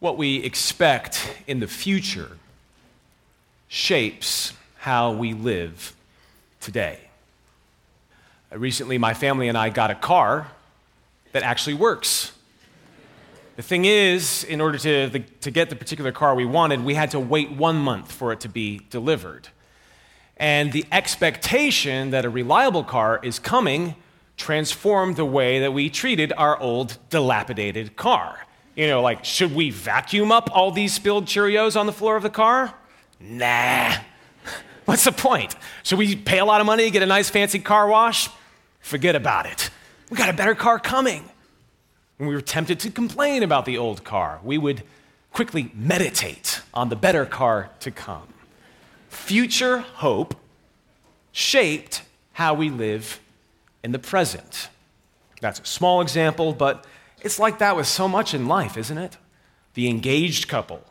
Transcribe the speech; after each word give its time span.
What 0.00 0.16
we 0.16 0.36
expect 0.44 1.34
in 1.46 1.58
the 1.58 1.66
future 1.66 2.38
shapes 3.66 4.52
how 4.76 5.12
we 5.12 5.34
live 5.34 5.94
today. 6.60 7.00
Uh, 8.52 8.58
recently, 8.58 8.96
my 8.96 9.12
family 9.12 9.48
and 9.48 9.58
I 9.58 9.70
got 9.70 9.90
a 9.90 9.96
car 9.96 10.48
that 11.32 11.42
actually 11.42 11.74
works. 11.74 12.32
The 13.56 13.62
thing 13.62 13.86
is, 13.86 14.44
in 14.44 14.60
order 14.60 14.78
to, 14.78 15.08
the, 15.08 15.18
to 15.40 15.50
get 15.50 15.68
the 15.68 15.74
particular 15.74 16.12
car 16.12 16.36
we 16.36 16.44
wanted, 16.44 16.84
we 16.84 16.94
had 16.94 17.10
to 17.10 17.18
wait 17.18 17.50
one 17.50 17.76
month 17.76 18.12
for 18.12 18.32
it 18.32 18.38
to 18.40 18.48
be 18.48 18.82
delivered. 18.90 19.48
And 20.36 20.72
the 20.72 20.86
expectation 20.92 22.10
that 22.10 22.24
a 22.24 22.30
reliable 22.30 22.84
car 22.84 23.18
is 23.22 23.40
coming 23.40 23.96
transformed 24.36 25.16
the 25.16 25.24
way 25.24 25.58
that 25.58 25.72
we 25.72 25.90
treated 25.90 26.32
our 26.36 26.56
old, 26.60 26.98
dilapidated 27.10 27.96
car. 27.96 28.46
You 28.78 28.86
know, 28.86 29.02
like, 29.02 29.24
should 29.24 29.56
we 29.56 29.70
vacuum 29.70 30.30
up 30.30 30.50
all 30.52 30.70
these 30.70 30.94
spilled 30.94 31.24
Cheerios 31.24 31.74
on 31.74 31.86
the 31.86 31.92
floor 31.92 32.14
of 32.14 32.22
the 32.22 32.30
car? 32.30 32.72
Nah. 33.18 33.92
What's 34.84 35.02
the 35.02 35.10
point? 35.10 35.56
Should 35.82 35.98
we 35.98 36.14
pay 36.14 36.38
a 36.38 36.44
lot 36.44 36.60
of 36.60 36.66
money 36.68 36.84
to 36.84 36.90
get 36.92 37.02
a 37.02 37.06
nice 37.06 37.28
fancy 37.28 37.58
car 37.58 37.88
wash? 37.88 38.30
Forget 38.78 39.16
about 39.16 39.46
it. 39.46 39.70
We 40.10 40.16
got 40.16 40.28
a 40.28 40.32
better 40.32 40.54
car 40.54 40.78
coming. 40.78 41.24
When 42.18 42.28
we 42.28 42.36
were 42.36 42.40
tempted 42.40 42.78
to 42.78 42.90
complain 42.92 43.42
about 43.42 43.64
the 43.64 43.76
old 43.76 44.04
car, 44.04 44.38
we 44.44 44.58
would 44.58 44.84
quickly 45.32 45.72
meditate 45.74 46.62
on 46.72 46.88
the 46.88 46.96
better 46.96 47.26
car 47.26 47.70
to 47.80 47.90
come. 47.90 48.28
Future 49.08 49.78
hope 49.78 50.36
shaped 51.32 52.02
how 52.34 52.54
we 52.54 52.70
live 52.70 53.18
in 53.82 53.90
the 53.90 53.98
present. 53.98 54.68
That's 55.40 55.58
a 55.58 55.66
small 55.66 56.00
example, 56.00 56.52
but 56.52 56.86
it's 57.22 57.38
like 57.38 57.58
that 57.58 57.76
with 57.76 57.86
so 57.86 58.08
much 58.08 58.34
in 58.34 58.46
life, 58.46 58.76
isn't 58.76 58.98
it? 58.98 59.16
The 59.74 59.88
engaged 59.88 60.48
couple 60.48 60.82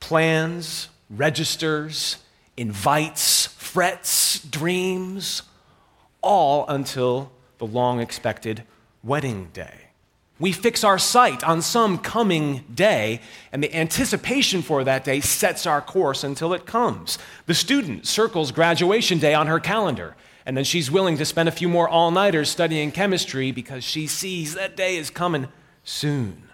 plans, 0.00 0.88
registers, 1.08 2.18
invites, 2.56 3.46
frets, 3.46 4.38
dreams, 4.44 5.42
all 6.20 6.66
until 6.68 7.32
the 7.58 7.66
long 7.66 8.00
expected 8.00 8.62
wedding 9.02 9.48
day. 9.52 9.84
We 10.40 10.52
fix 10.52 10.82
our 10.82 10.98
sight 10.98 11.44
on 11.44 11.62
some 11.62 11.98
coming 11.98 12.64
day, 12.74 13.20
and 13.52 13.62
the 13.62 13.74
anticipation 13.74 14.62
for 14.62 14.82
that 14.84 15.04
day 15.04 15.20
sets 15.20 15.64
our 15.64 15.80
course 15.80 16.24
until 16.24 16.52
it 16.52 16.66
comes. 16.66 17.18
The 17.46 17.54
student 17.54 18.06
circles 18.06 18.50
graduation 18.50 19.18
day 19.18 19.32
on 19.32 19.46
her 19.46 19.60
calendar 19.60 20.16
and 20.46 20.56
then 20.56 20.64
she's 20.64 20.90
willing 20.90 21.16
to 21.16 21.24
spend 21.24 21.48
a 21.48 21.52
few 21.52 21.68
more 21.68 21.88
all 21.88 22.10
nighters 22.10 22.50
studying 22.50 22.92
chemistry 22.92 23.50
because 23.50 23.82
she 23.82 24.06
sees 24.06 24.54
that 24.54 24.76
day 24.76 24.96
is 24.96 25.10
coming 25.10 25.48
soon. 25.82 26.48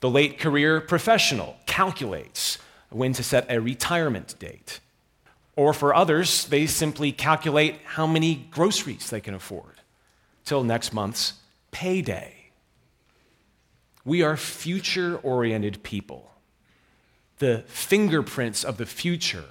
The 0.00 0.10
late 0.10 0.38
career 0.38 0.80
professional 0.80 1.56
calculates 1.66 2.58
when 2.90 3.12
to 3.12 3.22
set 3.22 3.46
a 3.48 3.60
retirement 3.60 4.34
date. 4.38 4.80
Or 5.54 5.72
for 5.72 5.94
others, 5.94 6.46
they 6.46 6.66
simply 6.66 7.12
calculate 7.12 7.76
how 7.84 8.06
many 8.06 8.34
groceries 8.50 9.10
they 9.10 9.20
can 9.20 9.34
afford 9.34 9.80
till 10.44 10.64
next 10.64 10.92
month's 10.92 11.34
payday. 11.70 12.34
We 14.04 14.22
are 14.22 14.36
future 14.36 15.18
oriented 15.18 15.82
people. 15.84 16.30
The 17.38 17.64
fingerprints 17.66 18.64
of 18.64 18.78
the 18.78 18.86
future 18.86 19.44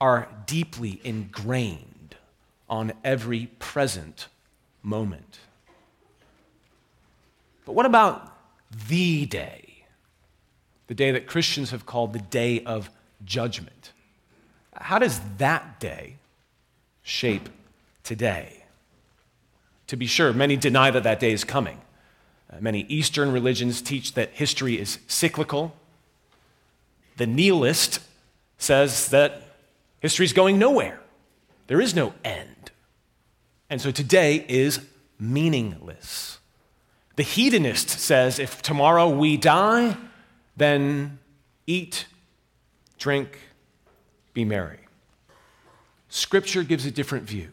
are 0.00 0.28
deeply 0.46 1.00
ingrained 1.04 1.91
on 2.72 2.90
every 3.04 3.50
present 3.58 4.28
moment. 4.82 5.40
But 7.66 7.74
what 7.74 7.84
about 7.84 8.34
the 8.88 9.26
day? 9.26 9.84
The 10.86 10.94
day 10.94 11.10
that 11.10 11.26
Christians 11.26 11.70
have 11.70 11.84
called 11.84 12.14
the 12.14 12.18
day 12.18 12.64
of 12.64 12.88
judgment. 13.26 13.92
How 14.74 14.98
does 14.98 15.20
that 15.36 15.80
day 15.80 16.16
shape 17.02 17.50
today? 18.04 18.64
To 19.88 19.96
be 19.96 20.06
sure, 20.06 20.32
many 20.32 20.56
deny 20.56 20.90
that 20.92 21.02
that 21.02 21.20
day 21.20 21.32
is 21.32 21.44
coming. 21.44 21.78
Uh, 22.50 22.56
many 22.60 22.86
Eastern 22.88 23.32
religions 23.32 23.82
teach 23.82 24.14
that 24.14 24.30
history 24.30 24.80
is 24.80 24.98
cyclical. 25.06 25.76
The 27.18 27.26
nihilist 27.26 28.00
says 28.56 29.10
that 29.10 29.42
history 30.00 30.24
is 30.24 30.32
going 30.32 30.58
nowhere. 30.58 31.00
There 31.66 31.82
is 31.82 31.94
no 31.94 32.14
end. 32.24 32.61
And 33.72 33.80
so 33.80 33.90
today 33.90 34.44
is 34.50 34.80
meaningless. 35.18 36.38
The 37.16 37.22
hedonist 37.22 37.88
says 37.88 38.38
if 38.38 38.60
tomorrow 38.60 39.08
we 39.08 39.38
die, 39.38 39.96
then 40.58 41.18
eat, 41.66 42.04
drink, 42.98 43.38
be 44.34 44.44
merry. 44.44 44.80
Scripture 46.10 46.64
gives 46.64 46.84
a 46.84 46.90
different 46.90 47.24
view. 47.24 47.48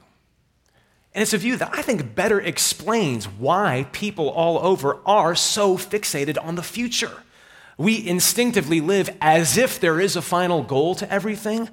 And 1.15 1.21
it's 1.21 1.33
a 1.33 1.37
view 1.37 1.55
that 1.55 1.69
I 1.71 1.81
think 1.83 2.15
better 2.15 2.41
explains 2.41 3.23
why 3.23 3.87
people 3.93 4.29
all 4.29 4.59
over 4.59 4.97
are 5.05 5.35
so 5.35 5.77
fixated 5.77 6.37
on 6.43 6.55
the 6.55 6.63
future. 6.63 7.23
We 7.77 8.05
instinctively 8.05 8.81
live 8.81 9.09
as 9.21 9.57
if 9.57 9.79
there 9.79 10.01
is 10.01 10.17
a 10.17 10.21
final 10.21 10.63
goal 10.63 10.95
to 10.95 11.09
everything, 11.09 11.69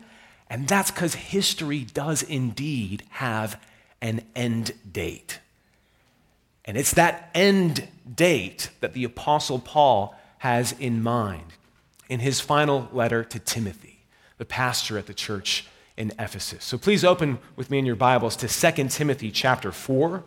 and 0.49 0.69
that's 0.69 0.93
because 0.93 1.17
history 1.17 1.81
does 1.81 2.23
indeed 2.23 3.03
have 3.09 3.61
an 4.07 4.23
end 4.37 4.73
date. 4.91 5.41
And 6.65 6.77
it's 6.77 6.95
that 6.95 7.29
end 7.35 7.89
date 8.15 8.71
that 8.81 8.93
the 8.93 9.03
Apostle 9.03 9.59
Paul 9.59 10.15
has 10.39 10.73
in 10.79 11.03
mind 11.03 11.55
in 12.09 12.21
his 12.21 12.41
final 12.41 12.89
letter 12.93 13.25
to 13.25 13.41
Timothy, 13.41 14.05
the 14.39 14.45
pastor 14.45 14.97
at 14.97 15.07
the 15.07 15.15
church 15.15 15.67
in 15.97 16.13
Ephesus. 16.21 16.65
So 16.65 16.79
please 16.79 17.05
open 17.05 17.39
with 17.57 17.69
me 17.69 17.79
in 17.81 17.87
your 17.87 17.97
Bibles 17.97 18.37
to 18.37 18.49
2 18.49 18.89
Timothy 18.89 19.33
chapter 19.33 19.73
4. 19.73 20.23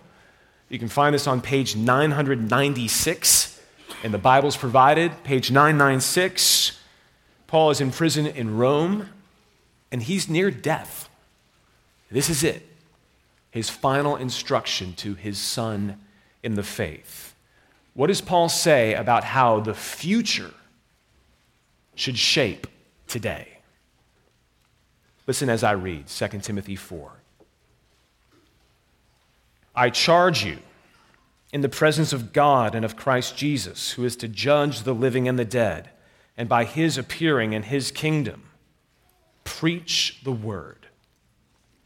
You 0.67 0.77
can 0.77 0.89
find 0.89 1.15
this 1.15 1.25
on 1.25 1.39
page 1.39 1.77
996 1.77 3.61
in 4.03 4.11
the 4.11 4.17
Bibles 4.17 4.57
provided, 4.57 5.23
page 5.23 5.51
996. 5.51 6.77
Paul 7.47 7.69
is 7.69 7.79
in 7.79 7.91
prison 7.91 8.27
in 8.27 8.57
Rome 8.57 9.07
and 9.89 10.03
he's 10.03 10.27
near 10.27 10.51
death. 10.51 11.07
This 12.11 12.29
is 12.29 12.43
it 12.43 12.68
his 13.59 13.69
final 13.69 14.15
instruction 14.15 14.93
to 14.93 15.15
his 15.15 15.37
son 15.37 15.99
in 16.41 16.55
the 16.55 16.63
faith. 16.63 17.35
What 17.93 18.07
does 18.07 18.21
Paul 18.21 18.47
say 18.47 18.93
about 18.93 19.25
how 19.25 19.59
the 19.59 19.73
future 19.73 20.53
should 21.93 22.17
shape 22.17 22.67
today? 23.05 23.57
Listen 25.27 25.49
as 25.49 25.61
I 25.61 25.73
read 25.73 26.07
2 26.07 26.27
Timothy 26.39 26.77
4. 26.77 27.11
I 29.75 29.89
charge 29.89 30.45
you 30.45 30.59
in 31.51 31.59
the 31.59 31.67
presence 31.67 32.13
of 32.13 32.31
God 32.31 32.73
and 32.73 32.85
of 32.85 32.95
Christ 32.95 33.35
Jesus, 33.35 33.91
who 33.91 34.05
is 34.05 34.15
to 34.15 34.29
judge 34.29 34.83
the 34.83 34.95
living 34.95 35.27
and 35.27 35.37
the 35.37 35.43
dead, 35.43 35.89
and 36.37 36.47
by 36.47 36.63
his 36.63 36.97
appearing 36.97 37.51
in 37.51 37.63
his 37.63 37.91
kingdom 37.91 38.43
Preach 39.43 40.21
the 40.23 40.31
word. 40.31 40.78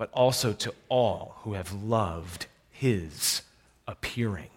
but 0.00 0.08
also 0.14 0.54
to 0.54 0.72
all 0.88 1.34
who 1.42 1.52
have 1.52 1.74
loved 1.74 2.46
his 2.70 3.42
appearing. 3.86 4.48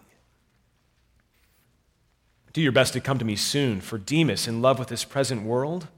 Do 2.54 2.62
your 2.62 2.72
best 2.72 2.94
to 2.94 3.00
come 3.02 3.18
to 3.18 3.26
me 3.26 3.36
soon, 3.36 3.82
for 3.82 3.98
Demas, 3.98 4.48
in 4.48 4.62
love 4.62 4.78
with 4.78 4.88
this 4.88 5.04
present 5.04 5.42
world, 5.42 5.88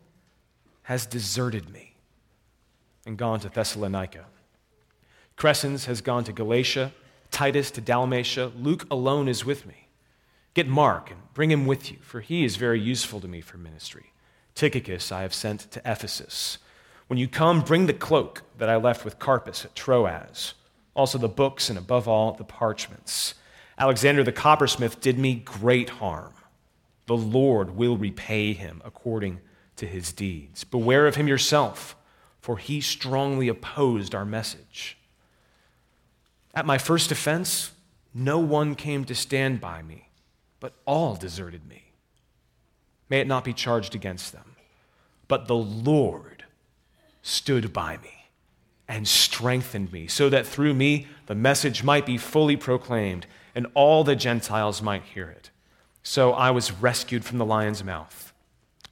has 0.83 1.07
deserted 1.07 1.73
me 1.73 1.95
and 3.07 3.17
gone 3.17 3.39
to 3.39 3.49
Thessalonica. 3.49 4.25
Crescens 5.37 5.85
has 5.85 6.01
gone 6.01 6.25
to 6.25 6.33
Galatia, 6.33 6.93
Titus 7.31 7.71
to 7.71 7.81
Dalmatia. 7.81 8.51
Luke 8.59 8.85
alone 8.91 9.29
is 9.29 9.45
with 9.45 9.65
me. 9.65 9.87
Get 10.55 10.67
Mark 10.67 11.13
and 11.13 11.21
bring 11.35 11.53
him 11.53 11.67
with 11.67 11.93
you, 11.93 11.99
for 12.01 12.21
he 12.21 12.45
is 12.45 12.57
very 12.57 12.81
useful 12.81 13.21
to 13.21 13.29
me 13.29 13.41
for 13.41 13.59
ministry. 13.59 14.13
Tychicus 14.57 15.13
I 15.13 15.23
have 15.23 15.33
sent 15.33 15.71
to 15.71 15.81
Ephesus. 15.85 16.59
When 17.07 17.19
you 17.19 17.29
come, 17.29 17.61
bring 17.61 17.87
the 17.87 17.93
cloak 17.93 18.43
that 18.59 18.69
I 18.69 18.77
left 18.77 19.05
with 19.05 19.19
Carpus 19.19 19.65
at 19.65 19.75
Troas, 19.75 20.55
also 20.95 21.19
the 21.19 21.29
books, 21.29 21.69
and 21.69 21.79
above 21.79 22.09
all, 22.09 22.33
the 22.33 22.45
parchments. 22.45 23.35
Alexander 23.79 24.25
the 24.25 24.33
coppersmith 24.33 25.01
did 25.01 25.19
me 25.19 25.35
great 25.35 25.91
harm. 25.91 26.33
The 27.07 27.17
Lord 27.17 27.77
will 27.77 27.97
repay 27.97 28.53
him 28.53 28.83
according 28.85 29.41
to 29.77 29.87
his 29.87 30.13
deeds. 30.13 30.65
Beware 30.65 31.07
of 31.07 31.17
him 31.17 31.29
yourself, 31.29 31.95
for 32.41 32.57
he 32.59 32.81
strongly 32.81 33.49
opposed 33.49 34.15
our 34.15 34.25
message. 34.25 34.99
At 36.55 36.67
my 36.67 36.79
first 36.79 37.13
offense, 37.13 37.73
no 38.15 38.39
one 38.39 38.75
came 38.75 39.05
to 39.05 39.15
stand 39.15 39.61
by 39.61 39.83
me 39.83 40.07
but 40.61 40.75
all 40.85 41.15
deserted 41.15 41.67
me. 41.69 41.93
May 43.09 43.21
it 43.21 43.27
not 43.27 43.45
be 43.45 43.53
charged 43.53 43.95
against 43.95 44.33
them. 44.33 44.57
But 45.29 45.47
the 45.47 45.57
Lord 45.57 46.36
stood 47.27 47.73
by 47.73 47.97
me 47.99 48.31
and 48.89 49.09
strengthened 49.09 49.93
me, 49.93 50.07
so 50.07 50.29
that 50.29 50.47
through 50.47 50.73
me 50.73 51.09
the 51.27 51.35
message 51.35 51.83
might 51.83 52.07
be 52.07 52.17
fully 52.17 52.57
proclaimed 52.57 53.27
and 53.53 53.67
all 53.75 54.05
the 54.05 54.15
Gentiles 54.15 54.81
might 54.81 55.03
hear 55.03 55.29
it. 55.29 55.51
So 56.05 56.33
I 56.33 56.53
was 56.53 56.71
rescued 56.71 57.25
from 57.25 57.39
the 57.39 57.45
lion's 57.45 57.83
mouth. 57.83 58.33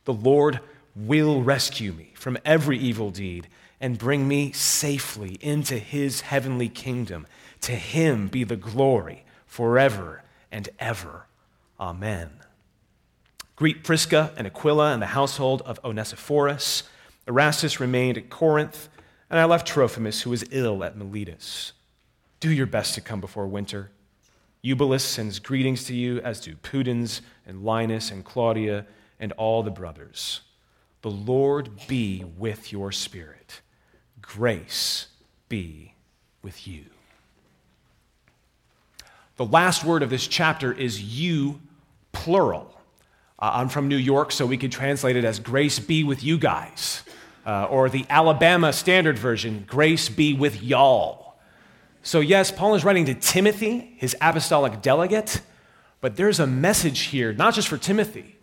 The 0.05 0.13
Lord 0.13 0.59
will 0.97 1.43
rescue 1.43 1.93
me 1.93 2.13
from 2.15 2.37
every 2.45 2.77
evil 2.77 3.11
deed 3.11 3.47
and 3.81 3.99
bring 3.99 4.27
me 4.27 4.51
safely 4.51 5.39
into 5.41 5.79
his 5.79 6.23
heavenly 6.23 6.69
kingdom. 6.69 7.29
To 7.61 7.73
him 7.73 8.27
be 8.27 8.43
the 8.43 8.57
glory 8.57 9.25
forever 9.47 10.25
and 10.51 10.69
ever. 10.81 11.27
Amen. 11.79 12.31
Greet 13.55 13.85
Prisca 13.85 14.33
and 14.37 14.47
Aquila 14.47 14.93
and 14.93 15.03
the 15.03 15.07
household 15.07 15.63
of 15.63 15.79
Onesiphorus. 15.85 16.85
Erastus 17.27 17.81
remained 17.81 18.19
at 18.19 18.31
Corinth, 18.31 18.89
and 19.31 19.39
I 19.39 19.45
left 19.45 19.67
Trophimus, 19.67 20.23
who 20.23 20.31
was 20.31 20.45
ill 20.51 20.85
at 20.85 20.97
Miletus. 20.97 21.73
Do 22.41 22.51
your 22.51 22.67
best 22.67 22.95
to 22.95 23.01
come 23.01 23.21
before 23.21 23.47
winter. 23.47 23.91
Eubulus 24.63 25.05
sends 25.05 25.39
greetings 25.39 25.85
to 25.85 25.95
you, 25.95 26.21
as 26.21 26.41
do 26.41 26.57
Pudens 26.57 27.21
and 27.47 27.65
Linus 27.65 28.11
and 28.11 28.25
Claudia 28.25 28.87
and 29.21 29.33
all 29.33 29.63
the 29.63 29.71
brothers. 29.71 30.41
The 31.03 31.11
Lord 31.11 31.71
be 31.87 32.25
with 32.39 32.73
your 32.73 32.93
spirit. 32.93 33.61
Grace 34.23 35.09
be 35.49 35.95
with 36.43 36.67
you. 36.67 36.87
The 39.37 39.45
last 39.45 39.85
word 39.85 40.03
of 40.03 40.11
this 40.11 40.27
chapter 40.27 40.73
is 40.73 41.03
you, 41.03 41.61
plural. 42.13 42.74
Uh, 43.39 43.51
I'm 43.55 43.69
from 43.69 43.89
New 43.89 43.97
York, 43.97 44.33
so 44.33 44.47
we 44.47 44.57
could 44.57 44.73
translate 44.73 45.17
it 45.17 45.25
as 45.25 45.39
grace 45.39 45.79
be 45.79 46.05
with 46.05 46.23
you 46.23 46.39
guys. 46.39 47.03
Uh, 47.45 47.65
or 47.65 47.91
the 47.91 48.07
Alabama 48.09 48.73
Standard 48.73 49.19
Version, 49.19 49.65
grace 49.67 50.09
be 50.09 50.33
with 50.33 50.63
y'all. 50.63 51.37
So, 52.03 52.21
yes, 52.21 52.51
Paul 52.51 52.75
is 52.75 52.85
writing 52.85 53.07
to 53.07 53.15
Timothy, 53.15 53.95
his 53.97 54.17
apostolic 54.21 54.81
delegate, 54.81 55.41
but 56.01 56.17
there's 56.17 56.41
a 56.41 56.47
message 56.47 57.01
here, 57.01 57.33
not 57.33 57.55
just 57.55 57.69
for 57.69 57.79
Timothy, 57.79 58.37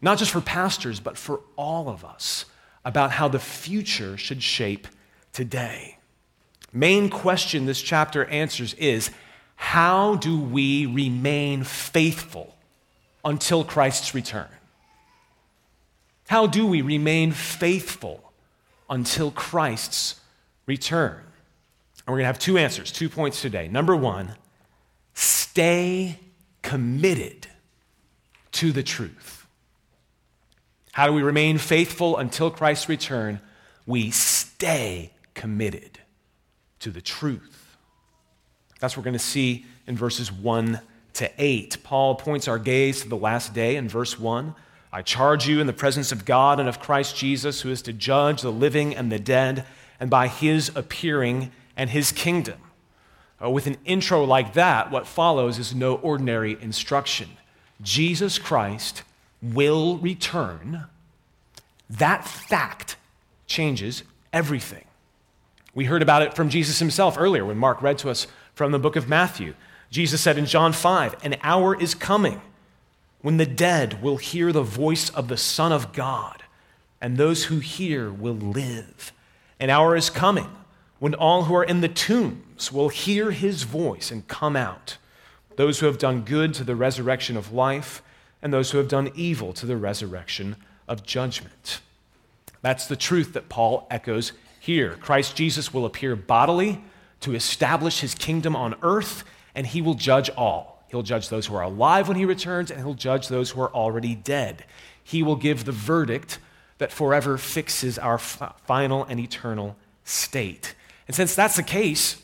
not 0.00 0.18
just 0.18 0.30
for 0.30 0.40
pastors, 0.40 1.00
but 1.00 1.18
for 1.18 1.40
all 1.56 1.88
of 1.88 2.04
us 2.04 2.46
about 2.84 3.12
how 3.12 3.28
the 3.28 3.38
future 3.38 4.16
should 4.16 4.42
shape 4.42 4.88
today. 5.32 5.98
Main 6.72 7.10
question 7.10 7.66
this 7.66 7.82
chapter 7.82 8.24
answers 8.26 8.74
is 8.74 9.10
how 9.56 10.14
do 10.16 10.38
we 10.40 10.86
remain 10.86 11.64
faithful 11.64 12.56
until 13.24 13.64
Christ's 13.64 14.14
return? 14.14 14.48
How 16.28 16.46
do 16.46 16.66
we 16.66 16.80
remain 16.80 17.32
faithful 17.32 18.32
until 18.88 19.30
Christ's 19.30 20.20
return? 20.66 21.16
And 21.16 22.06
we're 22.06 22.18
going 22.18 22.22
to 22.22 22.26
have 22.26 22.38
two 22.38 22.56
answers, 22.56 22.92
two 22.92 23.08
points 23.08 23.42
today. 23.42 23.68
Number 23.68 23.96
one, 23.96 24.34
stay 25.14 26.18
committed 26.62 27.48
to 28.52 28.72
the 28.72 28.82
truth. 28.82 29.46
How 30.92 31.06
do 31.06 31.12
we 31.12 31.22
remain 31.22 31.58
faithful 31.58 32.16
until 32.16 32.50
Christ's 32.50 32.88
return? 32.88 33.40
We 33.86 34.10
stay 34.10 35.12
committed 35.34 35.98
to 36.80 36.90
the 36.90 37.00
truth. 37.00 37.76
That's 38.80 38.96
what 38.96 39.02
we're 39.02 39.10
going 39.10 39.18
to 39.18 39.24
see 39.24 39.66
in 39.86 39.96
verses 39.96 40.32
1 40.32 40.80
to 41.14 41.30
8. 41.38 41.78
Paul 41.82 42.14
points 42.14 42.48
our 42.48 42.58
gaze 42.58 43.02
to 43.02 43.08
the 43.08 43.16
last 43.16 43.54
day 43.54 43.76
in 43.76 43.88
verse 43.88 44.18
1. 44.18 44.54
I 44.92 45.02
charge 45.02 45.46
you 45.46 45.60
in 45.60 45.66
the 45.66 45.72
presence 45.72 46.10
of 46.10 46.24
God 46.24 46.58
and 46.58 46.68
of 46.68 46.80
Christ 46.80 47.16
Jesus, 47.16 47.60
who 47.60 47.70
is 47.70 47.82
to 47.82 47.92
judge 47.92 48.42
the 48.42 48.50
living 48.52 48.94
and 48.94 49.10
the 49.10 49.18
dead, 49.18 49.64
and 50.00 50.10
by 50.10 50.26
his 50.28 50.70
appearing 50.74 51.52
and 51.76 51.90
his 51.90 52.10
kingdom. 52.10 52.58
Uh, 53.42 53.50
with 53.50 53.66
an 53.66 53.76
intro 53.84 54.24
like 54.24 54.54
that, 54.54 54.90
what 54.90 55.06
follows 55.06 55.58
is 55.58 55.74
no 55.74 55.94
ordinary 55.96 56.58
instruction. 56.60 57.28
Jesus 57.80 58.38
Christ 58.38 59.02
will 59.40 59.96
return. 59.98 60.86
That 61.88 62.26
fact 62.26 62.96
changes 63.46 64.02
everything. 64.32 64.84
We 65.74 65.84
heard 65.84 66.02
about 66.02 66.22
it 66.22 66.34
from 66.34 66.50
Jesus 66.50 66.78
himself 66.78 67.16
earlier 67.18 67.44
when 67.44 67.56
Mark 67.56 67.80
read 67.80 67.98
to 67.98 68.10
us 68.10 68.26
from 68.54 68.72
the 68.72 68.78
book 68.78 68.96
of 68.96 69.08
Matthew. 69.08 69.54
Jesus 69.90 70.20
said 70.20 70.38
in 70.38 70.46
John 70.46 70.72
5, 70.72 71.16
An 71.24 71.36
hour 71.42 71.80
is 71.80 71.94
coming 71.94 72.40
when 73.22 73.36
the 73.36 73.46
dead 73.46 74.02
will 74.02 74.16
hear 74.16 74.52
the 74.52 74.62
voice 74.62 75.10
of 75.10 75.28
the 75.28 75.36
Son 75.36 75.72
of 75.72 75.92
God, 75.92 76.42
and 77.00 77.16
those 77.16 77.44
who 77.44 77.58
hear 77.58 78.10
will 78.10 78.34
live. 78.34 79.12
An 79.58 79.68
hour 79.68 79.96
is 79.96 80.08
coming 80.08 80.48
when 80.98 81.14
all 81.14 81.44
who 81.44 81.54
are 81.54 81.64
in 81.64 81.80
the 81.80 81.88
tombs 81.88 82.70
will 82.70 82.88
hear 82.88 83.30
his 83.30 83.64
voice 83.64 84.10
and 84.10 84.28
come 84.28 84.56
out. 84.56 84.96
Those 85.56 85.80
who 85.80 85.86
have 85.86 85.98
done 85.98 86.22
good 86.22 86.54
to 86.54 86.64
the 86.64 86.76
resurrection 86.76 87.36
of 87.36 87.52
life, 87.52 88.02
and 88.42 88.52
those 88.52 88.70
who 88.70 88.78
have 88.78 88.88
done 88.88 89.10
evil 89.14 89.52
to 89.54 89.66
the 89.66 89.76
resurrection 89.76 90.56
of 90.88 91.04
judgment. 91.04 91.80
That's 92.62 92.86
the 92.86 92.96
truth 92.96 93.32
that 93.32 93.48
Paul 93.48 93.86
echoes 93.90 94.32
here. 94.58 94.96
Christ 95.00 95.36
Jesus 95.36 95.72
will 95.72 95.86
appear 95.86 96.16
bodily 96.16 96.82
to 97.20 97.34
establish 97.34 98.00
his 98.00 98.14
kingdom 98.14 98.56
on 98.56 98.74
earth, 98.82 99.24
and 99.54 99.66
he 99.66 99.82
will 99.82 99.94
judge 99.94 100.30
all. 100.30 100.84
He'll 100.88 101.02
judge 101.02 101.28
those 101.28 101.46
who 101.46 101.54
are 101.54 101.62
alive 101.62 102.08
when 102.08 102.16
he 102.16 102.24
returns, 102.24 102.70
and 102.70 102.80
he'll 102.80 102.94
judge 102.94 103.28
those 103.28 103.50
who 103.50 103.60
are 103.60 103.72
already 103.72 104.14
dead. 104.14 104.64
He 105.02 105.22
will 105.22 105.36
give 105.36 105.64
the 105.64 105.72
verdict 105.72 106.38
that 106.78 106.90
forever 106.90 107.38
fixes 107.38 107.98
our 107.98 108.18
final 108.18 109.04
and 109.04 109.20
eternal 109.20 109.76
state. 110.04 110.74
And 111.06 111.14
since 111.14 111.34
that's 111.34 111.56
the 111.56 111.62
case, 111.62 112.20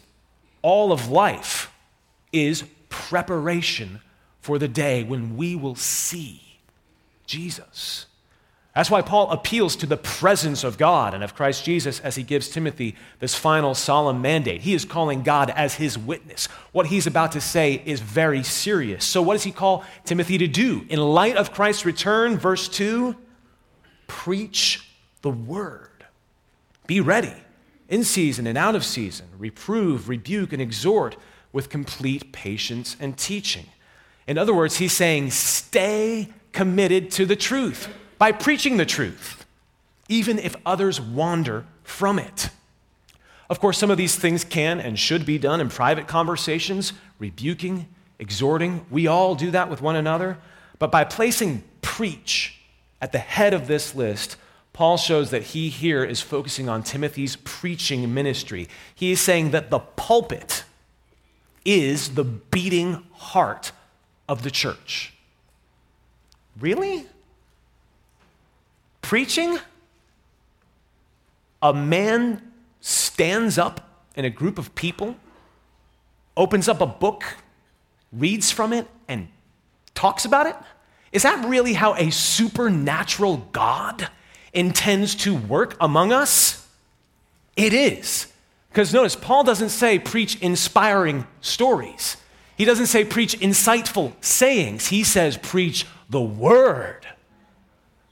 all 0.62 0.92
of 0.92 1.08
life 1.08 1.72
is 2.32 2.64
preparation 2.88 4.00
for 4.40 4.58
the 4.58 4.68
day 4.68 5.02
when 5.02 5.36
we 5.36 5.54
will 5.54 5.74
see 5.74 6.58
Jesus. 7.26 8.06
That's 8.76 8.90
why 8.90 9.00
Paul 9.00 9.30
appeals 9.30 9.74
to 9.76 9.86
the 9.86 9.96
presence 9.96 10.62
of 10.62 10.76
God 10.76 11.14
and 11.14 11.24
of 11.24 11.34
Christ 11.34 11.64
Jesus 11.64 11.98
as 12.00 12.14
he 12.14 12.22
gives 12.22 12.50
Timothy 12.50 12.94
this 13.20 13.34
final 13.34 13.74
solemn 13.74 14.20
mandate. 14.20 14.60
He 14.60 14.74
is 14.74 14.84
calling 14.84 15.22
God 15.22 15.48
as 15.48 15.76
his 15.76 15.96
witness. 15.96 16.44
What 16.72 16.88
he's 16.88 17.06
about 17.06 17.32
to 17.32 17.40
say 17.40 17.80
is 17.86 18.00
very 18.00 18.42
serious. 18.42 19.02
So, 19.02 19.22
what 19.22 19.32
does 19.32 19.44
he 19.44 19.50
call 19.50 19.82
Timothy 20.04 20.36
to 20.36 20.46
do? 20.46 20.84
In 20.90 20.98
light 20.98 21.38
of 21.38 21.54
Christ's 21.54 21.86
return, 21.86 22.36
verse 22.36 22.68
2 22.68 23.16
preach 24.08 24.86
the 25.22 25.30
word. 25.30 26.04
Be 26.86 27.00
ready 27.00 27.32
in 27.88 28.04
season 28.04 28.46
and 28.46 28.58
out 28.58 28.74
of 28.74 28.84
season, 28.84 29.26
reprove, 29.38 30.06
rebuke, 30.06 30.52
and 30.52 30.60
exhort 30.60 31.16
with 31.50 31.70
complete 31.70 32.30
patience 32.30 32.94
and 33.00 33.16
teaching. 33.16 33.64
In 34.26 34.36
other 34.36 34.52
words, 34.52 34.76
he's 34.76 34.92
saying, 34.92 35.30
stay 35.30 36.28
committed 36.52 37.10
to 37.12 37.24
the 37.24 37.36
truth 37.36 37.88
by 38.18 38.32
preaching 38.32 38.76
the 38.76 38.86
truth, 38.86 39.44
even 40.08 40.38
if 40.38 40.56
others 40.64 41.00
wander 41.00 41.66
from 41.82 42.18
it. 42.18 42.50
Of 43.48 43.60
course, 43.60 43.78
some 43.78 43.90
of 43.90 43.98
these 43.98 44.16
things 44.16 44.44
can 44.44 44.80
and 44.80 44.98
should 44.98 45.24
be 45.24 45.38
done 45.38 45.60
in 45.60 45.68
private 45.68 46.08
conversations, 46.08 46.92
rebuking, 47.18 47.86
exhorting. 48.18 48.86
We 48.90 49.06
all 49.06 49.34
do 49.34 49.50
that 49.52 49.70
with 49.70 49.80
one 49.80 49.96
another. 49.96 50.38
But 50.78 50.90
by 50.90 51.04
placing 51.04 51.62
preach 51.80 52.58
at 53.00 53.12
the 53.12 53.18
head 53.18 53.54
of 53.54 53.66
this 53.66 53.94
list, 53.94 54.36
Paul 54.72 54.96
shows 54.96 55.30
that 55.30 55.42
he 55.42 55.68
here 55.68 56.04
is 56.04 56.20
focusing 56.20 56.68
on 56.68 56.82
Timothy's 56.82 57.36
preaching 57.36 58.12
ministry. 58.12 58.68
He 58.94 59.12
is 59.12 59.20
saying 59.20 59.52
that 59.52 59.70
the 59.70 59.78
pulpit 59.78 60.64
is 61.64 62.14
the 62.14 62.24
beating 62.24 63.04
heart 63.12 63.72
of 64.28 64.42
the 64.42 64.50
church. 64.50 65.14
Really? 66.58 67.06
Preaching? 69.06 69.60
A 71.62 71.72
man 71.72 72.42
stands 72.80 73.56
up 73.56 74.04
in 74.16 74.24
a 74.24 74.30
group 74.30 74.58
of 74.58 74.74
people, 74.74 75.14
opens 76.36 76.68
up 76.68 76.80
a 76.80 76.86
book, 76.86 77.22
reads 78.12 78.50
from 78.50 78.72
it, 78.72 78.88
and 79.06 79.28
talks 79.94 80.24
about 80.24 80.48
it? 80.48 80.56
Is 81.12 81.22
that 81.22 81.46
really 81.46 81.74
how 81.74 81.94
a 81.94 82.10
supernatural 82.10 83.46
God 83.52 84.08
intends 84.52 85.14
to 85.14 85.36
work 85.36 85.76
among 85.80 86.12
us? 86.12 86.66
It 87.54 87.72
is. 87.72 88.26
Because 88.70 88.92
notice, 88.92 89.14
Paul 89.14 89.44
doesn't 89.44 89.68
say 89.68 90.00
preach 90.00 90.34
inspiring 90.40 91.28
stories. 91.40 92.16
He 92.56 92.64
doesn't 92.64 92.86
say 92.86 93.04
preach 93.04 93.38
insightful 93.38 94.14
sayings. 94.20 94.88
He 94.88 95.04
says 95.04 95.36
preach 95.36 95.86
the 96.10 96.20
word. 96.20 97.06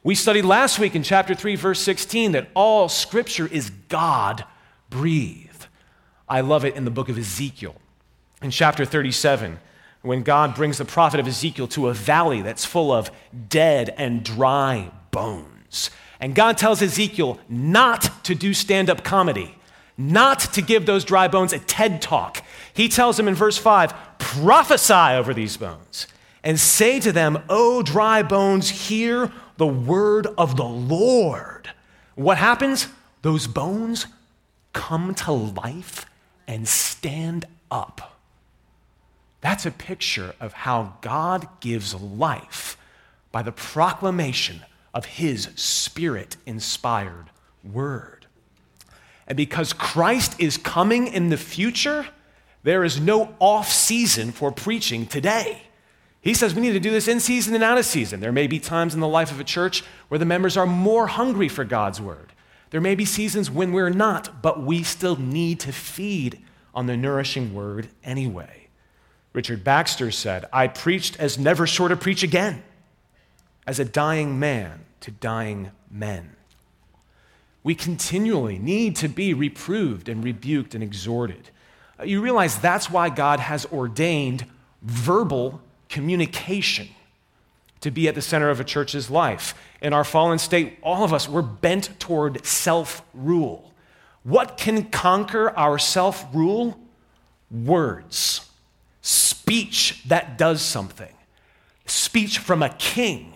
We 0.04 0.14
studied 0.14 0.44
last 0.44 0.78
week 0.78 0.94
in 0.94 1.02
chapter 1.02 1.34
3, 1.34 1.56
verse 1.56 1.80
16, 1.80 2.32
that 2.32 2.48
all 2.52 2.90
scripture 2.90 3.46
is 3.50 3.70
God 3.88 4.44
breathed. 4.90 5.66
I 6.28 6.42
love 6.42 6.66
it 6.66 6.76
in 6.76 6.84
the 6.84 6.90
book 6.90 7.08
of 7.08 7.16
Ezekiel. 7.16 7.74
In 8.42 8.50
chapter 8.50 8.84
37, 8.84 9.58
when 10.02 10.22
God 10.22 10.54
brings 10.54 10.76
the 10.76 10.84
prophet 10.84 11.20
of 11.20 11.26
Ezekiel 11.26 11.68
to 11.68 11.88
a 11.88 11.94
valley 11.94 12.42
that's 12.42 12.66
full 12.66 12.92
of 12.92 13.10
dead 13.48 13.94
and 13.96 14.22
dry 14.22 14.90
bones. 15.10 15.90
And 16.20 16.34
God 16.34 16.58
tells 16.58 16.82
Ezekiel 16.82 17.40
not 17.48 18.24
to 18.24 18.34
do 18.34 18.52
stand 18.52 18.90
up 18.90 19.04
comedy, 19.04 19.56
not 19.96 20.40
to 20.40 20.60
give 20.60 20.84
those 20.84 21.06
dry 21.06 21.28
bones 21.28 21.54
a 21.54 21.60
TED 21.60 22.02
talk. 22.02 22.44
He 22.74 22.90
tells 22.90 23.18
him 23.18 23.26
in 23.26 23.34
verse 23.34 23.56
5 23.56 24.18
prophesy 24.18 24.92
over 25.16 25.32
these 25.32 25.56
bones 25.56 26.08
and 26.42 26.60
say 26.60 27.00
to 27.00 27.10
them, 27.10 27.42
O 27.48 27.82
dry 27.82 28.22
bones, 28.22 28.68
hear 28.68 29.32
the 29.56 29.66
word 29.66 30.26
of 30.38 30.56
the 30.56 30.64
Lord. 30.64 31.70
What 32.14 32.38
happens? 32.38 32.88
Those 33.22 33.46
bones 33.46 34.06
come 34.72 35.14
to 35.14 35.32
life 35.32 36.06
and 36.46 36.66
stand 36.68 37.46
up. 37.70 38.18
That's 39.40 39.66
a 39.66 39.70
picture 39.70 40.34
of 40.40 40.52
how 40.52 40.94
God 41.00 41.48
gives 41.60 41.94
life 41.94 42.76
by 43.30 43.42
the 43.42 43.52
proclamation 43.52 44.62
of 44.92 45.04
his 45.04 45.48
spirit 45.54 46.36
inspired 46.46 47.26
word. 47.62 48.26
And 49.26 49.36
because 49.36 49.72
Christ 49.72 50.38
is 50.38 50.56
coming 50.56 51.08
in 51.08 51.30
the 51.30 51.36
future, 51.36 52.06
there 52.62 52.84
is 52.84 53.00
no 53.00 53.34
off 53.38 53.70
season 53.70 54.32
for 54.32 54.50
preaching 54.50 55.06
today. 55.06 55.63
He 56.24 56.32
says 56.32 56.54
we 56.54 56.62
need 56.62 56.72
to 56.72 56.80
do 56.80 56.90
this 56.90 57.06
in 57.06 57.20
season 57.20 57.54
and 57.54 57.62
out 57.62 57.76
of 57.76 57.84
season. 57.84 58.20
There 58.20 58.32
may 58.32 58.46
be 58.46 58.58
times 58.58 58.94
in 58.94 59.00
the 59.00 59.06
life 59.06 59.30
of 59.30 59.40
a 59.40 59.44
church 59.44 59.84
where 60.08 60.18
the 60.18 60.24
members 60.24 60.56
are 60.56 60.64
more 60.64 61.06
hungry 61.06 61.50
for 61.50 61.64
God's 61.64 62.00
word. 62.00 62.32
There 62.70 62.80
may 62.80 62.94
be 62.94 63.04
seasons 63.04 63.50
when 63.50 63.72
we're 63.72 63.90
not, 63.90 64.40
but 64.40 64.62
we 64.62 64.82
still 64.82 65.16
need 65.16 65.60
to 65.60 65.70
feed 65.70 66.42
on 66.74 66.86
the 66.86 66.96
nourishing 66.96 67.52
word 67.52 67.88
anyway. 68.02 68.68
Richard 69.34 69.62
Baxter 69.64 70.10
said, 70.10 70.46
I 70.50 70.66
preached 70.66 71.20
as 71.20 71.38
never 71.38 71.66
sure 71.66 71.88
to 71.88 71.96
preach 71.96 72.22
again, 72.22 72.62
as 73.66 73.78
a 73.78 73.84
dying 73.84 74.38
man 74.38 74.86
to 75.00 75.10
dying 75.10 75.72
men. 75.90 76.36
We 77.62 77.74
continually 77.74 78.58
need 78.58 78.96
to 78.96 79.08
be 79.08 79.34
reproved 79.34 80.08
and 80.08 80.24
rebuked 80.24 80.74
and 80.74 80.82
exhorted. 80.82 81.50
Uh, 82.00 82.04
you 82.04 82.22
realize 82.22 82.58
that's 82.58 82.88
why 82.88 83.10
God 83.10 83.40
has 83.40 83.66
ordained 83.66 84.46
verbal 84.80 85.60
communication 85.88 86.88
to 87.80 87.90
be 87.90 88.08
at 88.08 88.14
the 88.14 88.22
center 88.22 88.50
of 88.50 88.60
a 88.60 88.64
church's 88.64 89.10
life. 89.10 89.54
In 89.82 89.92
our 89.92 90.04
fallen 90.04 90.38
state, 90.38 90.78
all 90.82 91.04
of 91.04 91.12
us, 91.12 91.28
we're 91.28 91.42
bent 91.42 91.98
toward 92.00 92.44
self 92.46 93.02
rule. 93.12 93.72
What 94.22 94.56
can 94.56 94.84
conquer 94.84 95.50
our 95.50 95.78
self 95.78 96.26
rule? 96.34 96.78
Words 97.50 98.50
speech 99.44 100.02
that 100.06 100.38
does 100.38 100.62
something, 100.62 101.14
speech 101.84 102.38
from 102.38 102.62
a 102.62 102.70
king 102.70 103.34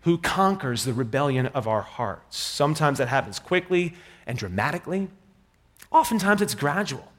who 0.00 0.16
conquers 0.16 0.84
the 0.84 0.94
rebellion 0.94 1.46
of 1.48 1.68
our 1.68 1.82
hearts. 1.82 2.38
Sometimes 2.38 2.96
that 2.96 3.08
happens 3.08 3.38
quickly 3.38 3.92
and 4.26 4.38
dramatically, 4.38 5.08
oftentimes 5.90 6.40
it's 6.40 6.54
gradual. 6.54 7.12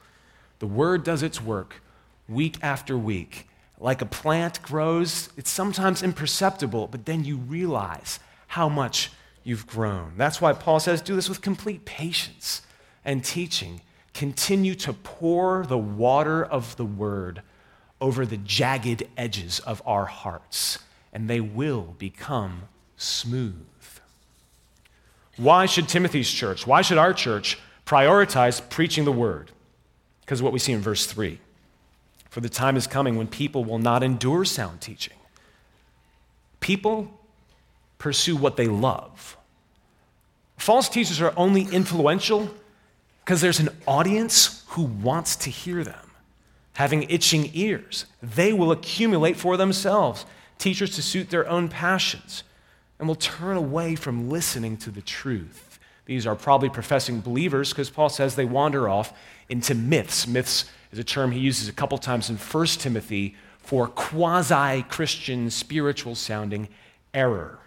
The 0.57 0.65
word 0.65 1.03
does 1.03 1.21
its 1.21 1.39
work 1.39 1.83
week 2.27 2.57
after 2.63 2.97
week. 2.97 3.47
Like 3.83 4.01
a 4.01 4.05
plant 4.05 4.61
grows, 4.61 5.27
it's 5.35 5.49
sometimes 5.49 6.01
imperceptible, 6.01 6.87
but 6.87 7.05
then 7.05 7.25
you 7.25 7.35
realize 7.35 8.21
how 8.47 8.69
much 8.69 9.11
you've 9.43 9.67
grown. 9.67 10.13
That's 10.15 10.39
why 10.39 10.53
Paul 10.53 10.79
says, 10.79 11.01
do 11.01 11.17
this 11.17 11.27
with 11.27 11.41
complete 11.41 11.83
patience 11.83 12.61
and 13.03 13.25
teaching. 13.25 13.81
Continue 14.13 14.73
to 14.75 14.93
pour 14.93 15.65
the 15.65 15.77
water 15.77 16.45
of 16.45 16.77
the 16.77 16.85
word 16.85 17.41
over 17.99 18.25
the 18.25 18.37
jagged 18.37 19.03
edges 19.17 19.59
of 19.59 19.81
our 19.85 20.05
hearts, 20.05 20.79
and 21.11 21.29
they 21.29 21.41
will 21.41 21.95
become 21.97 22.69
smooth. 22.95 23.65
Why 25.35 25.65
should 25.65 25.89
Timothy's 25.89 26.31
church, 26.31 26.65
why 26.65 26.83
should 26.83 26.97
our 26.97 27.13
church 27.13 27.59
prioritize 27.85 28.61
preaching 28.69 29.03
the 29.03 29.11
word? 29.11 29.51
Because 30.21 30.39
of 30.39 30.45
what 30.45 30.53
we 30.53 30.59
see 30.59 30.71
in 30.71 30.79
verse 30.79 31.05
3. 31.05 31.37
For 32.33 32.41
the 32.41 32.49
time 32.49 32.75
is 32.75 32.87
coming 32.87 33.15
when 33.15 33.27
people 33.27 33.63
will 33.63 33.77
not 33.77 34.01
endure 34.01 34.43
sound 34.43 34.81
teaching. 34.81 35.13
People 36.61 37.13
pursue 37.99 38.35
what 38.35 38.57
they 38.57 38.65
love. 38.65 39.37
False 40.57 40.89
teachers 40.89 41.21
are 41.21 41.31
only 41.37 41.67
influential 41.71 42.49
because 43.23 43.39
there's 43.39 43.59
an 43.59 43.69
audience 43.85 44.63
who 44.69 44.81
wants 44.81 45.35
to 45.35 45.51
hear 45.51 45.83
them 45.83 46.09
having 46.73 47.03
itching 47.03 47.51
ears. 47.53 48.07
They 48.23 48.51
will 48.51 48.71
accumulate 48.71 49.37
for 49.37 49.55
themselves 49.55 50.25
teachers 50.57 50.95
to 50.95 51.03
suit 51.03 51.29
their 51.29 51.47
own 51.47 51.69
passions 51.69 52.43
and 52.97 53.07
will 53.07 53.13
turn 53.13 53.57
away 53.57 53.93
from 53.93 54.31
listening 54.31 54.77
to 54.77 54.89
the 54.89 55.03
truth. 55.03 55.77
These 56.07 56.25
are 56.25 56.35
probably 56.35 56.69
professing 56.69 57.21
believers 57.21 57.69
because 57.69 57.91
Paul 57.91 58.09
says 58.09 58.33
they 58.33 58.43
wander 58.43 58.89
off 58.89 59.13
into 59.49 59.75
myths. 59.75 60.25
Myths 60.25 60.65
is 60.93 60.99
a 60.99 61.03
term 61.03 61.31
he 61.31 61.39
uses 61.39 61.67
a 61.67 61.73
couple 61.73 61.97
times 61.97 62.29
in 62.29 62.37
1 62.37 62.65
Timothy 62.67 63.35
for 63.57 63.87
quasi 63.87 64.83
Christian, 64.83 65.49
spiritual 65.49 66.13
sounding 66.13 66.69
error. 67.15 67.57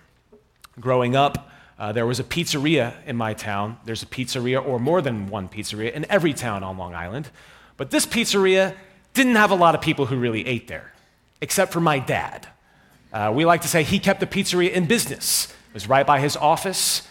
Growing 0.78 1.16
up, 1.16 1.50
uh, 1.76 1.90
there 1.90 2.06
was 2.06 2.20
a 2.20 2.24
pizzeria 2.24 2.94
in 3.04 3.16
my 3.16 3.34
town. 3.34 3.78
There's 3.84 4.04
a 4.04 4.06
pizzeria, 4.06 4.64
or 4.64 4.78
more 4.78 5.02
than 5.02 5.26
one 5.26 5.48
pizzeria, 5.48 5.92
in 5.92 6.06
every 6.08 6.34
town 6.34 6.62
on 6.62 6.78
Long 6.78 6.94
Island. 6.94 7.28
But 7.76 7.90
this 7.90 8.06
pizzeria 8.06 8.76
didn't 9.12 9.34
have 9.34 9.50
a 9.50 9.56
lot 9.56 9.74
of 9.74 9.80
people 9.80 10.06
who 10.06 10.16
really 10.16 10.46
ate 10.46 10.68
there, 10.68 10.92
except 11.40 11.72
for 11.72 11.80
my 11.80 11.98
dad. 11.98 12.46
Uh, 13.12 13.32
we 13.34 13.44
like 13.44 13.62
to 13.62 13.68
say 13.68 13.82
he 13.82 13.98
kept 13.98 14.20
the 14.20 14.26
pizzeria 14.26 14.70
in 14.70 14.86
business. 14.86 15.46
It 15.70 15.74
was 15.74 15.88
right 15.88 16.06
by 16.06 16.20
his 16.20 16.36
office. 16.36 17.08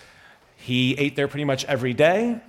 He 0.56 0.94
ate 0.94 1.18
there 1.18 1.28
pretty 1.28 1.46
much 1.46 1.66
every 1.66 1.94
day. 1.94 2.40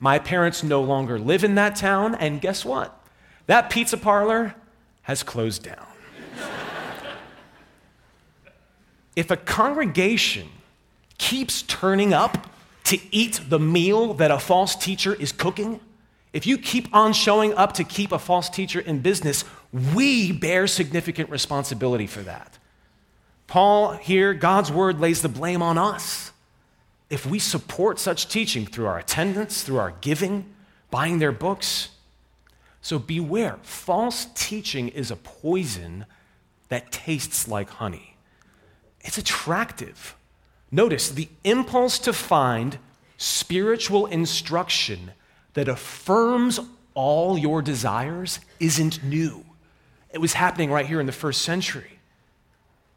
My 0.00 0.18
parents 0.18 0.62
no 0.62 0.80
longer 0.80 1.18
live 1.18 1.44
in 1.44 1.54
that 1.56 1.76
town, 1.76 2.14
and 2.14 2.40
guess 2.40 2.64
what? 2.64 2.98
That 3.46 3.68
pizza 3.68 3.98
parlor 3.98 4.54
has 5.02 5.22
closed 5.22 5.62
down. 5.62 5.86
if 9.14 9.30
a 9.30 9.36
congregation 9.36 10.48
keeps 11.18 11.62
turning 11.62 12.14
up 12.14 12.50
to 12.84 12.98
eat 13.10 13.40
the 13.48 13.58
meal 13.58 14.14
that 14.14 14.30
a 14.30 14.38
false 14.38 14.74
teacher 14.74 15.14
is 15.14 15.32
cooking, 15.32 15.80
if 16.32 16.46
you 16.46 16.56
keep 16.56 16.94
on 16.94 17.12
showing 17.12 17.52
up 17.54 17.74
to 17.74 17.84
keep 17.84 18.10
a 18.10 18.18
false 18.18 18.48
teacher 18.48 18.80
in 18.80 19.00
business, 19.00 19.44
we 19.94 20.32
bear 20.32 20.66
significant 20.66 21.28
responsibility 21.28 22.06
for 22.06 22.22
that. 22.22 22.56
Paul 23.46 23.92
here, 23.92 24.32
God's 24.32 24.72
word 24.72 24.98
lays 25.00 25.22
the 25.22 25.28
blame 25.28 25.60
on 25.60 25.76
us. 25.76 26.32
If 27.10 27.26
we 27.26 27.38
support 27.38 27.98
such 27.98 28.28
teaching 28.28 28.64
through 28.64 28.86
our 28.86 28.98
attendance, 28.98 29.62
through 29.62 29.78
our 29.78 29.94
giving, 30.00 30.46
buying 30.90 31.18
their 31.18 31.32
books, 31.32 31.90
so 32.80 32.98
beware. 32.98 33.58
False 33.62 34.26
teaching 34.34 34.88
is 34.88 35.10
a 35.10 35.16
poison 35.16 36.06
that 36.68 36.92
tastes 36.92 37.46
like 37.46 37.68
honey. 37.68 38.16
It's 39.02 39.18
attractive. 39.18 40.16
Notice 40.70 41.10
the 41.10 41.28
impulse 41.44 41.98
to 42.00 42.12
find 42.12 42.78
spiritual 43.16 44.06
instruction 44.06 45.12
that 45.54 45.68
affirms 45.68 46.60
all 46.94 47.36
your 47.36 47.60
desires 47.60 48.40
isn't 48.60 49.02
new. 49.02 49.44
It 50.10 50.18
was 50.18 50.32
happening 50.32 50.70
right 50.70 50.86
here 50.86 51.00
in 51.00 51.06
the 51.06 51.12
first 51.12 51.42
century. 51.42 51.99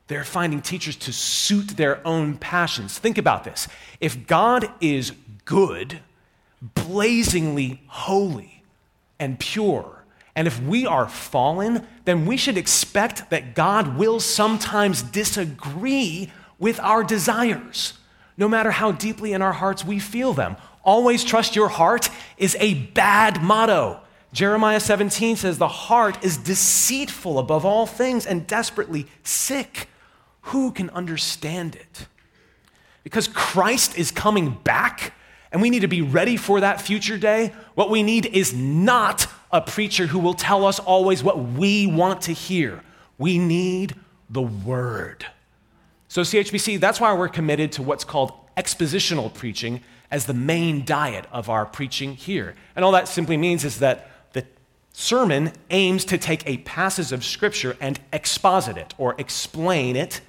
They're 0.08 0.24
finding 0.24 0.62
teachers 0.62 0.96
to 0.98 1.14
suit 1.14 1.70
their 1.70 2.06
own 2.06 2.38
passions. 2.38 3.00
Think 3.00 3.18
about 3.18 3.44
this. 3.44 3.68
If 4.00 4.28
God 4.28 4.70
is 4.82 5.14
good, 5.46 6.00
blazingly 6.62 7.82
holy, 7.88 8.54
and 9.20 9.40
pure, 9.40 10.04
And 10.36 10.48
if 10.48 10.60
we 10.64 10.88
are 10.88 11.08
fallen, 11.08 11.86
then 12.06 12.26
we 12.26 12.38
should 12.38 12.58
expect 12.58 13.30
that 13.30 13.54
God 13.54 13.98
will 13.98 14.20
sometimes 14.20 15.04
disagree 15.04 16.32
with 16.58 16.80
our 16.80 17.04
desires, 17.04 17.94
no 18.36 18.48
matter 18.48 18.72
how 18.72 18.92
deeply 18.92 19.34
in 19.34 19.44
our 19.44 19.54
hearts 19.54 19.86
we 19.86 20.00
feel 20.00 20.34
them. 20.34 20.56
Always 20.84 21.24
trust 21.24 21.56
your 21.56 21.70
heart 21.70 22.10
is 22.38 22.58
a 22.60 22.74
bad 22.74 23.44
motto. 23.44 24.00
Jeremiah 24.34 24.80
17 24.80 25.36
says, 25.36 25.60
The 25.60 25.68
heart 25.68 26.24
is 26.24 26.38
deceitful 26.38 27.38
above 27.38 27.64
all 27.64 27.86
things 27.86 28.26
and 28.26 28.48
desperately 28.48 29.06
sick. 29.22 29.88
Who 30.44 30.72
can 30.72 30.90
understand 30.92 31.76
it? 31.76 32.08
Because 33.04 33.28
Christ 33.28 33.98
is 33.98 34.12
coming 34.12 34.52
back 34.64 35.14
and 35.52 35.62
we 35.62 35.70
need 35.70 35.82
to 35.82 35.88
be 35.88 36.02
ready 36.02 36.36
for 36.36 36.60
that 36.62 36.82
future 36.82 37.18
day. 37.18 37.54
What 37.76 37.90
we 37.90 38.02
need 38.02 38.26
is 38.26 38.54
not 38.54 39.28
a 39.52 39.62
preacher 39.62 40.08
who 40.08 40.20
will 40.20 40.34
tell 40.34 40.66
us 40.66 40.80
always 40.80 41.24
what 41.24 41.40
we 41.40 41.86
want 41.86 42.24
to 42.24 42.34
hear. 42.34 42.82
We 43.18 43.38
need 43.38 43.96
the 44.30 44.42
Word. 44.42 45.28
So, 46.08 46.22
CHBC, 46.22 46.80
that's 46.80 47.00
why 47.00 47.14
we're 47.14 47.30
committed 47.30 47.72
to 47.74 47.84
what's 47.84 48.04
called 48.04 48.34
expositional 48.58 49.34
preaching 49.34 49.82
as 50.10 50.26
the 50.26 50.34
main 50.34 50.86
diet 50.86 51.26
of 51.32 51.50
our 51.50 51.66
preaching 51.66 52.16
here. 52.16 52.56
And 52.76 52.84
all 52.84 52.92
that 52.92 53.08
simply 53.08 53.38
means 53.38 53.64
is 53.64 53.80
that 53.80 54.10
the 54.34 54.46
sermon 54.92 55.54
aims 55.70 56.04
to 56.06 56.18
take 56.18 56.48
a 56.48 56.58
passage 56.58 57.12
of 57.12 57.24
Scripture 57.24 57.78
and 57.80 58.00
exposit 58.12 58.78
it 58.78 58.94
or 58.98 59.16
explain 59.20 59.96
it 59.96 60.22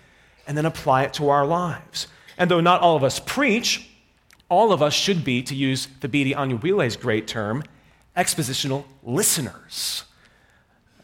and 0.46 0.56
then 0.56 0.66
apply 0.66 1.04
it 1.04 1.12
to 1.14 1.28
our 1.28 1.46
lives. 1.46 2.06
And 2.36 2.50
though 2.50 2.60
not 2.60 2.80
all 2.80 2.96
of 2.96 3.04
us 3.04 3.20
preach, 3.20 3.88
all 4.48 4.72
of 4.72 4.82
us 4.82 4.94
should 4.94 5.24
be, 5.24 5.42
to 5.42 5.54
use 5.54 5.88
the 6.00 6.08
Thabiti 6.08 6.34
Anyabwile's 6.34 6.96
great 6.96 7.26
term, 7.26 7.62
expositional 8.16 8.84
listeners. 9.02 10.04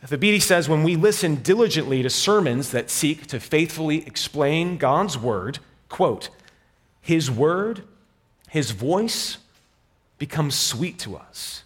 Thabiti 0.07 0.41
says 0.41 0.69
when 0.69 0.83
we 0.83 0.97
listen 0.97 1.37
diligently 1.37 2.03
to 2.03 2.11
sermons 2.11 2.71
that 2.71 2.91
seek 2.91 3.27
to 3.27 3.39
faithfully 3.39 4.07
explain 4.07 4.79
God's 4.79 5.19
word, 5.19 5.59
quote, 5.89 6.31
his 7.01 7.31
word, 7.31 7.83
his 8.49 8.71
voice 8.71 9.39
becomes 10.19 10.55
sweet 10.55 10.99
to 11.01 11.17
us. 11.17 11.65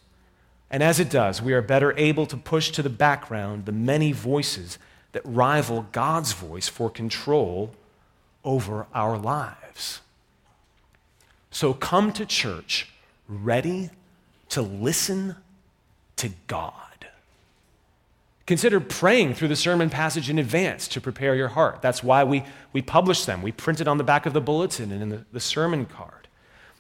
And 0.71 0.83
as 0.83 0.99
it 0.99 1.11
does, 1.11 1.41
we 1.41 1.53
are 1.53 1.63
better 1.63 1.97
able 1.97 2.27
to 2.27 2.37
push 2.37 2.71
to 2.71 2.83
the 2.83 2.91
background 2.91 3.67
the 3.67 3.73
many 3.73 4.11
voices 4.13 4.79
that 5.15 5.23
rival 5.25 5.87
God's 5.93 6.33
voice 6.33 6.69
for 6.69 6.91
control 6.91 7.71
over 8.45 8.87
our 8.93 9.17
lives. 9.17 10.01
So 11.51 11.73
come 11.73 12.13
to 12.15 12.27
church 12.27 12.89
ready 13.29 13.91
to 14.51 14.61
listen 14.61 15.37
to 16.17 16.31
God. 16.49 16.73
Consider 18.45 18.81
praying 18.81 19.35
through 19.35 19.49
the 19.49 19.57
sermon 19.57 19.89
passage 19.89 20.29
in 20.29 20.39
advance 20.39 20.89
to 20.89 21.01
prepare 21.01 21.37
your 21.37 21.49
heart. 21.49 21.81
That's 21.81 22.03
why 22.03 22.25
we, 22.25 22.45
we 22.73 22.83
publish 22.83 23.25
them. 23.25 23.41
We 23.41 23.53
print 23.53 23.81
it 23.81 23.89
on 23.89 23.99
the 23.99 24.05
back 24.05 24.27
of 24.27 24.33
the 24.33 24.41
bulletin 24.41 24.91
and 24.91 25.01
in 25.01 25.09
the, 25.11 25.25
the 25.33 25.41
sermon 25.41 25.87
card. 25.87 26.29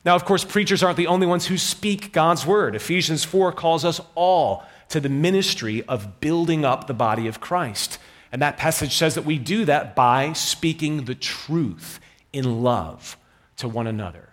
Now, 0.05 0.17
of 0.17 0.25
course, 0.25 0.45
preachers 0.45 0.83
aren't 0.83 0.99
the 0.99 1.07
only 1.07 1.27
ones 1.27 1.47
who 1.47 1.57
speak 1.57 2.13
God's 2.13 2.45
word. 2.45 2.75
Ephesians 2.75 3.25
4 3.25 3.53
calls 3.53 3.85
us 3.85 4.01
all 4.17 4.65
to 4.89 4.99
the 4.99 5.09
ministry 5.09 5.85
of 5.85 6.21
building 6.21 6.65
up 6.65 6.89
the 6.89 6.95
body 6.95 7.29
of 7.29 7.41
Christ. 7.41 7.99
And 8.35 8.43
that 8.43 8.57
passage 8.57 8.97
says 8.97 9.15
that 9.15 9.25
we 9.25 9.39
do 9.39 9.65
that 9.67 9.95
by 9.95 10.33
speaking 10.33 11.05
the 11.05 11.15
truth 11.15 12.01
in 12.33 12.65
love 12.65 13.17
to 13.59 13.69
one 13.69 13.87
another. 13.87 14.31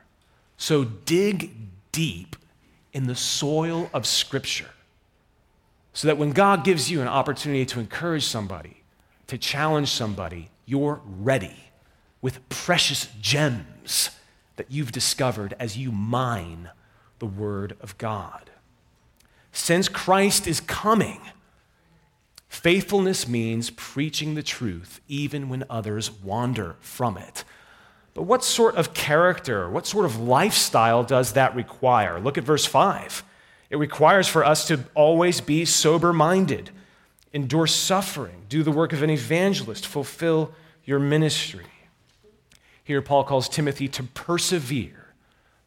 So 0.58 0.84
dig 0.84 1.51
deep 1.91 2.36
in 2.93 3.05
the 3.05 3.13
soil 3.13 3.91
of 3.93 4.08
Scripture 4.08 4.72
so 5.93 6.08
that 6.08 6.17
when 6.17 6.31
God 6.31 6.63
gives 6.63 6.89
you 6.89 7.00
an 7.01 7.08
opportunity 7.08 7.63
to 7.67 7.79
encourage 7.79 8.25
somebody, 8.25 8.81
to 9.27 9.38
challenge 9.38 9.89
somebody, 9.89 10.50
you're 10.65 11.00
ready 11.05 11.70
with 12.24 12.50
precious 12.50 13.08
gems 13.22 14.10
that 14.55 14.72
you've 14.72 14.91
discovered 14.91 15.53
as 15.60 15.77
you 15.77 15.91
mine 15.91 16.72
the 17.20 17.27
Word 17.27 17.77
of 17.79 17.95
God. 17.99 18.49
Since 19.52 19.89
Christ 19.89 20.47
is 20.47 20.60
coming, 20.60 21.21
faithfulness 22.51 23.29
means 23.29 23.69
preaching 23.69 24.35
the 24.35 24.43
truth 24.43 24.99
even 25.07 25.47
when 25.47 25.63
others 25.69 26.11
wander 26.11 26.75
from 26.81 27.17
it. 27.17 27.45
But 28.13 28.23
what 28.23 28.43
sort 28.43 28.75
of 28.75 28.93
character, 28.93 29.69
what 29.69 29.87
sort 29.87 30.03
of 30.03 30.19
lifestyle 30.19 31.01
does 31.01 31.31
that 31.31 31.55
require? 31.55 32.19
Look 32.19 32.37
at 32.37 32.43
verse 32.43 32.65
5. 32.65 33.23
It 33.69 33.77
requires 33.77 34.27
for 34.27 34.43
us 34.43 34.67
to 34.67 34.81
always 34.95 35.39
be 35.39 35.63
sober 35.63 36.11
minded, 36.11 36.71
endure 37.31 37.67
suffering, 37.67 38.41
do 38.49 38.63
the 38.63 38.71
work 38.71 38.91
of 38.91 39.01
an 39.01 39.09
evangelist, 39.09 39.87
fulfill 39.87 40.53
your 40.83 40.99
ministry. 40.99 41.65
Here, 42.83 43.01
Paul 43.01 43.23
calls 43.23 43.47
Timothy 43.47 43.87
to 43.87 44.03
persevere, 44.03 45.13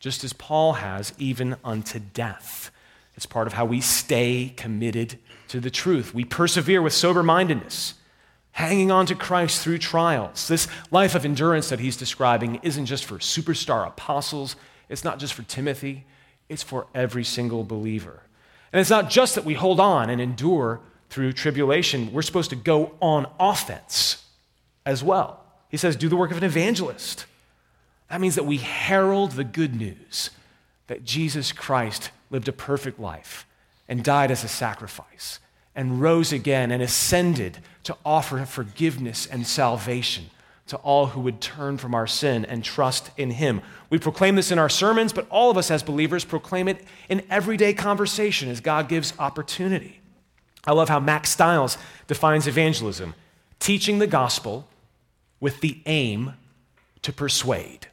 just 0.00 0.22
as 0.22 0.34
Paul 0.34 0.74
has, 0.74 1.14
even 1.16 1.56
unto 1.64 1.98
death. 1.98 2.70
It's 3.16 3.27
part 3.27 3.46
of 3.46 3.53
how 3.53 3.64
we 3.64 3.81
stay 3.81 4.53
committed 4.57 5.18
to 5.48 5.61
the 5.61 5.70
truth. 5.70 6.14
We 6.14 6.24
persevere 6.24 6.83
with 6.83 6.92
sober 6.92 7.22
mindedness, 7.22 7.94
hanging 8.53 8.90
on 8.90 9.07
to 9.07 9.14
Christ 9.14 9.62
through 9.62 9.79
trials. 9.79 10.48
This 10.48 10.68
life 10.90 11.14
of 11.14 11.24
endurance 11.24 11.68
that 11.68 11.81
he's 11.81 11.96
describing 11.96 12.61
isn't 12.62 12.87
just 12.87 13.05
for 13.05 13.18
superstar 13.18 13.87
apostles, 13.87 14.57
it's 14.88 15.05
not 15.05 15.18
just 15.18 15.35
for 15.35 15.42
Timothy, 15.42 16.05
it's 16.48 16.62
for 16.62 16.87
every 16.94 17.24
single 17.24 17.64
believer. 17.64 18.22
And 18.72 18.81
it's 18.81 18.90
not 18.90 19.11
just 19.11 19.35
that 19.37 19.44
we 19.44 19.55
hold 19.55 19.81
on 19.81 20.11
and 20.11 20.20
endure 20.20 20.81
through 21.09 21.33
tribulation, 21.33 22.12
we're 22.12 22.22
supposed 22.22 22.50
to 22.50 22.57
go 22.57 22.96
on 23.00 23.27
offense 23.38 24.24
as 24.85 25.03
well. 25.03 25.44
He 25.68 25.77
says, 25.77 25.96
do 25.96 26.09
the 26.09 26.16
work 26.16 26.31
of 26.31 26.38
an 26.38 26.44
evangelist. 26.44 27.27
That 28.11 28.20
means 28.20 28.35
that 28.35 28.46
we 28.46 28.59
herald 28.59 29.33
the 29.33 29.44
good 29.44 29.74
news 29.74 30.31
that 30.87 31.05
Jesus 31.05 31.53
Christ 31.53 32.11
lived 32.34 32.48
a 32.48 32.52
perfect 32.52 32.98
life 32.98 33.46
and 33.88 34.02
died 34.02 34.28
as 34.28 34.42
a 34.42 34.48
sacrifice 34.48 35.38
and 35.76 36.02
rose 36.02 36.32
again 36.32 36.72
and 36.72 36.82
ascended 36.82 37.58
to 37.84 37.96
offer 38.04 38.44
forgiveness 38.44 39.24
and 39.24 39.46
salvation 39.46 40.24
to 40.66 40.76
all 40.78 41.06
who 41.06 41.20
would 41.20 41.40
turn 41.40 41.78
from 41.78 41.94
our 41.94 42.08
sin 42.08 42.44
and 42.44 42.64
trust 42.64 43.12
in 43.16 43.30
Him. 43.30 43.60
We 43.88 44.00
proclaim 44.00 44.34
this 44.34 44.50
in 44.50 44.58
our 44.58 44.68
sermons, 44.68 45.12
but 45.12 45.28
all 45.30 45.48
of 45.48 45.56
us 45.56 45.70
as 45.70 45.84
believers 45.84 46.24
proclaim 46.24 46.66
it 46.66 46.84
in 47.08 47.22
everyday 47.30 47.72
conversation 47.72 48.48
as 48.48 48.60
God 48.60 48.88
gives 48.88 49.16
opportunity. 49.20 50.00
I 50.66 50.72
love 50.72 50.88
how 50.88 50.98
Mack 50.98 51.28
Stiles 51.28 51.78
defines 52.08 52.48
evangelism 52.48 53.14
teaching 53.60 54.00
the 54.00 54.08
gospel 54.08 54.66
with 55.38 55.60
the 55.60 55.80
aim 55.86 56.32
to 57.02 57.12
persuade. 57.12 57.86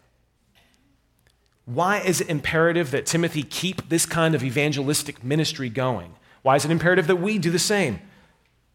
Why 1.74 2.00
is 2.00 2.20
it 2.20 2.28
imperative 2.28 2.92
that 2.92 3.06
Timothy 3.06 3.44
keep 3.44 3.88
this 3.88 4.06
kind 4.06 4.36
of 4.36 4.44
evangelistic 4.44 5.24
ministry 5.24 5.70
going? 5.70 6.16
Why 6.42 6.58
is 6.58 6.66
it 6.66 6.72
imperative 6.72 7.08
that 7.08 7.16
we 7.16 7.38
do 7.38 7.50
the 7.50 7.60
same? 7.60 8.02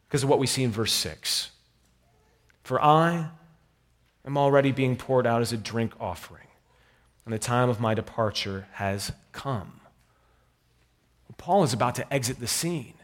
Because 0.08 0.22
of 0.22 0.30
what 0.30 0.38
we 0.38 0.46
see 0.46 0.62
in 0.62 0.70
verse 0.70 0.94
6. 0.94 1.50
For 2.64 2.82
I 2.82 3.28
am 4.24 4.38
already 4.38 4.72
being 4.72 4.96
poured 4.96 5.26
out 5.26 5.42
as 5.42 5.52
a 5.52 5.58
drink 5.58 5.92
offering, 6.00 6.46
and 7.26 7.34
the 7.34 7.38
time 7.38 7.68
of 7.68 7.80
my 7.80 7.92
departure 7.92 8.66
has 8.72 9.12
come. 9.32 9.80
Paul 11.36 11.64
is 11.64 11.74
about 11.74 11.96
to 11.96 12.10
exit 12.10 12.40
the 12.40 12.46
scene. 12.46 12.94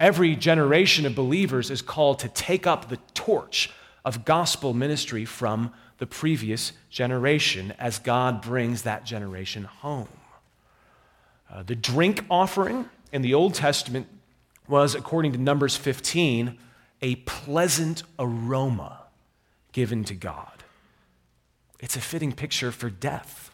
Every 0.00 0.34
generation 0.34 1.04
of 1.04 1.14
believers 1.14 1.70
is 1.70 1.82
called 1.82 2.20
to 2.20 2.28
take 2.28 2.66
up 2.66 2.88
the 2.88 2.98
torch 3.12 3.70
of 4.02 4.24
gospel 4.24 4.72
ministry 4.72 5.26
from 5.26 5.74
the 5.98 6.06
previous 6.06 6.72
generation 6.90 7.74
as 7.78 7.98
God 7.98 8.40
brings 8.40 8.82
that 8.82 9.04
generation 9.04 9.64
home. 9.64 10.08
Uh, 11.52 11.62
the 11.62 11.74
drink 11.74 12.24
offering 12.30 12.88
in 13.12 13.22
the 13.22 13.34
Old 13.34 13.54
Testament 13.54 14.06
was, 14.68 14.94
according 14.94 15.32
to 15.32 15.38
Numbers 15.38 15.76
15, 15.76 16.56
a 17.02 17.16
pleasant 17.16 18.02
aroma 18.18 19.00
given 19.72 20.04
to 20.04 20.14
God. 20.14 20.62
It's 21.80 21.96
a 21.96 22.00
fitting 22.00 22.32
picture 22.32 22.70
for 22.70 22.90
death. 22.90 23.52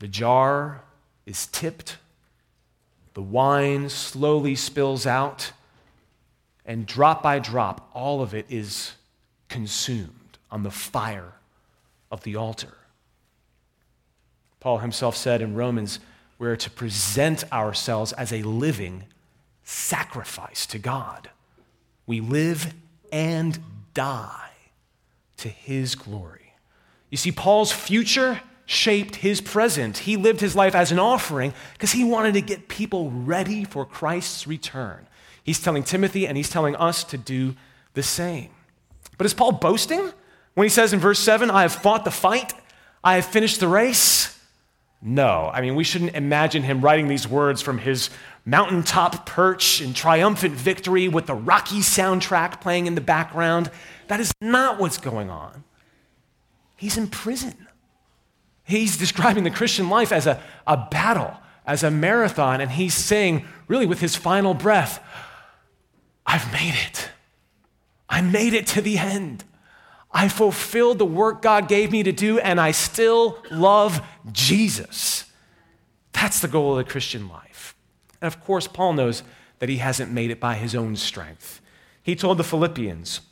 The 0.00 0.08
jar 0.08 0.82
is 1.26 1.46
tipped, 1.46 1.98
the 3.14 3.22
wine 3.22 3.88
slowly 3.88 4.54
spills 4.56 5.06
out, 5.06 5.52
and 6.66 6.86
drop 6.86 7.22
by 7.22 7.38
drop, 7.38 7.88
all 7.94 8.20
of 8.20 8.34
it 8.34 8.46
is 8.48 8.92
consumed 9.48 10.23
on 10.54 10.62
the 10.62 10.70
fire 10.70 11.32
of 12.12 12.22
the 12.22 12.36
altar. 12.36 12.74
Paul 14.60 14.78
himself 14.78 15.16
said 15.16 15.42
in 15.42 15.56
Romans, 15.56 15.98
we're 16.38 16.54
to 16.54 16.70
present 16.70 17.42
ourselves 17.52 18.12
as 18.12 18.32
a 18.32 18.42
living 18.44 19.02
sacrifice 19.64 20.64
to 20.66 20.78
God. 20.78 21.28
We 22.06 22.20
live 22.20 22.72
and 23.10 23.58
die 23.94 24.52
to 25.38 25.48
his 25.48 25.96
glory. 25.96 26.54
You 27.10 27.16
see, 27.16 27.32
Paul's 27.32 27.72
future 27.72 28.40
shaped 28.64 29.16
his 29.16 29.40
present. 29.40 29.98
He 29.98 30.16
lived 30.16 30.40
his 30.40 30.54
life 30.54 30.76
as 30.76 30.92
an 30.92 31.00
offering 31.00 31.52
because 31.72 31.90
he 31.90 32.04
wanted 32.04 32.34
to 32.34 32.40
get 32.40 32.68
people 32.68 33.10
ready 33.10 33.64
for 33.64 33.84
Christ's 33.84 34.46
return. 34.46 35.08
He's 35.42 35.60
telling 35.60 35.82
Timothy 35.82 36.28
and 36.28 36.36
he's 36.36 36.48
telling 36.48 36.76
us 36.76 37.02
to 37.04 37.18
do 37.18 37.56
the 37.94 38.04
same. 38.04 38.50
But 39.18 39.26
is 39.26 39.34
Paul 39.34 39.52
boasting 39.52 40.12
when 40.54 40.64
he 40.64 40.68
says 40.68 40.92
in 40.92 41.00
verse 41.00 41.18
7, 41.18 41.50
I 41.50 41.62
have 41.62 41.74
fought 41.74 42.04
the 42.04 42.10
fight, 42.10 42.54
I 43.02 43.16
have 43.16 43.26
finished 43.26 43.60
the 43.60 43.68
race? 43.68 44.38
No. 45.02 45.50
I 45.52 45.60
mean, 45.60 45.74
we 45.74 45.84
shouldn't 45.84 46.14
imagine 46.14 46.62
him 46.62 46.80
writing 46.80 47.08
these 47.08 47.28
words 47.28 47.60
from 47.60 47.78
his 47.78 48.08
mountaintop 48.46 49.26
perch 49.26 49.80
in 49.80 49.92
triumphant 49.92 50.54
victory 50.54 51.08
with 51.08 51.26
the 51.26 51.34
Rocky 51.34 51.80
soundtrack 51.80 52.60
playing 52.60 52.86
in 52.86 52.94
the 52.94 53.00
background. 53.00 53.70
That 54.08 54.20
is 54.20 54.32
not 54.40 54.78
what's 54.78 54.98
going 54.98 55.28
on. 55.28 55.64
He's 56.76 56.96
in 56.96 57.08
prison. 57.08 57.66
He's 58.64 58.96
describing 58.96 59.44
the 59.44 59.50
Christian 59.50 59.90
life 59.90 60.10
as 60.10 60.26
a, 60.26 60.42
a 60.66 60.88
battle, 60.90 61.36
as 61.66 61.82
a 61.82 61.90
marathon, 61.90 62.60
and 62.60 62.70
he's 62.70 62.94
saying, 62.94 63.44
really, 63.68 63.86
with 63.86 64.00
his 64.00 64.16
final 64.16 64.54
breath, 64.54 65.02
I've 66.26 66.50
made 66.52 66.74
it. 66.86 67.10
I 68.08 68.22
made 68.22 68.54
it 68.54 68.66
to 68.68 68.80
the 68.80 68.96
end. 68.96 69.44
I 70.14 70.28
fulfilled 70.28 70.98
the 70.98 71.04
work 71.04 71.42
God 71.42 71.68
gave 71.68 71.90
me 71.90 72.04
to 72.04 72.12
do, 72.12 72.38
and 72.38 72.60
I 72.60 72.70
still 72.70 73.42
love 73.50 74.00
Jesus. 74.30 75.24
That's 76.12 76.40
the 76.40 76.48
goal 76.48 76.78
of 76.78 76.86
the 76.86 76.90
Christian 76.90 77.28
life. 77.28 77.74
And 78.20 78.28
of 78.28 78.42
course, 78.42 78.68
Paul 78.68 78.92
knows 78.92 79.24
that 79.58 79.68
he 79.68 79.78
hasn't 79.78 80.12
made 80.12 80.30
it 80.30 80.38
by 80.38 80.54
his 80.54 80.74
own 80.74 80.94
strength. 80.94 81.60
He 82.02 82.14
told 82.14 82.38
the 82.38 82.44
Philippians, 82.44 83.22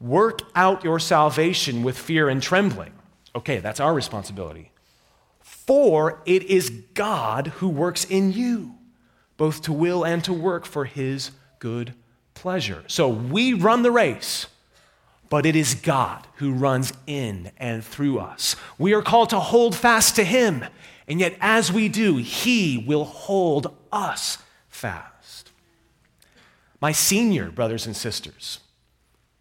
Work 0.00 0.40
out 0.56 0.82
your 0.82 0.98
salvation 0.98 1.84
with 1.84 1.96
fear 1.96 2.28
and 2.28 2.42
trembling. 2.42 2.92
Okay, 3.36 3.60
that's 3.60 3.78
our 3.78 3.94
responsibility. 3.94 4.72
For 5.40 6.20
it 6.26 6.42
is 6.44 6.70
God 6.94 7.48
who 7.58 7.68
works 7.68 8.04
in 8.04 8.32
you, 8.32 8.74
both 9.36 9.62
to 9.62 9.72
will 9.72 10.04
and 10.04 10.24
to 10.24 10.32
work 10.32 10.66
for 10.66 10.86
his 10.86 11.30
good 11.60 11.94
pleasure. 12.34 12.82
So 12.88 13.08
we 13.08 13.52
run 13.52 13.82
the 13.82 13.92
race, 13.92 14.48
but 15.32 15.46
it 15.46 15.56
is 15.56 15.74
God 15.74 16.26
who 16.34 16.52
runs 16.52 16.92
in 17.06 17.50
and 17.56 17.82
through 17.82 18.18
us. 18.18 18.54
We 18.76 18.92
are 18.92 19.00
called 19.00 19.30
to 19.30 19.40
hold 19.40 19.74
fast 19.74 20.14
to 20.16 20.24
him, 20.24 20.62
and 21.08 21.20
yet 21.20 21.38
as 21.40 21.72
we 21.72 21.88
do, 21.88 22.18
he 22.18 22.84
will 22.86 23.06
hold 23.06 23.74
us 23.90 24.36
fast. 24.68 25.50
My 26.82 26.92
senior 26.92 27.50
brothers 27.50 27.86
and 27.86 27.96
sisters, 27.96 28.58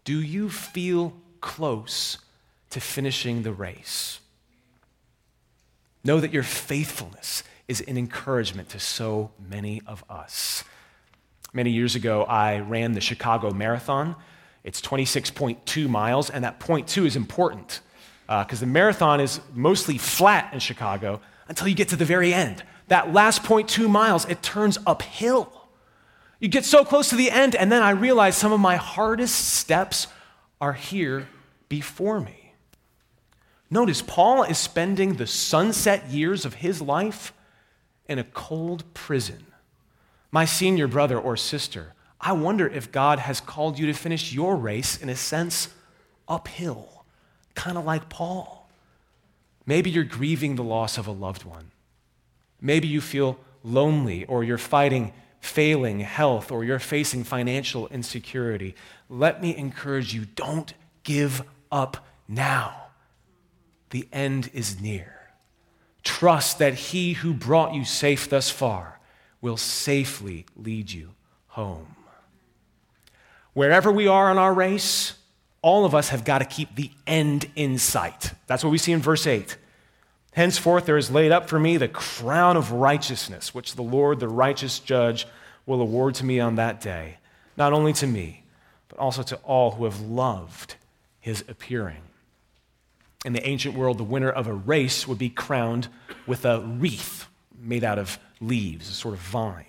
do 0.06 0.22
you 0.22 0.50
feel 0.50 1.12
close 1.42 2.20
to 2.70 2.80
finishing 2.80 3.44
the 3.44 3.52
race? 3.52 4.22
Know 6.06 6.22
that 6.22 6.32
your 6.32 6.44
faithfulness 6.44 7.44
is 7.68 7.82
an 7.82 7.98
encouragement 7.98 8.70
to 8.70 8.80
so 8.80 9.32
many 9.46 9.82
of 9.86 10.06
us. 10.10 10.64
Many 11.52 11.72
years 11.72 11.96
ago, 11.96 12.24
I 12.24 12.60
ran 12.62 12.94
the 12.94 13.02
Chicago 13.02 13.52
Marathon. 13.52 14.16
It's 14.64 14.82
26.2 14.82 15.90
miles, 15.90 16.30
and 16.30 16.44
that 16.44 16.60
point 16.60 16.88
two 16.88 17.06
is 17.06 17.16
important 17.16 17.82
because 18.28 18.60
uh, 18.60 18.66
the 18.66 18.68
marathon 18.68 19.20
is 19.20 19.42
mostly 19.54 19.98
flat 19.98 20.54
in 20.54 20.60
Chicago 20.60 21.22
until 21.48 21.68
you 21.68 21.76
get 21.76 21.90
to 21.90 21.96
the 21.96 22.06
very 22.06 22.34
end. 22.34 22.64
That 22.88 23.14
last 23.14 23.44
0.2 23.44 23.90
miles, 23.90 24.26
it 24.26 24.42
turns 24.42 24.78
uphill. 24.86 25.52
You 26.40 26.48
get 26.48 26.66
so 26.66 26.84
close 26.84 27.10
to 27.10 27.16
the 27.16 27.32
end, 27.32 27.56
and 27.56 27.72
then 27.72 27.84
I 27.84 27.92
realize 27.92 28.36
some 28.38 28.52
of 28.52 28.60
my 28.60 28.76
hardest 28.76 29.36
steps 29.36 30.08
are 30.60 30.74
here 30.74 31.28
before 31.70 32.20
me. 32.20 32.54
Notice, 33.70 34.02
Paul 34.02 34.44
is 34.44 34.58
spending 34.58 35.14
the 35.14 35.28
sunset 35.28 36.10
years 36.10 36.46
of 36.46 36.56
his 36.56 36.82
life 36.82 37.34
in 38.08 38.20
a 38.20 38.24
cold 38.24 38.84
prison. 38.94 39.46
My 40.32 40.46
senior 40.46 40.88
brother 40.88 41.20
or 41.20 41.38
sister, 41.38 41.94
I 42.22 42.34
wonder 42.34 42.68
if 42.68 42.92
God 42.92 43.20
has 43.20 43.42
called 43.42 43.80
you 43.80 43.88
to 43.88 43.94
finish 43.94 44.32
your 44.32 44.56
race, 44.56 45.02
in 45.02 45.10
a 45.10 45.16
sense, 45.16 45.70
uphill, 46.28 47.04
kind 47.56 47.78
of 47.78 47.84
like 47.86 48.10
Paul. 48.10 48.70
Maybe 49.66 49.90
you're 49.90 50.04
grieving 50.04 50.56
the 50.56 50.64
loss 50.64 50.98
of 50.98 51.08
a 51.08 51.12
loved 51.12 51.44
one. 51.44 51.72
Maybe 52.62 52.88
you 52.88 53.02
feel 53.02 53.40
lonely 53.64 54.26
or 54.26 54.44
you're 54.44 54.58
fighting 54.58 55.14
failing 55.42 56.00
health 56.00 56.52
or 56.52 56.64
you're 56.64 56.80
facing 56.80 57.24
financial 57.24 57.88
insecurity, 57.88 58.76
let 59.10 59.42
me 59.42 59.56
encourage 59.58 60.14
you 60.14 60.26
don't 60.36 60.74
give 61.04 61.42
up 61.72 62.06
now. 62.28 62.86
The 63.90 64.08
end 64.14 64.50
is 64.54 64.80
near. 64.80 65.32
Trust 66.04 66.60
that 66.60 66.76
he 66.76 67.14
who 67.14 67.34
brought 67.34 67.74
you 67.74 67.84
safe 67.84 68.30
thus 68.30 68.50
far 68.50 69.00
will 69.42 69.58
safely 69.58 70.46
lead 70.56 70.92
you 70.92 71.10
home. 71.48 71.96
Wherever 73.54 73.92
we 73.92 74.08
are 74.08 74.32
in 74.32 74.38
our 74.38 74.54
race, 74.54 75.14
all 75.62 75.86
of 75.86 75.94
us 75.94 76.10
have 76.10 76.24
got 76.24 76.40
to 76.40 76.46
keep 76.46 76.76
the 76.76 76.92
end 77.06 77.50
in 77.56 77.78
sight. 77.78 78.34
That's 78.48 78.64
what 78.64 78.70
we 78.72 78.78
see 78.78 78.92
in 78.92 79.00
verse 79.00 79.28
8. 79.28 79.58
Henceforth, 80.34 80.86
there 80.86 80.98
is 80.98 81.12
laid 81.12 81.32
up 81.32 81.50
for 81.50 81.60
me 81.60 81.78
the 81.78 81.90
crown 81.90 82.56
of 82.56 82.72
righteousness, 82.72 83.54
which 83.54 83.76
the 83.76 83.82
Lord, 83.82 84.20
the 84.20 84.30
righteous 84.30 84.80
judge, 84.80 85.28
will 85.66 85.82
award 85.82 86.16
to 86.16 86.26
me 86.26 86.40
on 86.40 86.56
that 86.56 86.80
day, 86.80 87.18
not 87.58 87.74
only 87.74 87.94
to 87.94 88.08
me, 88.08 88.44
but 88.88 88.98
also 88.98 89.24
to 89.24 89.36
all 89.38 89.72
who 89.72 89.84
have 89.84 90.00
loved 90.00 90.76
his 91.20 91.44
appearing. 91.48 92.02
In 93.26 93.34
the 93.34 93.46
ancient 93.46 93.76
world, 93.76 93.98
the 93.98 94.04
winner 94.04 94.30
of 94.30 94.48
a 94.48 94.54
race 94.54 95.08
would 95.08 95.20
be 95.20 95.30
crowned 95.30 95.90
with 96.26 96.46
a 96.46 96.62
wreath 96.62 97.28
made 97.60 97.84
out 97.84 98.00
of 98.00 98.18
leaves, 98.40 98.90
a 98.90 98.94
sort 98.94 99.14
of 99.14 99.20
vine. 99.20 99.66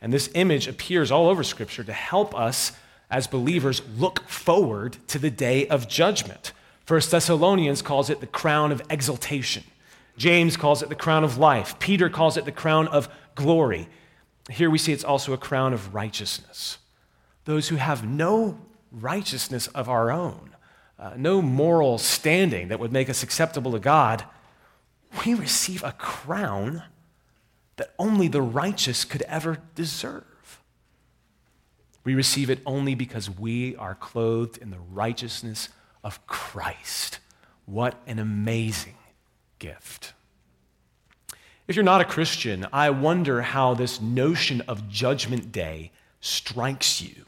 And 0.00 0.12
this 0.12 0.30
image 0.34 0.66
appears 0.66 1.10
all 1.10 1.28
over 1.28 1.42
Scripture 1.42 1.84
to 1.84 1.92
help 1.92 2.34
us 2.34 2.72
as 3.10 3.26
believers 3.26 3.82
look 3.96 4.28
forward 4.28 4.96
to 5.08 5.18
the 5.18 5.30
day 5.30 5.66
of 5.68 5.88
judgment. 5.88 6.52
First 6.84 7.10
Thessalonians 7.10 7.82
calls 7.82 8.10
it 8.10 8.20
the 8.20 8.26
crown 8.26 8.72
of 8.72 8.82
exaltation. 8.90 9.64
James 10.16 10.56
calls 10.56 10.82
it 10.82 10.88
the 10.88 10.94
crown 10.94 11.24
of 11.24 11.38
life. 11.38 11.78
Peter 11.78 12.08
calls 12.08 12.36
it 12.36 12.44
the 12.44 12.52
crown 12.52 12.86
of 12.88 13.08
glory. 13.34 13.88
Here 14.50 14.70
we 14.70 14.78
see 14.78 14.92
it's 14.92 15.04
also 15.04 15.32
a 15.32 15.38
crown 15.38 15.72
of 15.72 15.94
righteousness. 15.94 16.78
Those 17.44 17.68
who 17.68 17.76
have 17.76 18.04
no 18.04 18.58
righteousness 18.92 19.66
of 19.68 19.88
our 19.88 20.10
own, 20.10 20.50
uh, 20.98 21.12
no 21.16 21.40
moral 21.40 21.96
standing 21.98 22.68
that 22.68 22.78
would 22.78 22.92
make 22.92 23.08
us 23.08 23.22
acceptable 23.22 23.72
to 23.72 23.78
God, 23.78 24.24
we 25.24 25.34
receive 25.34 25.82
a 25.82 25.92
crown 25.92 26.82
that 27.76 27.94
only 27.98 28.28
the 28.28 28.42
righteous 28.42 29.04
could 29.04 29.22
ever 29.22 29.58
deserve. 29.74 30.24
We 32.10 32.16
receive 32.16 32.50
it 32.50 32.58
only 32.66 32.96
because 32.96 33.30
we 33.30 33.76
are 33.76 33.94
clothed 33.94 34.58
in 34.58 34.70
the 34.70 34.80
righteousness 34.90 35.68
of 36.02 36.26
Christ. 36.26 37.20
What 37.66 38.02
an 38.04 38.18
amazing 38.18 38.96
gift. 39.60 40.12
If 41.68 41.76
you're 41.76 41.84
not 41.84 42.00
a 42.00 42.04
Christian, 42.04 42.66
I 42.72 42.90
wonder 42.90 43.42
how 43.42 43.74
this 43.74 44.00
notion 44.00 44.60
of 44.62 44.88
Judgment 44.88 45.52
Day 45.52 45.92
strikes 46.20 47.00
you. 47.00 47.26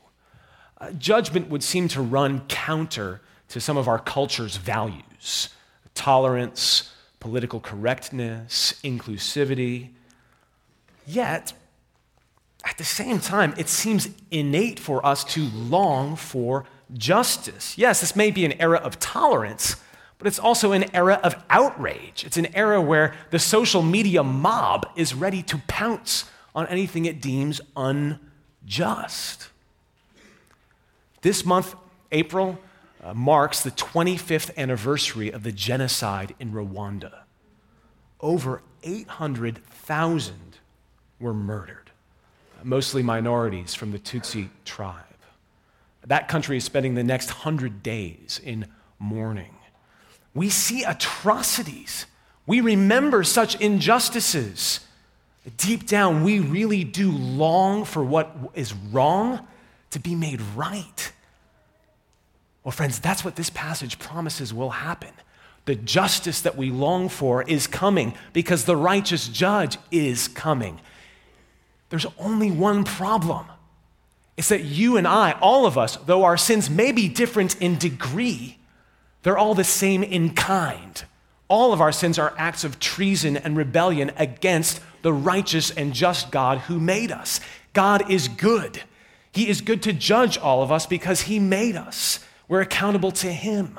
Uh, 0.80 0.90
judgment 0.90 1.48
would 1.48 1.62
seem 1.62 1.86
to 1.86 2.02
run 2.02 2.40
counter 2.48 3.20
to 3.50 3.60
some 3.60 3.76
of 3.76 3.86
our 3.86 4.00
culture's 4.00 4.56
values 4.56 5.50
tolerance, 5.94 6.92
political 7.20 7.60
correctness, 7.60 8.80
inclusivity. 8.82 9.90
Yet, 11.06 11.52
at 12.64 12.78
the 12.78 12.84
same 12.84 13.20
time, 13.20 13.54
it 13.56 13.68
seems 13.68 14.08
innate 14.30 14.78
for 14.78 15.04
us 15.04 15.24
to 15.24 15.48
long 15.48 16.16
for 16.16 16.64
justice. 16.92 17.76
Yes, 17.76 18.00
this 18.00 18.14
may 18.14 18.30
be 18.30 18.44
an 18.44 18.52
era 18.60 18.78
of 18.78 18.98
tolerance, 18.98 19.76
but 20.18 20.26
it's 20.26 20.38
also 20.38 20.72
an 20.72 20.94
era 20.94 21.18
of 21.22 21.42
outrage. 21.50 22.24
It's 22.24 22.36
an 22.36 22.54
era 22.54 22.80
where 22.80 23.14
the 23.30 23.38
social 23.38 23.82
media 23.82 24.22
mob 24.22 24.86
is 24.94 25.14
ready 25.14 25.42
to 25.44 25.58
pounce 25.66 26.30
on 26.54 26.66
anything 26.68 27.04
it 27.04 27.20
deems 27.20 27.60
unjust. 27.76 29.48
This 31.22 31.44
month, 31.44 31.74
April, 32.10 32.58
uh, 33.02 33.14
marks 33.14 33.62
the 33.62 33.70
25th 33.70 34.56
anniversary 34.56 35.30
of 35.30 35.42
the 35.42 35.52
genocide 35.52 36.34
in 36.38 36.52
Rwanda. 36.52 37.20
Over 38.20 38.62
800,000 38.82 40.34
were 41.18 41.34
murdered, 41.34 41.81
mostly 42.64 43.02
minorities 43.02 43.74
from 43.74 43.92
the 43.92 43.98
Tutsi 43.98 44.48
tribe. 44.64 45.04
That 46.06 46.28
country 46.28 46.56
is 46.56 46.64
spending 46.64 46.94
the 46.94 47.04
next 47.04 47.28
100 47.28 47.82
days 47.82 48.40
in 48.42 48.66
mourning 48.98 49.54
we 50.34 50.48
see 50.48 50.82
atrocities. 50.84 52.06
We 52.46 52.60
remember 52.60 53.24
such 53.24 53.60
injustices. 53.60 54.80
Deep 55.56 55.86
down, 55.86 56.24
we 56.24 56.38
really 56.38 56.84
do 56.84 57.10
long 57.10 57.84
for 57.84 58.02
what 58.04 58.34
is 58.54 58.72
wrong 58.72 59.46
to 59.90 59.98
be 59.98 60.14
made 60.14 60.40
right. 60.40 61.12
Well, 62.64 62.72
friends, 62.72 62.98
that's 62.98 63.24
what 63.24 63.36
this 63.36 63.50
passage 63.50 63.98
promises 63.98 64.54
will 64.54 64.70
happen. 64.70 65.10
The 65.64 65.74
justice 65.74 66.40
that 66.40 66.56
we 66.56 66.70
long 66.70 67.08
for 67.08 67.42
is 67.42 67.66
coming 67.66 68.14
because 68.32 68.64
the 68.64 68.76
righteous 68.76 69.28
judge 69.28 69.78
is 69.90 70.28
coming. 70.28 70.80
There's 71.92 72.06
only 72.18 72.50
one 72.50 72.84
problem 72.84 73.44
it's 74.36 74.48
that 74.48 74.64
you 74.64 74.96
and 74.96 75.06
I, 75.06 75.32
all 75.32 75.66
of 75.66 75.76
us, 75.76 75.96
though 75.96 76.24
our 76.24 76.38
sins 76.38 76.70
may 76.70 76.90
be 76.90 77.08
different 77.08 77.60
in 77.60 77.76
degree, 77.76 78.58
they're 79.22 79.38
all 79.38 79.54
the 79.54 79.62
same 79.62 80.02
in 80.02 80.34
kind. 80.34 81.04
All 81.48 81.72
of 81.72 81.82
our 81.82 81.92
sins 81.92 82.18
are 82.18 82.34
acts 82.38 82.64
of 82.64 82.78
treason 82.78 83.36
and 83.36 83.56
rebellion 83.56 84.10
against 84.16 84.80
the 85.02 85.12
righteous 85.12 85.70
and 85.70 85.92
just 85.92 86.30
God 86.30 86.60
who 86.60 86.80
made 86.80 87.12
us. 87.12 87.40
God 87.74 88.10
is 88.10 88.28
good. 88.28 88.82
He 89.32 89.48
is 89.48 89.60
good 89.60 89.82
to 89.82 89.92
judge 89.92 90.38
all 90.38 90.62
of 90.62 90.72
us 90.72 90.86
because 90.86 91.22
He 91.22 91.38
made 91.38 91.76
us. 91.76 92.20
We're 92.48 92.62
accountable 92.62 93.12
to 93.12 93.30
Him. 93.30 93.78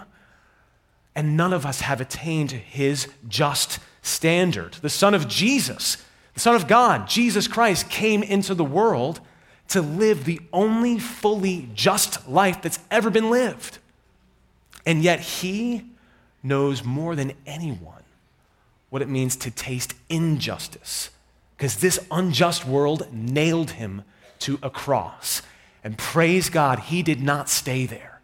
And 1.16 1.36
none 1.36 1.54
of 1.54 1.66
us 1.66 1.82
have 1.82 2.00
attained 2.00 2.52
His 2.52 3.08
just 3.28 3.80
standard. 4.04 4.76
The 4.76 4.90
Son 4.90 5.16
of 5.16 5.28
Jesus, 5.28 5.98
the 6.34 6.40
Son 6.40 6.56
of 6.56 6.68
God, 6.68 7.08
Jesus 7.08 7.48
Christ, 7.48 7.90
came 7.90 8.24
into 8.24 8.56
the 8.56 8.64
world 8.64 9.20
to 9.70 9.82
live 9.82 10.26
the 10.26 10.42
only 10.52 11.00
fully 11.00 11.70
just 11.74 12.28
life 12.28 12.62
that's 12.62 12.80
ever 12.92 13.10
been 13.10 13.30
lived. 13.30 13.78
And 14.86 15.02
yet, 15.02 15.20
He 15.20 15.86
knows 16.44 16.84
more 16.84 17.16
than 17.16 17.34
anyone 17.46 18.04
what 18.94 19.02
it 19.02 19.10
means 19.10 19.36
to 19.36 19.50
taste 19.50 19.96
injustice, 20.08 21.10
because 21.58 21.78
this 21.78 22.00
unjust 22.12 22.64
world 22.64 23.12
nailed 23.12 23.72
him 23.72 24.04
to 24.38 24.60
a 24.62 24.70
cross. 24.70 25.42
And 25.84 25.98
praise 25.98 26.48
God, 26.48 26.78
he 26.78 27.02
did 27.02 27.20
not 27.20 27.50
stay 27.50 27.88
there. 27.88 28.22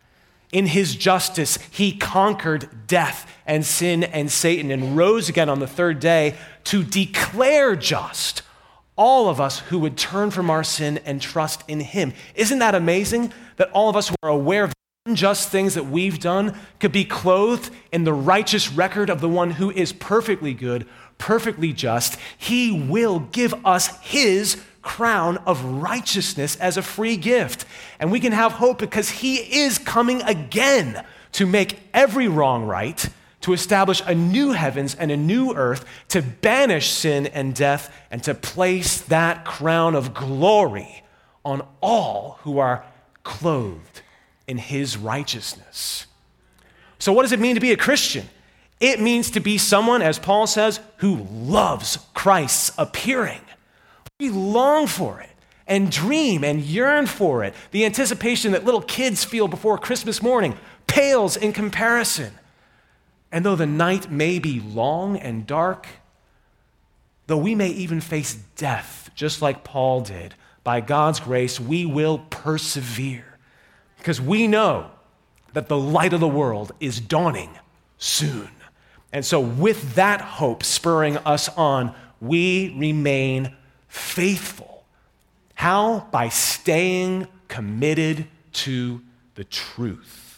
In 0.51 0.67
his 0.67 0.95
justice, 0.95 1.57
he 1.71 1.97
conquered 1.97 2.69
death 2.85 3.27
and 3.47 3.65
sin 3.65 4.03
and 4.03 4.31
Satan 4.31 4.69
and 4.69 4.95
rose 4.95 5.27
again 5.27 5.49
on 5.49 5.59
the 5.59 5.65
third 5.65 5.99
day 5.99 6.35
to 6.69 6.83
declare 6.83 7.75
just 7.75 8.43
all 8.95 9.27
of 9.27 9.41
us 9.41 9.57
who 9.57 9.79
would 9.79 9.97
turn 9.97 10.29
from 10.29 10.51
our 10.51 10.63
sin 10.63 10.99
and 11.03 11.19
trust 11.19 11.63
in 11.67 11.79
him. 11.79 12.13
Isn't 12.35 12.59
that 12.59 12.75
amazing 12.75 13.33
that 13.55 13.71
all 13.71 13.89
of 13.89 13.95
us 13.95 14.09
who 14.09 14.15
are 14.21 14.29
aware 14.29 14.65
of 14.65 14.73
unjust 15.07 15.49
things 15.49 15.73
that 15.73 15.87
we've 15.87 16.19
done 16.19 16.55
could 16.79 16.91
be 16.91 17.05
clothed 17.05 17.71
in 17.91 18.03
the 18.03 18.13
righteous 18.13 18.71
record 18.71 19.09
of 19.09 19.19
the 19.19 19.27
one 19.27 19.49
who 19.49 19.71
is 19.71 19.91
perfectly 19.91 20.53
good, 20.53 20.85
perfectly 21.17 21.73
just, 21.73 22.19
he 22.37 22.71
will 22.71 23.17
give 23.17 23.55
us 23.65 23.99
his 24.01 24.61
crown 24.83 25.37
of 25.47 25.65
righteousness 25.65 26.55
as 26.57 26.77
a 26.77 26.83
free 26.83 27.17
gift. 27.17 27.65
And 27.99 28.11
we 28.11 28.19
can 28.19 28.31
have 28.31 28.51
hope 28.51 28.77
because 28.77 29.09
he 29.09 29.37
is 29.37 29.79
coming 29.79 30.21
again 30.21 31.03
to 31.31 31.47
make 31.47 31.79
every 31.95 32.27
wrong 32.27 32.65
right, 32.65 33.09
to 33.41 33.53
establish 33.53 34.01
a 34.05 34.13
new 34.13 34.51
heavens 34.51 34.95
and 34.95 35.11
a 35.11 35.17
new 35.17 35.53
earth, 35.53 35.85
to 36.09 36.21
banish 36.21 36.89
sin 36.89 37.27
and 37.27 37.55
death, 37.55 37.93
and 38.11 38.23
to 38.23 38.33
place 38.33 39.01
that 39.01 39.45
crown 39.45 39.95
of 39.95 40.13
glory 40.13 41.03
on 41.45 41.65
all 41.81 42.39
who 42.43 42.59
are 42.59 42.83
clothed 43.23 44.01
in 44.47 44.57
his 44.57 44.97
righteousness. 44.97 46.05
So, 46.97 47.13
what 47.13 47.21
does 47.21 47.31
it 47.31 47.39
mean 47.39 47.55
to 47.55 47.61
be 47.61 47.71
a 47.71 47.77
Christian? 47.77 48.27
It 48.79 49.01
means 49.01 49.31
to 49.31 49.39
be 49.39 49.57
someone, 49.57 50.01
as 50.01 50.19
Paul 50.19 50.47
says, 50.47 50.79
who 50.97 51.27
loves 51.31 51.97
Christ's 52.13 52.71
appearing. 52.77 53.41
We 54.19 54.29
long 54.29 54.87
for 54.87 55.21
it 55.21 55.29
and 55.67 55.91
dream 55.91 56.43
and 56.43 56.61
yearn 56.61 57.05
for 57.05 57.43
it. 57.43 57.53
The 57.71 57.85
anticipation 57.85 58.53
that 58.53 58.65
little 58.65 58.81
kids 58.81 59.23
feel 59.23 59.47
before 59.47 59.77
Christmas 59.77 60.21
morning 60.21 60.57
pales 60.87 61.37
in 61.37 61.53
comparison. 61.53 62.33
And 63.31 63.45
though 63.45 63.55
the 63.55 63.65
night 63.65 64.11
may 64.11 64.39
be 64.39 64.59
long 64.59 65.17
and 65.17 65.45
dark, 65.45 65.87
though 67.27 67.37
we 67.37 67.55
may 67.55 67.69
even 67.69 68.01
face 68.01 68.35
death, 68.55 69.11
just 69.15 69.41
like 69.41 69.63
Paul 69.63 70.01
did, 70.01 70.35
by 70.63 70.81
God's 70.81 71.19
grace, 71.19 71.59
we 71.59 71.85
will 71.85 72.19
persevere 72.29 73.37
because 73.97 74.19
we 74.19 74.47
know 74.47 74.91
that 75.53 75.67
the 75.67 75.77
light 75.77 76.13
of 76.13 76.19
the 76.19 76.27
world 76.27 76.71
is 76.79 76.99
dawning 76.99 77.49
soon. 77.97 78.49
And 79.11 79.25
so, 79.25 79.39
with 79.39 79.95
that 79.95 80.21
hope 80.21 80.63
spurring 80.63 81.17
us 81.17 81.49
on, 81.49 81.95
we 82.21 82.75
remain 82.77 83.55
faithful. 83.87 84.83
How? 85.55 86.07
By 86.11 86.29
staying 86.29 87.27
committed 87.47 88.27
to 88.53 89.01
the 89.35 89.43
truth. 89.43 90.28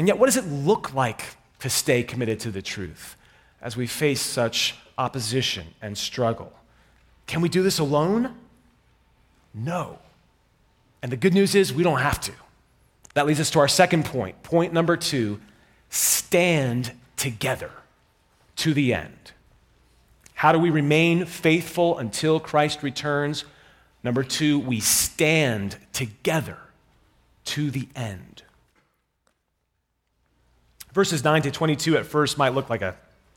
And 0.00 0.08
yet, 0.08 0.18
what 0.18 0.28
does 0.28 0.38
it 0.38 0.46
look 0.46 0.94
like 0.94 1.36
to 1.58 1.68
stay 1.68 2.02
committed 2.02 2.40
to 2.40 2.50
the 2.50 2.62
truth 2.62 3.16
as 3.60 3.76
we 3.76 3.86
face 3.86 4.22
such 4.22 4.74
opposition 4.96 5.66
and 5.82 5.98
struggle? 5.98 6.54
Can 7.26 7.42
we 7.42 7.50
do 7.50 7.62
this 7.62 7.78
alone? 7.78 8.34
No. 9.52 9.98
And 11.02 11.12
the 11.12 11.18
good 11.18 11.34
news 11.34 11.54
is 11.54 11.70
we 11.70 11.82
don't 11.82 11.98
have 11.98 12.18
to. 12.22 12.32
That 13.12 13.26
leads 13.26 13.40
us 13.40 13.50
to 13.50 13.58
our 13.58 13.68
second 13.68 14.06
point. 14.06 14.42
Point 14.42 14.72
number 14.72 14.96
two 14.96 15.38
stand 15.90 16.92
together 17.18 17.70
to 18.56 18.72
the 18.72 18.94
end. 18.94 19.32
How 20.32 20.50
do 20.50 20.58
we 20.58 20.70
remain 20.70 21.26
faithful 21.26 21.98
until 21.98 22.40
Christ 22.40 22.82
returns? 22.82 23.44
Number 24.02 24.24
two, 24.24 24.60
we 24.60 24.80
stand 24.80 25.76
together 25.92 26.56
to 27.44 27.70
the 27.70 27.86
end. 27.94 28.44
Verses 30.92 31.22
9 31.22 31.42
to 31.42 31.50
22 31.50 31.96
at 31.96 32.06
first 32.06 32.36
might 32.36 32.54
look 32.54 32.68
like 32.68 32.82
a 32.82 32.96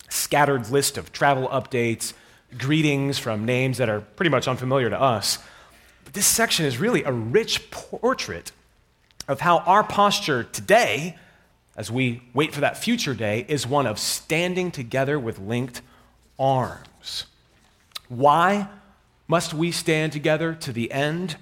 scattered 0.10 0.70
list 0.70 0.98
of 0.98 1.12
travel 1.12 1.48
updates, 1.50 2.14
greetings 2.58 3.20
from 3.20 3.46
names 3.46 3.78
that 3.78 3.90
are 3.90 4.02
pretty 4.02 4.30
much 4.30 4.48
unfamiliar 4.48 4.90
to 4.90 5.00
us. 5.00 5.40
But 6.04 6.14
this 6.14 6.26
section 6.26 6.66
is 6.66 6.78
really 6.78 7.04
a 7.04 7.12
rich 7.12 7.70
portrait 7.72 8.52
of 9.28 9.40
how 9.42 9.60
our 9.60 9.84
posture 9.84 10.44
today, 10.44 11.18
as 11.76 11.92
we 11.92 12.22
wait 12.34 12.54
for 12.54 12.62
that 12.62 12.78
future 12.78 13.14
day, 13.14 13.46
is 13.48 13.66
one 13.66 13.88
of 13.88 14.00
standing 14.00 14.72
together 14.72 15.20
with 15.20 15.40
linked 15.40 15.82
arms. 16.40 17.26
Why 18.10 18.68
must 19.28 19.54
we 19.54 19.72
stand 19.72 20.12
together 20.12 20.54
to 20.56 20.72
the 20.72 20.92
end? 20.92 21.38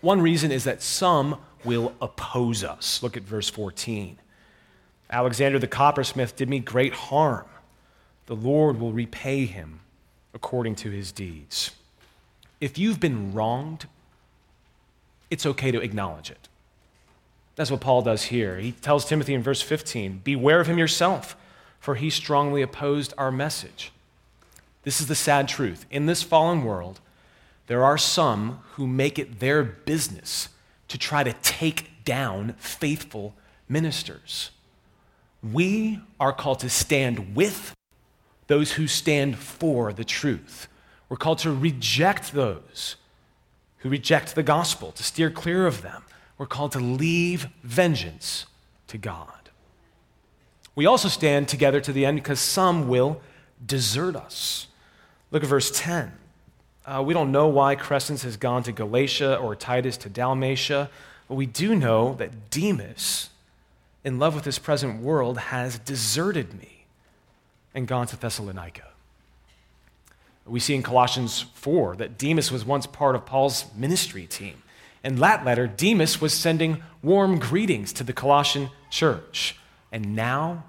One 0.00 0.20
reason 0.20 0.52
is 0.52 0.64
that 0.64 0.82
some 0.82 1.40
will 1.64 1.94
oppose 2.00 2.62
us. 2.62 3.02
Look 3.02 3.16
at 3.16 3.22
verse 3.22 3.48
14. 3.48 4.18
Alexander 5.10 5.58
the 5.58 5.66
coppersmith 5.66 6.36
did 6.36 6.48
me 6.48 6.58
great 6.58 6.92
harm. 6.92 7.46
The 8.26 8.36
Lord 8.36 8.78
will 8.78 8.92
repay 8.92 9.46
him 9.46 9.80
according 10.34 10.74
to 10.76 10.90
his 10.90 11.12
deeds. 11.12 11.70
If 12.60 12.76
you've 12.76 13.00
been 13.00 13.32
wronged, 13.32 13.86
it's 15.30 15.46
okay 15.46 15.70
to 15.70 15.80
acknowledge 15.80 16.30
it. 16.30 16.48
That's 17.56 17.70
what 17.70 17.80
Paul 17.80 18.02
does 18.02 18.24
here. 18.24 18.58
He 18.58 18.72
tells 18.72 19.04
Timothy 19.04 19.34
in 19.34 19.42
verse 19.42 19.62
15 19.62 20.20
Beware 20.24 20.60
of 20.60 20.66
him 20.66 20.78
yourself, 20.78 21.36
for 21.80 21.94
he 21.94 22.10
strongly 22.10 22.62
opposed 22.62 23.14
our 23.18 23.32
message. 23.32 23.92
This 24.84 25.00
is 25.00 25.06
the 25.06 25.14
sad 25.14 25.48
truth. 25.48 25.84
In 25.90 26.06
this 26.06 26.22
fallen 26.22 26.64
world, 26.64 27.00
there 27.66 27.84
are 27.84 27.98
some 27.98 28.60
who 28.72 28.86
make 28.86 29.18
it 29.18 29.40
their 29.40 29.62
business 29.62 30.48
to 30.88 30.96
try 30.96 31.22
to 31.22 31.32
take 31.42 32.04
down 32.04 32.54
faithful 32.58 33.34
ministers. 33.68 34.50
We 35.42 36.00
are 36.18 36.32
called 36.32 36.60
to 36.60 36.70
stand 36.70 37.34
with 37.36 37.74
those 38.48 38.72
who 38.72 38.86
stand 38.86 39.38
for 39.38 39.92
the 39.92 40.04
truth. 40.04 40.68
We're 41.08 41.16
called 41.16 41.38
to 41.40 41.52
reject 41.52 42.32
those 42.32 42.96
who 43.78 43.88
reject 43.88 44.34
the 44.34 44.42
gospel, 44.42 44.92
to 44.92 45.02
steer 45.02 45.30
clear 45.30 45.66
of 45.66 45.82
them. 45.82 46.02
We're 46.36 46.46
called 46.46 46.72
to 46.72 46.80
leave 46.80 47.48
vengeance 47.62 48.46
to 48.88 48.98
God. 48.98 49.32
We 50.74 50.86
also 50.86 51.08
stand 51.08 51.48
together 51.48 51.80
to 51.80 51.92
the 51.92 52.06
end 52.06 52.18
because 52.18 52.40
some 52.40 52.88
will 52.88 53.20
desert 53.64 54.16
us. 54.16 54.68
Look 55.30 55.42
at 55.42 55.48
verse 55.48 55.70
10. 55.72 56.12
Uh, 56.86 57.02
we 57.04 57.12
don't 57.12 57.32
know 57.32 57.48
why 57.48 57.76
Crescens 57.76 58.22
has 58.22 58.36
gone 58.36 58.62
to 58.62 58.72
Galatia 58.72 59.36
or 59.36 59.54
Titus 59.54 59.96
to 59.98 60.08
Dalmatia, 60.08 60.88
but 61.28 61.34
we 61.34 61.46
do 61.46 61.74
know 61.74 62.14
that 62.14 62.50
Demas, 62.50 63.28
in 64.04 64.18
love 64.18 64.34
with 64.34 64.44
this 64.44 64.58
present 64.58 65.02
world, 65.02 65.38
has 65.38 65.78
deserted 65.78 66.54
me 66.54 66.86
and 67.74 67.86
gone 67.86 68.06
to 68.08 68.16
Thessalonica. 68.16 68.88
We 70.46 70.60
see 70.60 70.74
in 70.74 70.82
Colossians 70.82 71.42
4 71.54 71.96
that 71.96 72.16
Demas 72.16 72.50
was 72.50 72.64
once 72.64 72.86
part 72.86 73.14
of 73.14 73.26
Paul's 73.26 73.66
ministry 73.76 74.26
team. 74.26 74.62
In 75.04 75.16
that 75.16 75.44
letter, 75.44 75.66
Demas 75.66 76.20
was 76.20 76.32
sending 76.32 76.82
warm 77.02 77.38
greetings 77.38 77.92
to 77.94 78.04
the 78.04 78.12
Colossian 78.12 78.70
church. 78.90 79.56
And 79.92 80.16
now 80.16 80.64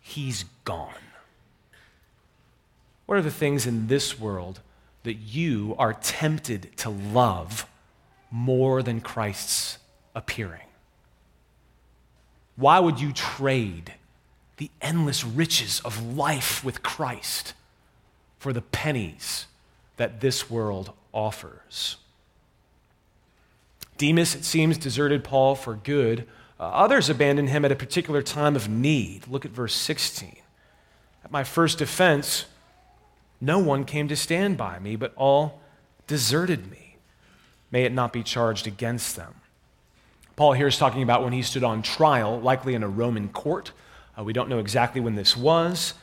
he's 0.00 0.44
gone. 0.64 0.94
What 3.06 3.18
are 3.18 3.22
the 3.22 3.30
things 3.30 3.66
in 3.66 3.88
this 3.88 4.18
world 4.18 4.60
that 5.02 5.14
you 5.14 5.74
are 5.78 5.92
tempted 5.92 6.76
to 6.78 6.88
love 6.88 7.66
more 8.30 8.82
than 8.82 9.00
Christ's 9.00 9.78
appearing? 10.14 10.62
Why 12.56 12.78
would 12.78 13.00
you 13.00 13.12
trade 13.12 13.94
the 14.56 14.70
endless 14.80 15.24
riches 15.24 15.80
of 15.80 16.16
life 16.16 16.64
with 16.64 16.82
Christ 16.82 17.54
for 18.38 18.52
the 18.52 18.62
pennies 18.62 19.46
that 19.96 20.20
this 20.20 20.48
world 20.48 20.92
offers? 21.12 21.96
Demas, 23.98 24.34
it 24.34 24.44
seems, 24.44 24.78
deserted 24.78 25.24
Paul 25.24 25.54
for 25.54 25.74
good. 25.74 26.26
Uh, 26.58 26.64
others 26.64 27.08
abandoned 27.08 27.48
him 27.48 27.64
at 27.64 27.72
a 27.72 27.76
particular 27.76 28.22
time 28.22 28.56
of 28.56 28.68
need. 28.68 29.26
Look 29.28 29.44
at 29.44 29.50
verse 29.50 29.74
16. 29.74 30.36
At 31.24 31.30
my 31.30 31.44
first 31.44 31.78
defense, 31.78 32.46
no 33.40 33.58
one 33.58 33.84
came 33.84 34.08
to 34.08 34.16
stand 34.16 34.56
by 34.56 34.78
me, 34.78 34.96
but 34.96 35.12
all 35.16 35.60
deserted 36.06 36.70
me. 36.70 36.96
May 37.70 37.84
it 37.84 37.92
not 37.92 38.12
be 38.12 38.22
charged 38.22 38.66
against 38.66 39.16
them. 39.16 39.34
Paul 40.36 40.52
here 40.52 40.66
is 40.66 40.78
talking 40.78 41.02
about 41.02 41.22
when 41.22 41.32
he 41.32 41.42
stood 41.42 41.62
on 41.62 41.82
trial, 41.82 42.40
likely 42.40 42.74
in 42.74 42.82
a 42.82 42.88
Roman 42.88 43.28
court. 43.28 43.72
Uh, 44.18 44.24
we 44.24 44.32
don't 44.32 44.48
know 44.48 44.58
exactly 44.58 45.00
when 45.00 45.14
this 45.14 45.36
was, 45.36 45.94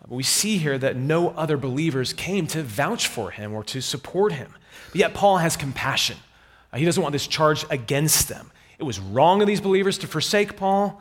but 0.00 0.10
we 0.10 0.22
see 0.22 0.58
here 0.58 0.78
that 0.78 0.96
no 0.96 1.30
other 1.30 1.56
believers 1.56 2.12
came 2.12 2.46
to 2.48 2.62
vouch 2.62 3.06
for 3.06 3.30
him 3.30 3.54
or 3.54 3.64
to 3.64 3.80
support 3.80 4.32
him. 4.32 4.54
But 4.88 4.96
yet, 4.96 5.14
Paul 5.14 5.38
has 5.38 5.56
compassion. 5.56 6.18
Uh, 6.72 6.78
he 6.78 6.84
doesn't 6.84 7.02
want 7.02 7.12
this 7.12 7.26
charge 7.26 7.64
against 7.70 8.28
them. 8.28 8.50
It 8.78 8.84
was 8.84 9.00
wrong 9.00 9.40
of 9.40 9.46
these 9.46 9.60
believers 9.60 9.98
to 9.98 10.06
forsake 10.06 10.56
Paul, 10.56 11.00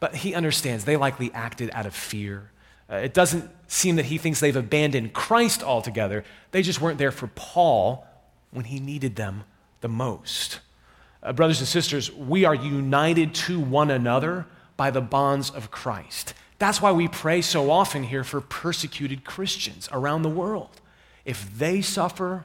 but 0.00 0.16
he 0.16 0.34
understands 0.34 0.84
they 0.84 0.96
likely 0.96 1.32
acted 1.32 1.70
out 1.72 1.86
of 1.86 1.94
fear. 1.94 2.50
Uh, 2.90 2.96
it 2.96 3.14
doesn't 3.14 3.50
seem 3.66 3.96
that 3.96 4.06
he 4.06 4.18
thinks 4.18 4.40
they've 4.40 4.54
abandoned 4.54 5.12
Christ 5.12 5.62
altogether. 5.62 6.24
They 6.50 6.62
just 6.62 6.80
weren't 6.80 6.98
there 6.98 7.12
for 7.12 7.28
Paul 7.28 8.06
when 8.50 8.66
he 8.66 8.78
needed 8.78 9.16
them 9.16 9.44
the 9.80 9.88
most. 9.88 10.60
Uh, 11.24 11.32
brothers 11.32 11.60
and 11.60 11.68
sisters, 11.68 12.12
we 12.12 12.44
are 12.44 12.54
united 12.54 13.34
to 13.34 13.58
one 13.58 13.90
another 13.90 14.46
by 14.76 14.90
the 14.90 15.00
bonds 15.00 15.48
of 15.50 15.70
Christ. 15.70 16.34
That's 16.58 16.82
why 16.82 16.92
we 16.92 17.08
pray 17.08 17.40
so 17.40 17.70
often 17.70 18.04
here 18.04 18.24
for 18.24 18.40
persecuted 18.40 19.24
Christians 19.24 19.88
around 19.90 20.22
the 20.22 20.28
world. 20.28 20.80
If 21.24 21.58
they 21.58 21.80
suffer, 21.80 22.44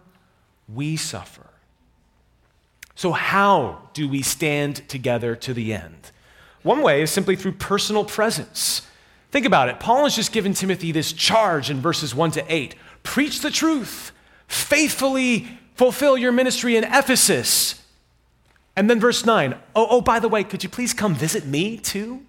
we 0.74 0.96
suffer. 0.96 1.48
So, 2.96 3.12
how 3.12 3.90
do 3.94 4.08
we 4.08 4.22
stand 4.22 4.88
together 4.88 5.36
to 5.38 5.54
the 5.54 5.74
end? 5.74 6.12
One 6.64 6.82
way 6.82 7.02
is 7.02 7.12
simply 7.12 7.36
through 7.36 7.54
personal 7.54 8.06
presence. 8.06 8.86
Think 9.32 9.46
about 9.46 9.70
it. 9.70 9.80
Paul 9.80 10.04
has 10.04 10.16
just 10.16 10.32
given 10.32 10.54
Timothy 10.54 10.92
this 10.92 11.14
charge 11.14 11.70
in 11.70 11.82
verses 11.82 12.16
1 12.16 12.32
to 12.32 12.54
8 12.54 12.76
preach 13.04 13.42
the 13.42 13.52
truth, 13.52 14.12
faithfully 14.48 15.48
fulfill 15.76 16.18
your 16.18 16.32
ministry 16.32 16.76
in 16.76 16.84
Ephesus 16.84 17.79
and 18.80 18.90
then 18.90 18.98
verse 18.98 19.26
9 19.26 19.56
oh, 19.76 19.88
oh, 19.90 20.00
by 20.00 20.20
the 20.20 20.30
way, 20.30 20.42
could 20.42 20.64
you 20.64 20.70
please 20.70 20.94
come 20.94 21.14
visit 21.14 21.46
me 21.46 21.78
too? 21.78 22.26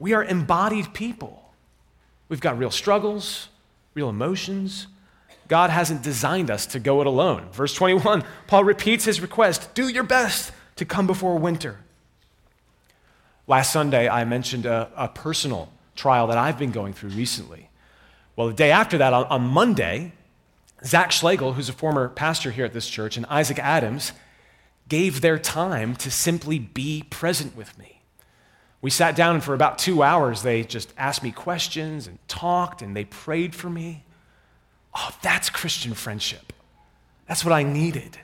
We 0.00 0.12
are 0.14 0.24
embodied 0.24 0.92
people. 0.94 1.52
We've 2.28 2.40
got 2.40 2.58
real 2.58 2.72
struggles, 2.72 3.46
real 3.94 4.08
emotions. 4.08 4.88
God 5.46 5.70
hasn't 5.70 6.02
designed 6.02 6.50
us 6.50 6.66
to 6.66 6.80
go 6.80 7.00
it 7.02 7.06
alone. 7.06 7.50
Verse 7.52 7.72
21, 7.72 8.24
Paul 8.48 8.64
repeats 8.64 9.04
his 9.04 9.20
request 9.20 9.72
do 9.74 9.86
your 9.86 10.02
best 10.02 10.50
to 10.74 10.84
come 10.84 11.06
before 11.06 11.38
winter. 11.38 11.78
Last 13.46 13.72
Sunday, 13.72 14.08
I 14.08 14.24
mentioned 14.24 14.66
a, 14.66 14.90
a 14.96 15.06
personal 15.06 15.72
trial 15.94 16.26
that 16.26 16.36
I've 16.36 16.58
been 16.58 16.72
going 16.72 16.94
through 16.94 17.10
recently. 17.10 17.70
Well, 18.34 18.48
the 18.48 18.54
day 18.54 18.72
after 18.72 18.98
that, 18.98 19.12
on, 19.12 19.26
on 19.26 19.42
Monday, 19.42 20.14
Zach 20.84 21.12
Schlegel, 21.12 21.52
who's 21.52 21.68
a 21.68 21.72
former 21.72 22.08
pastor 22.08 22.50
here 22.50 22.64
at 22.64 22.72
this 22.72 22.88
church, 22.88 23.16
and 23.16 23.24
Isaac 23.26 23.60
Adams 23.60 24.12
gave 24.88 25.20
their 25.20 25.38
time 25.38 25.96
to 25.96 26.10
simply 26.10 26.58
be 26.58 27.04
present 27.10 27.56
with 27.56 27.76
me. 27.78 28.02
We 28.80 28.90
sat 28.90 29.16
down, 29.16 29.34
and 29.36 29.44
for 29.44 29.54
about 29.54 29.78
two 29.78 30.02
hours, 30.02 30.42
they 30.42 30.62
just 30.62 30.92
asked 30.96 31.22
me 31.22 31.32
questions 31.32 32.06
and 32.06 32.18
talked, 32.28 32.82
and 32.82 32.94
they 32.94 33.04
prayed 33.04 33.54
for 33.54 33.68
me. 33.68 34.04
Oh, 34.94 35.10
that's 35.22 35.50
Christian 35.50 35.94
friendship. 35.94 36.52
That's 37.26 37.44
what 37.44 37.52
I 37.52 37.62
needed. 37.62 38.18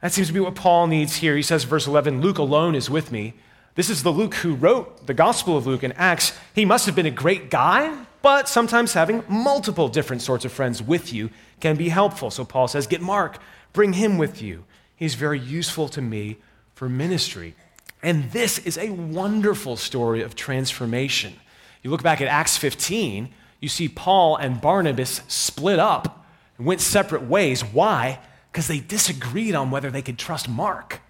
That 0.00 0.12
seems 0.12 0.26
to 0.28 0.34
be 0.34 0.40
what 0.40 0.54
Paul 0.54 0.86
needs 0.86 1.16
here. 1.16 1.36
He 1.36 1.42
says, 1.42 1.64
verse 1.64 1.86
11, 1.86 2.20
Luke 2.20 2.38
alone 2.38 2.74
is 2.74 2.90
with 2.90 3.12
me. 3.12 3.34
This 3.74 3.88
is 3.88 4.02
the 4.02 4.12
Luke 4.12 4.34
who 4.34 4.54
wrote 4.54 5.06
the 5.06 5.14
Gospel 5.14 5.56
of 5.56 5.66
Luke 5.66 5.82
and 5.82 5.96
Acts. 5.96 6.36
He 6.54 6.64
must 6.64 6.86
have 6.86 6.94
been 6.94 7.06
a 7.06 7.10
great 7.10 7.50
guy, 7.50 8.04
but 8.20 8.48
sometimes 8.48 8.92
having 8.92 9.24
multiple 9.28 9.88
different 9.88 10.22
sorts 10.22 10.44
of 10.44 10.52
friends 10.52 10.82
with 10.82 11.12
you 11.12 11.30
can 11.60 11.76
be 11.76 11.88
helpful. 11.88 12.30
So 12.30 12.44
Paul 12.44 12.68
says, 12.68 12.86
Get 12.86 13.00
Mark, 13.00 13.38
bring 13.72 13.94
him 13.94 14.18
with 14.18 14.42
you. 14.42 14.64
He's 14.96 15.14
very 15.14 15.38
useful 15.38 15.88
to 15.90 16.02
me 16.02 16.36
for 16.74 16.88
ministry. 16.88 17.54
And 18.02 18.30
this 18.32 18.58
is 18.58 18.76
a 18.76 18.90
wonderful 18.90 19.76
story 19.76 20.22
of 20.22 20.34
transformation. 20.34 21.34
You 21.82 21.90
look 21.90 22.02
back 22.02 22.20
at 22.20 22.28
Acts 22.28 22.56
15, 22.56 23.28
you 23.60 23.68
see 23.68 23.88
Paul 23.88 24.36
and 24.36 24.60
Barnabas 24.60 25.22
split 25.26 25.78
up 25.78 26.26
and 26.58 26.66
went 26.66 26.80
separate 26.80 27.22
ways. 27.22 27.62
Why? 27.64 28.20
Because 28.52 28.68
they 28.68 28.80
disagreed 28.80 29.54
on 29.54 29.70
whether 29.70 29.90
they 29.90 30.02
could 30.02 30.18
trust 30.18 30.48
Mark. 30.48 31.00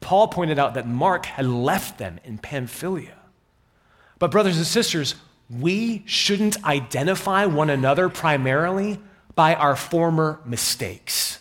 Paul 0.00 0.28
pointed 0.28 0.58
out 0.58 0.74
that 0.74 0.86
Mark 0.86 1.26
had 1.26 1.46
left 1.46 1.98
them 1.98 2.18
in 2.24 2.38
Pamphylia. 2.38 3.16
But, 4.18 4.30
brothers 4.30 4.56
and 4.56 4.66
sisters, 4.66 5.14
we 5.50 6.02
shouldn't 6.06 6.64
identify 6.64 7.46
one 7.46 7.70
another 7.70 8.08
primarily 8.08 9.00
by 9.34 9.54
our 9.54 9.76
former 9.76 10.40
mistakes. 10.44 11.38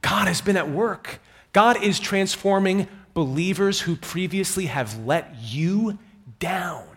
God 0.00 0.28
has 0.28 0.40
been 0.40 0.56
at 0.56 0.70
work. 0.70 1.20
God 1.54 1.82
is 1.82 2.00
transforming 2.00 2.88
believers 3.14 3.82
who 3.82 3.94
previously 3.94 4.66
have 4.66 5.06
let 5.06 5.36
you 5.40 5.98
down. 6.40 6.88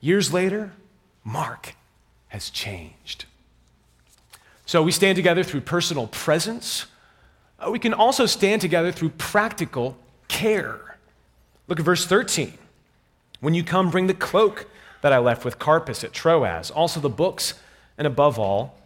Years 0.00 0.32
later, 0.34 0.72
Mark 1.24 1.74
has 2.28 2.50
changed. 2.50 3.24
So 4.66 4.82
we 4.82 4.92
stand 4.92 5.16
together 5.16 5.42
through 5.42 5.62
personal 5.62 6.06
presence. 6.08 6.86
Uh, 7.58 7.70
we 7.70 7.78
can 7.78 7.94
also 7.94 8.26
stand 8.26 8.60
together 8.60 8.92
through 8.92 9.10
practical 9.10 9.96
care. 10.28 10.98
Look 11.68 11.80
at 11.80 11.86
verse 11.86 12.04
13. 12.04 12.58
When 13.40 13.54
you 13.54 13.64
come, 13.64 13.90
bring 13.90 14.08
the 14.08 14.14
cloak 14.14 14.68
that 15.00 15.12
I 15.12 15.18
left 15.18 15.42
with 15.42 15.58
Carpus 15.58 16.04
at 16.04 16.12
Troas, 16.12 16.70
also 16.70 17.00
the 17.00 17.08
books, 17.08 17.54
and 17.96 18.06
above 18.06 18.38
all, 18.38 18.78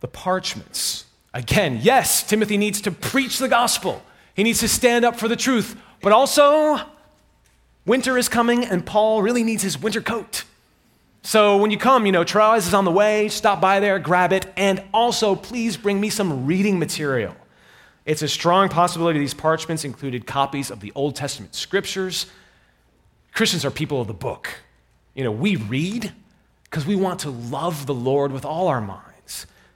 the 0.00 0.08
parchments 0.08 1.06
Again, 1.34 1.80
yes, 1.82 2.22
Timothy 2.22 2.56
needs 2.56 2.80
to 2.82 2.90
preach 2.90 3.38
the 3.38 3.48
gospel. 3.48 4.02
He 4.34 4.42
needs 4.42 4.60
to 4.60 4.68
stand 4.68 5.04
up 5.04 5.16
for 5.16 5.28
the 5.28 5.36
truth. 5.36 5.76
But 6.00 6.12
also, 6.12 6.80
winter 7.84 8.16
is 8.16 8.28
coming 8.28 8.64
and 8.64 8.84
Paul 8.84 9.22
really 9.22 9.42
needs 9.42 9.62
his 9.62 9.80
winter 9.80 10.00
coat. 10.00 10.44
So 11.22 11.56
when 11.58 11.70
you 11.70 11.78
come, 11.78 12.06
you 12.06 12.12
know, 12.12 12.24
Troas 12.24 12.66
is 12.66 12.74
on 12.74 12.84
the 12.84 12.90
way, 12.90 13.28
stop 13.28 13.60
by 13.60 13.80
there, 13.80 13.98
grab 13.98 14.32
it, 14.32 14.46
and 14.56 14.82
also 14.94 15.34
please 15.34 15.76
bring 15.76 16.00
me 16.00 16.08
some 16.08 16.46
reading 16.46 16.78
material. 16.78 17.36
It's 18.06 18.22
a 18.22 18.28
strong 18.28 18.70
possibility 18.70 19.18
these 19.18 19.34
parchments 19.34 19.84
included 19.84 20.26
copies 20.26 20.70
of 20.70 20.80
the 20.80 20.92
Old 20.94 21.14
Testament 21.14 21.54
scriptures. 21.54 22.26
Christians 23.34 23.64
are 23.64 23.70
people 23.70 24.00
of 24.00 24.06
the 24.06 24.14
book. 24.14 24.48
You 25.14 25.24
know, 25.24 25.32
we 25.32 25.56
read 25.56 26.12
because 26.64 26.86
we 26.86 26.96
want 26.96 27.20
to 27.20 27.30
love 27.30 27.86
the 27.86 27.94
Lord 27.94 28.32
with 28.32 28.44
all 28.44 28.68
our 28.68 28.80
mind. 28.80 29.07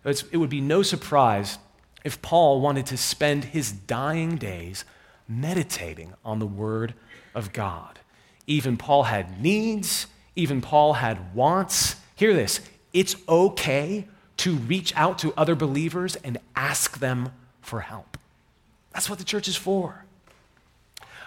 It's, 0.04 0.22
it 0.32 0.36
would 0.36 0.50
be 0.50 0.60
no 0.60 0.82
surprise 0.82 1.58
if 2.04 2.20
Paul 2.22 2.60
wanted 2.60 2.86
to 2.86 2.96
spend 2.96 3.44
his 3.44 3.70
dying 3.70 4.36
days 4.36 4.84
meditating 5.28 6.14
on 6.24 6.38
the 6.38 6.46
Word 6.46 6.94
of 7.34 7.52
God. 7.52 8.00
Even 8.46 8.76
Paul 8.76 9.04
had 9.04 9.40
needs, 9.40 10.06
even 10.34 10.60
Paul 10.60 10.94
had 10.94 11.34
wants. 11.34 11.96
Hear 12.16 12.34
this 12.34 12.60
it's 12.92 13.16
okay 13.28 14.06
to 14.38 14.54
reach 14.54 14.92
out 14.96 15.18
to 15.18 15.32
other 15.36 15.54
believers 15.54 16.16
and 16.16 16.38
ask 16.56 16.98
them 16.98 17.30
for 17.60 17.80
help. 17.80 18.18
That's 18.92 19.08
what 19.08 19.18
the 19.18 19.24
church 19.24 19.48
is 19.48 19.56
for. 19.56 20.04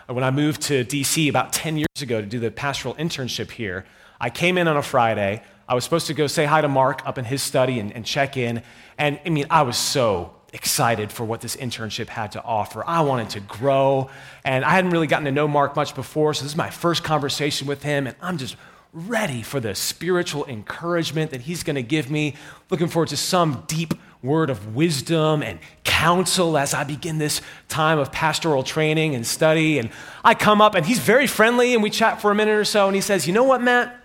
When 0.08 0.24
I 0.24 0.30
moved 0.30 0.62
to 0.64 0.86
DC 0.86 1.30
about 1.30 1.52
10 1.52 1.78
years 1.78 2.02
ago 2.02 2.22
to 2.22 2.28
do 2.28 2.40
the 2.40 2.52
pastoral 2.52 2.94
internship 2.96 3.52
here, 3.52 3.86
I 4.22 4.30
came 4.30 4.58
in 4.58 4.68
on 4.68 4.78
a 4.78 4.84
Friday. 4.84 5.42
I 5.68 5.74
was 5.74 5.84
supposed 5.84 6.08
to 6.08 6.14
go 6.14 6.28
say 6.28 6.46
hi 6.46 6.62
to 6.62 6.68
Mark 6.68 7.02
up 7.06 7.18
in 7.18 7.26
his 7.26 7.42
study 7.42 7.80
and, 7.80 7.92
and 7.92 8.06
check 8.06 8.38
in. 8.38 8.62
And 8.98 9.20
I 9.26 9.30
mean, 9.30 9.48
I 9.50 9.64
was 9.64 9.78
so 9.78 10.36
excited 10.54 11.12
for 11.12 11.26
what 11.26 11.42
this 11.42 11.56
internship 11.56 12.08
had 12.08 12.32
to 12.34 12.44
offer. 12.44 12.84
I 12.86 13.02
wanted 13.02 13.32
to 13.32 13.40
grow, 13.42 14.10
and 14.44 14.64
I 14.64 14.72
hadn't 14.72 14.92
really 14.92 15.08
gotten 15.08 15.26
to 15.26 15.32
know 15.32 15.48
Mark 15.48 15.76
much 15.76 15.96
before, 15.96 16.34
so 16.34 16.44
this 16.44 16.54
is 16.54 16.58
my 16.58 16.70
first 16.70 17.04
conversation 17.04 17.68
with 17.68 17.84
him, 17.84 18.08
and 18.08 18.16
I'm 18.22 18.38
just 18.38 18.56
ready 18.94 19.42
for 19.42 19.60
the 19.60 19.76
spiritual 19.76 20.46
encouragement 20.46 21.32
that 21.32 21.42
he's 21.42 21.64
going 21.64 21.76
to 21.76 21.84
give 21.84 22.10
me. 22.10 22.36
Looking 22.70 22.88
forward 22.88 23.10
to 23.10 23.18
some 23.18 23.66
deep 23.68 23.94
word 24.24 24.50
of 24.50 24.74
wisdom 24.76 25.44
and 25.44 25.60
counsel 25.84 26.58
as 26.58 26.74
I 26.74 26.86
begin 26.86 27.18
this 27.18 27.42
time 27.68 28.00
of 28.00 28.12
pastoral 28.14 28.64
training 28.64 29.14
and 29.14 29.28
study. 29.28 29.78
And 29.78 29.90
I 30.24 30.34
come 30.36 30.62
up, 30.62 30.76
and 30.76 30.86
he's 30.86 31.00
very 31.00 31.28
friendly, 31.28 31.74
and 31.74 31.84
we 31.84 31.90
chat 31.90 32.22
for 32.22 32.32
a 32.32 32.36
minute 32.36 32.56
or 32.56 32.66
so, 32.66 32.88
and 32.88 32.96
he 32.96 33.02
says, 33.02 33.28
You 33.28 33.34
know 33.34 33.44
what, 33.44 33.62
Matt? 33.62 34.05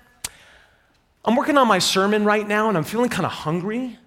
I'm 1.24 1.36
working 1.36 1.58
on 1.58 1.68
my 1.68 1.78
sermon 1.78 2.24
right 2.24 2.48
now 2.48 2.68
and 2.68 2.78
I'm 2.78 2.84
feeling 2.84 3.10
kind 3.10 3.26
of 3.26 3.32
hungry. 3.32 3.98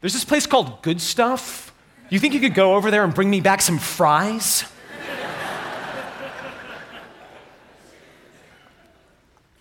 There's 0.00 0.12
this 0.12 0.24
place 0.24 0.46
called 0.46 0.82
Good 0.82 1.00
Stuff. 1.00 1.74
You 2.10 2.18
think 2.18 2.34
you 2.34 2.40
could 2.40 2.54
go 2.54 2.74
over 2.76 2.90
there 2.90 3.04
and 3.04 3.14
bring 3.14 3.30
me 3.30 3.40
back 3.40 3.62
some 3.62 3.78
fries? 3.78 4.64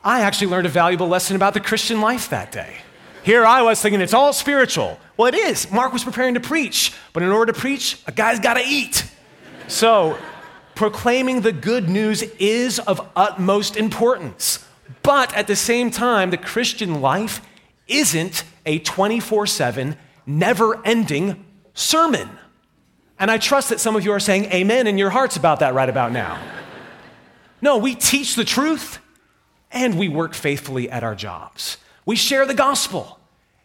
I 0.03 0.22
actually 0.22 0.47
learned 0.47 0.66
a 0.66 0.70
valuable 0.70 1.08
lesson 1.08 1.36
about 1.36 1.53
the 1.53 1.60
Christian 1.62 2.01
life 2.01 2.30
that 2.30 2.51
day. 2.51 2.78
Here 3.24 3.45
I 3.45 3.62
was 3.62 3.82
thinking 3.82 4.01
it's 4.01 4.14
all 4.14 4.32
spiritual. 4.34 4.99
Well, 5.18 5.28
it 5.28 5.36
is. 5.36 5.72
Mark 5.72 5.93
was 5.93 6.03
preparing 6.03 6.34
to 6.36 6.39
preach, 6.39 6.93
but 7.14 7.24
in 7.24 7.30
order 7.30 7.51
to 7.51 7.60
preach, 7.60 8.01
a 8.05 8.12
guy's 8.12 8.39
got 8.39 8.53
to 8.55 8.64
eat. 8.66 9.10
So, 9.68 10.18
proclaiming 10.76 11.41
the 11.41 11.51
good 11.51 11.89
news 11.89 12.22
is 12.22 12.80
of 12.80 13.05
utmost 13.16 13.76
importance. 13.76 14.66
But 15.04 15.34
at 15.36 15.48
the 15.48 15.56
same 15.56 15.92
time, 15.92 16.30
the 16.30 16.38
Christian 16.38 17.02
life 17.02 17.42
isn't 17.88 18.44
a 18.66 18.80
24 18.80 19.48
7, 19.48 19.96
never 20.26 20.86
ending 20.86 21.46
sermon. 21.74 22.30
And 23.20 23.32
I 23.32 23.38
trust 23.38 23.70
that 23.70 23.80
some 23.80 23.96
of 23.96 24.06
you 24.06 24.12
are 24.12 24.20
saying 24.20 24.46
amen 24.46 24.88
in 24.88 24.98
your 24.98 25.10
hearts 25.10 25.38
about 25.38 25.60
that 25.60 25.74
right 25.74 25.90
about 25.90 26.12
now. 26.12 26.40
No, 27.62 27.78
we 27.78 27.96
teach 27.96 28.36
the 28.36 28.44
truth 28.44 29.00
and 29.72 29.98
we 29.98 30.08
work 30.08 30.34
faithfully 30.34 30.90
at 30.90 31.04
our 31.04 31.16
jobs. 31.16 31.78
We 32.06 32.16
share 32.16 32.46
the 32.46 32.54
gospel 32.54 33.20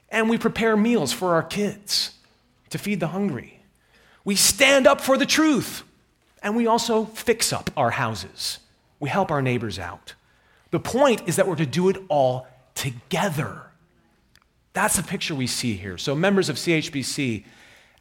and 0.09 0.31
we 0.31 0.39
prepare 0.39 0.77
meals 0.77 1.13
for 1.13 1.35
our 1.35 1.43
kids 1.43 2.15
to 2.71 2.79
feed 2.79 3.01
the 3.01 3.09
hungry. 3.09 3.61
We 4.25 4.37
stand 4.37 4.87
up 4.87 5.01
for 5.01 5.19
the 5.19 5.27
truth 5.27 5.83
and 6.43 6.57
we 6.57 6.67
also 6.67 7.05
fix 7.05 7.53
up 7.53 7.71
our 7.77 7.91
houses. 7.91 8.59
We 8.99 9.09
help 9.11 9.31
our 9.31 9.43
neighbors 9.43 9.79
out. 9.79 10.15
The 10.73 10.81
point 10.81 11.29
is 11.29 11.37
that 11.37 11.47
we're 11.47 11.57
to 11.57 11.67
do 11.67 11.89
it 11.91 11.99
all 12.09 12.49
together. 12.75 13.63
That's 14.73 14.97
the 14.97 15.03
picture 15.03 15.35
we 15.35 15.47
see 15.47 15.75
here. 15.75 15.99
So, 15.99 16.15
members 16.15 16.49
of 16.49 16.57
CHBC, 16.57 17.45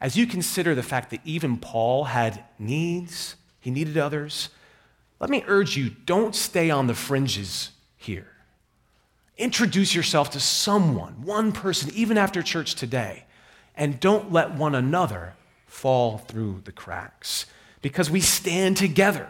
as 0.00 0.16
you 0.16 0.26
consider 0.26 0.74
the 0.74 0.82
fact 0.82 1.10
that 1.10 1.20
even 1.24 1.58
Paul 1.58 2.04
had 2.04 2.44
needs, 2.58 3.36
he 3.60 3.70
needed 3.70 3.98
others, 3.98 4.48
let 5.20 5.30
me 5.30 5.44
urge 5.46 5.76
you 5.76 5.90
don't 5.90 6.34
stay 6.34 6.70
on 6.70 6.86
the 6.86 6.94
fringes 6.94 7.70
here. 7.96 8.32
Introduce 9.36 9.94
yourself 9.94 10.30
to 10.30 10.40
someone, 10.40 11.22
one 11.22 11.52
person, 11.52 11.90
even 11.94 12.16
after 12.16 12.42
church 12.42 12.74
today, 12.74 13.26
and 13.76 14.00
don't 14.00 14.32
let 14.32 14.54
one 14.54 14.74
another 14.74 15.34
fall 15.66 16.18
through 16.18 16.62
the 16.64 16.72
cracks 16.72 17.46
because 17.82 18.10
we 18.10 18.20
stand 18.20 18.78
together 18.78 19.28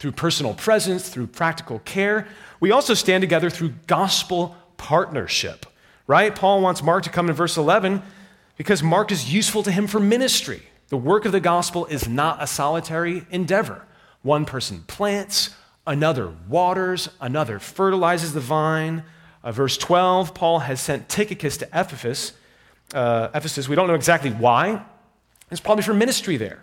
through 0.00 0.12
personal 0.12 0.54
presence, 0.54 1.08
through 1.10 1.26
practical 1.26 1.78
care. 1.80 2.26
We 2.60 2.70
also 2.70 2.92
stand 2.92 3.22
together 3.22 3.48
through 3.48 3.74
gospel 3.86 4.54
partnership, 4.76 5.64
right? 6.06 6.34
Paul 6.34 6.60
wants 6.60 6.82
Mark 6.82 7.04
to 7.04 7.10
come 7.10 7.28
in 7.30 7.34
verse 7.34 7.56
11 7.56 8.02
because 8.56 8.82
Mark 8.82 9.10
is 9.10 9.32
useful 9.32 9.62
to 9.62 9.72
him 9.72 9.86
for 9.86 9.98
ministry. 9.98 10.62
The 10.88 10.98
work 10.98 11.24
of 11.24 11.32
the 11.32 11.40
gospel 11.40 11.86
is 11.86 12.06
not 12.06 12.42
a 12.42 12.46
solitary 12.46 13.24
endeavor. 13.30 13.86
One 14.22 14.44
person 14.44 14.84
plants, 14.86 15.54
another 15.86 16.34
waters, 16.48 17.08
another 17.20 17.58
fertilizes 17.58 18.34
the 18.34 18.40
vine. 18.40 19.04
Uh, 19.42 19.52
verse 19.52 19.78
12, 19.78 20.34
Paul 20.34 20.58
has 20.58 20.80
sent 20.80 21.08
Tychicus 21.08 21.56
to 21.58 21.68
Ephesus. 21.72 22.34
Uh, 22.92 23.28
Ephesus, 23.34 23.68
we 23.68 23.76
don't 23.76 23.88
know 23.88 23.94
exactly 23.94 24.30
why. 24.30 24.84
It's 25.50 25.60
probably 25.60 25.82
for 25.82 25.94
ministry 25.94 26.36
there. 26.36 26.62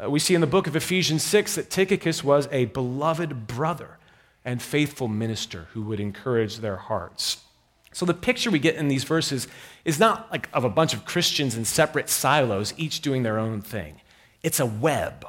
Uh, 0.00 0.08
we 0.08 0.20
see 0.20 0.34
in 0.34 0.40
the 0.40 0.46
book 0.46 0.68
of 0.68 0.76
Ephesians 0.76 1.24
6 1.24 1.56
that 1.56 1.70
Tychicus 1.70 2.22
was 2.22 2.48
a 2.52 2.66
beloved 2.66 3.48
brother 3.48 3.98
and 4.44 4.60
faithful 4.60 5.08
minister 5.08 5.68
who 5.72 5.82
would 5.82 6.00
encourage 6.00 6.58
their 6.58 6.76
hearts. 6.76 7.44
So 7.92 8.04
the 8.04 8.14
picture 8.14 8.50
we 8.50 8.58
get 8.58 8.74
in 8.74 8.88
these 8.88 9.04
verses 9.04 9.46
is 9.84 10.00
not 10.00 10.30
like 10.30 10.48
of 10.52 10.64
a 10.64 10.68
bunch 10.68 10.94
of 10.94 11.04
Christians 11.04 11.56
in 11.56 11.64
separate 11.64 12.10
silos, 12.10 12.74
each 12.76 13.00
doing 13.00 13.22
their 13.22 13.38
own 13.38 13.62
thing. 13.62 14.00
It's 14.42 14.60
a 14.60 14.66
web 14.66 15.26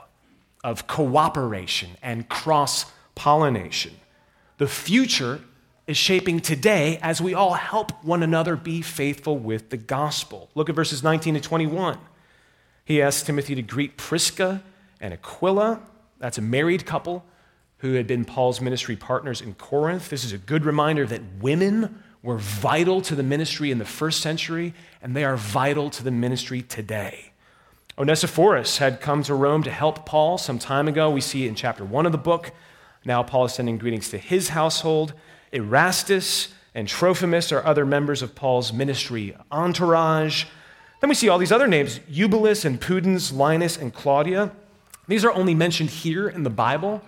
of 0.64 0.88
cooperation 0.88 1.92
and 2.02 2.28
cross 2.28 2.92
pollination. 3.14 3.94
The 4.58 4.68
future 4.68 5.42
is 5.86 5.96
shaping 5.96 6.40
today 6.40 6.98
as 7.04 7.22
we 7.22 7.36
all 7.36 7.54
help 7.54 8.04
one 8.04 8.24
another 8.24 8.56
be 8.56 8.82
faithful 8.82 9.38
with 9.38 9.70
the 9.70 9.78
gospel. 9.78 10.50
Look 10.56 10.68
at 10.68 10.76
verses 10.76 11.04
19 11.04 11.36
to 11.36 11.40
21. 11.40 12.00
He 12.84 13.02
asks 13.02 13.24
Timothy 13.24 13.54
to 13.56 13.62
greet 13.62 13.96
Prisca 13.96 14.64
and 15.00 15.14
Aquila. 15.14 15.82
That's 16.18 16.40
a 16.40 16.42
married 16.42 16.86
couple 16.86 17.24
who 17.86 17.94
had 17.94 18.08
been 18.08 18.26
Paul's 18.26 18.62
ministry 18.62 18.96
partners 18.96 19.42
in 19.42 19.54
Corinth. 19.54 20.10
This 20.10 20.24
is 20.24 20.34
a 20.34 20.38
good 20.38 20.66
reminder 20.66 21.06
that 21.06 21.22
women 21.40 22.04
were 22.24 22.38
vital 22.38 23.00
to 23.02 23.14
the 23.14 23.22
ministry 23.22 23.70
in 23.70 23.78
the 23.78 23.86
first 23.86 24.22
century, 24.22 24.74
and 25.02 25.16
they 25.16 25.24
are 25.24 25.38
vital 25.38 25.92
to 25.92 26.04
the 26.04 26.10
ministry 26.10 26.64
today. 26.64 27.32
Onesiphorus 27.98 28.80
had 28.80 29.00
come 29.00 29.22
to 29.24 29.36
Rome 29.36 29.62
to 29.64 29.72
help 29.72 30.06
Paul 30.06 30.38
some 30.40 30.58
time 30.58 30.88
ago. 30.88 31.10
We 31.12 31.22
see 31.22 31.46
it 31.46 31.50
in 31.50 31.56
chapter 31.56 31.86
one 31.86 32.08
of 32.08 32.12
the 32.12 32.18
book. 32.18 32.52
Now 33.06 33.22
Paul 33.22 33.46
is 33.46 33.54
sending 33.54 33.78
greetings 33.78 34.10
to 34.10 34.18
his 34.18 34.50
household. 34.50 35.14
Erastus 35.52 36.54
and 36.74 36.88
Trophimus 36.88 37.52
are 37.52 37.64
other 37.64 37.86
members 37.86 38.24
of 38.24 38.34
Paul's 38.34 38.74
ministry 38.74 39.38
entourage. 39.52 40.46
Then 41.02 41.10
we 41.10 41.16
see 41.16 41.30
all 41.30 41.38
these 41.38 41.52
other 41.52 41.68
names 41.68 42.00
Eubulus 42.10 42.66
and 42.66 42.82
Pudens, 42.82 43.32
Linus 43.32 43.78
and 43.78 43.94
Claudia. 43.94 44.52
These 45.08 45.24
are 45.24 45.32
only 45.32 45.54
mentioned 45.54 45.92
here 45.92 46.28
in 46.28 46.42
the 46.42 46.50
Bible. 46.50 47.04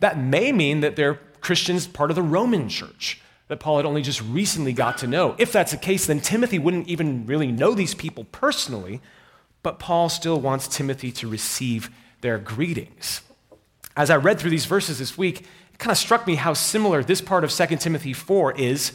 That 0.00 0.18
may 0.18 0.52
mean 0.52 0.80
that 0.80 0.96
they're 0.96 1.20
Christians 1.40 1.86
part 1.86 2.10
of 2.10 2.16
the 2.16 2.22
Roman 2.22 2.68
church 2.68 3.20
that 3.48 3.58
Paul 3.58 3.78
had 3.78 3.86
only 3.86 4.02
just 4.02 4.22
recently 4.22 4.72
got 4.72 4.98
to 4.98 5.06
know. 5.06 5.34
If 5.38 5.52
that's 5.52 5.72
the 5.72 5.76
case, 5.76 6.06
then 6.06 6.20
Timothy 6.20 6.58
wouldn't 6.58 6.88
even 6.88 7.26
really 7.26 7.50
know 7.50 7.74
these 7.74 7.94
people 7.94 8.24
personally, 8.24 9.00
but 9.62 9.78
Paul 9.78 10.08
still 10.08 10.40
wants 10.40 10.68
Timothy 10.68 11.10
to 11.12 11.28
receive 11.28 11.90
their 12.20 12.38
greetings. 12.38 13.22
As 13.96 14.08
I 14.08 14.16
read 14.16 14.38
through 14.38 14.50
these 14.50 14.66
verses 14.66 14.98
this 14.98 15.18
week, 15.18 15.40
it 15.40 15.78
kind 15.78 15.90
of 15.90 15.98
struck 15.98 16.26
me 16.26 16.36
how 16.36 16.54
similar 16.54 17.02
this 17.02 17.20
part 17.20 17.42
of 17.42 17.50
2 17.50 17.76
Timothy 17.76 18.12
4 18.12 18.52
is 18.52 18.92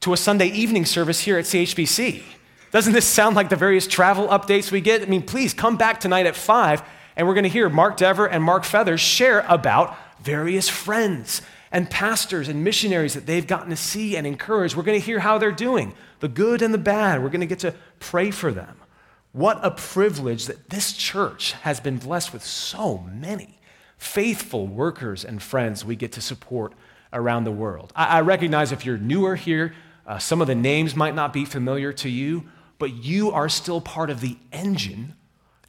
to 0.00 0.12
a 0.12 0.16
Sunday 0.16 0.46
evening 0.46 0.84
service 0.84 1.20
here 1.20 1.38
at 1.38 1.44
CHBC. 1.44 2.22
Doesn't 2.70 2.92
this 2.92 3.06
sound 3.06 3.34
like 3.36 3.48
the 3.48 3.56
various 3.56 3.86
travel 3.86 4.28
updates 4.28 4.70
we 4.70 4.80
get? 4.80 5.02
I 5.02 5.06
mean, 5.06 5.22
please 5.22 5.52
come 5.52 5.76
back 5.76 6.00
tonight 6.00 6.26
at 6.26 6.36
5, 6.36 6.82
and 7.16 7.26
we're 7.26 7.34
going 7.34 7.44
to 7.44 7.50
hear 7.50 7.68
Mark 7.68 7.96
Dever 7.96 8.26
and 8.26 8.44
Mark 8.44 8.64
Feathers 8.64 9.00
share 9.00 9.44
about 9.48 9.96
various 10.22 10.68
friends 10.68 11.42
and 11.70 11.88
pastors 11.88 12.48
and 12.48 12.62
missionaries 12.62 13.14
that 13.14 13.26
they've 13.26 13.46
gotten 13.46 13.70
to 13.70 13.76
see 13.76 14.16
and 14.16 14.26
encourage. 14.26 14.76
We're 14.76 14.82
going 14.82 15.00
to 15.00 15.04
hear 15.04 15.20
how 15.20 15.38
they're 15.38 15.52
doing, 15.52 15.94
the 16.20 16.28
good 16.28 16.62
and 16.62 16.72
the 16.72 16.78
bad. 16.78 17.22
We're 17.22 17.30
going 17.30 17.40
to 17.40 17.46
get 17.46 17.60
to 17.60 17.74
pray 17.98 18.30
for 18.30 18.52
them. 18.52 18.76
What 19.32 19.58
a 19.62 19.70
privilege 19.70 20.46
that 20.46 20.68
this 20.68 20.92
church 20.92 21.52
has 21.52 21.80
been 21.80 21.96
blessed 21.96 22.32
with 22.34 22.44
so 22.44 22.98
many 22.98 23.58
faithful 23.96 24.66
workers 24.66 25.24
and 25.24 25.42
friends 25.42 25.84
we 25.84 25.96
get 25.96 26.12
to 26.12 26.20
support 26.20 26.74
around 27.12 27.44
the 27.44 27.52
world. 27.52 27.92
I, 27.96 28.18
I 28.18 28.20
recognize 28.20 28.72
if 28.72 28.84
you're 28.84 28.98
newer 28.98 29.36
here, 29.36 29.74
uh, 30.06 30.18
some 30.18 30.40
of 30.40 30.48
the 30.48 30.54
names 30.54 30.94
might 30.94 31.14
not 31.14 31.32
be 31.32 31.44
familiar 31.44 31.92
to 31.94 32.08
you, 32.08 32.44
but 32.78 32.92
you 32.92 33.30
are 33.30 33.48
still 33.48 33.80
part 33.80 34.10
of 34.10 34.20
the 34.20 34.36
engine 34.50 35.14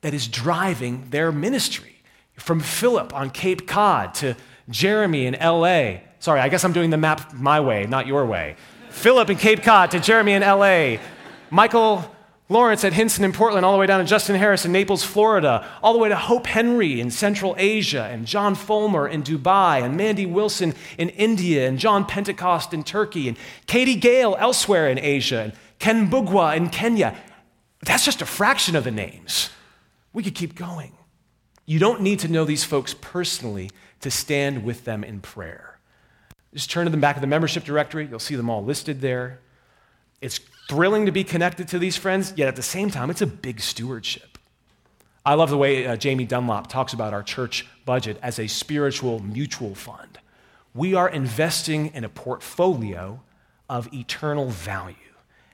that 0.02 0.14
is 0.14 0.28
driving 0.28 1.10
their 1.12 1.32
ministry. 1.32 1.93
From 2.36 2.60
Philip 2.60 3.14
on 3.14 3.30
Cape 3.30 3.68
Cod 3.68 4.14
to 4.16 4.36
Jeremy 4.70 5.26
in 5.26 5.34
LA. 5.34 6.00
Sorry, 6.20 6.40
I 6.40 6.50
guess 6.50 6.64
I'm 6.64 6.74
doing 6.74 6.90
the 6.90 6.98
map 6.98 7.34
my 7.34 7.60
way, 7.60 7.86
not 7.86 8.08
your 8.08 8.26
way. 8.26 8.56
Philip 8.90 9.30
in 9.30 9.38
Cape 9.38 9.64
Cod 9.64 9.92
to 9.92 10.00
Jeremy 10.00 10.34
in 10.34 10.42
LA. 10.42 10.98
Michael 11.50 12.10
Lawrence 12.50 12.84
at 12.84 12.94
Hinson 12.94 13.24
in 13.24 13.32
Portland, 13.32 13.66
all 13.66 13.72
the 13.72 13.80
way 13.80 13.88
down 13.88 14.00
to 14.00 14.06
Justin 14.06 14.36
Harris 14.36 14.66
in 14.66 14.72
Naples, 14.72 15.04
Florida, 15.04 15.68
all 15.82 15.94
the 15.94 16.00
way 16.00 16.10
to 16.10 16.16
Hope 16.16 16.46
Henry 16.46 17.00
in 17.00 17.10
Central 17.10 17.56
Asia, 17.58 18.10
and 18.12 18.28
John 18.28 18.54
Fulmer 18.54 19.08
in 19.08 19.24
Dubai, 19.24 19.82
and 19.82 19.96
Mandy 19.96 20.26
Wilson 20.26 20.76
in 20.98 21.10
India, 21.10 21.68
and 21.68 21.80
John 21.80 22.06
Pentecost 22.06 22.74
in 22.74 22.84
Turkey, 22.84 23.28
and 23.28 23.38
Katie 23.66 23.96
Gale 23.96 24.36
elsewhere 24.38 24.90
in 24.90 25.00
Asia, 25.00 25.42
and 25.42 25.54
Ken 25.80 26.10
Bugwa 26.10 26.56
in 26.56 26.70
Kenya. 26.70 27.16
That's 27.82 28.06
just 28.06 28.22
a 28.22 28.26
fraction 28.26 28.76
of 28.76 28.84
the 28.84 28.92
names. 28.92 29.50
We 30.12 30.22
could 30.22 30.36
keep 30.36 30.56
going. 30.56 30.94
You 31.66 31.80
don't 31.80 32.02
need 32.02 32.20
to 32.20 32.28
know 32.28 32.46
these 32.46 32.64
folks 32.64 32.94
personally 32.94 33.70
to 34.02 34.12
stand 34.12 34.64
with 34.64 34.84
them 34.84 35.04
in 35.04 35.22
prayer. 35.22 35.80
Just 36.54 36.70
turn 36.70 36.86
to 36.86 36.92
the 36.92 36.98
back 36.98 37.16
of 37.16 37.22
the 37.22 37.28
membership 37.28 37.64
directory. 37.64 38.08
You'll 38.08 38.20
see 38.20 38.36
them 38.36 38.50
all 38.50 38.64
listed 38.64 39.02
there. 39.02 39.40
It's 40.22 40.40
thrilling 40.70 41.06
to 41.06 41.12
be 41.12 41.24
connected 41.24 41.68
to 41.70 41.80
these 41.80 41.98
friends, 41.98 42.34
yet 42.36 42.48
at 42.48 42.56
the 42.56 42.62
same 42.62 42.90
time, 42.90 43.10
it's 43.10 43.22
a 43.22 43.28
big 43.28 43.60
stewardship. 43.60 44.38
I 45.26 45.36
love 45.36 45.50
the 45.50 45.58
way 45.58 45.88
uh, 45.88 45.96
Jamie 45.96 46.26
Dunlop 46.26 46.68
talks 46.68 46.94
about 46.94 47.14
our 47.14 47.24
church 47.24 47.66
budget 47.86 48.18
as 48.22 48.40
a 48.40 48.48
spiritual 48.48 49.20
mutual 49.20 49.74
fund. 49.74 50.20
We 50.76 50.96
are 50.96 51.08
investing 51.08 51.88
in 51.94 52.04
a 52.04 52.10
portfolio 52.10 53.22
of 53.70 53.94
eternal 53.94 54.50
value. 54.50 54.96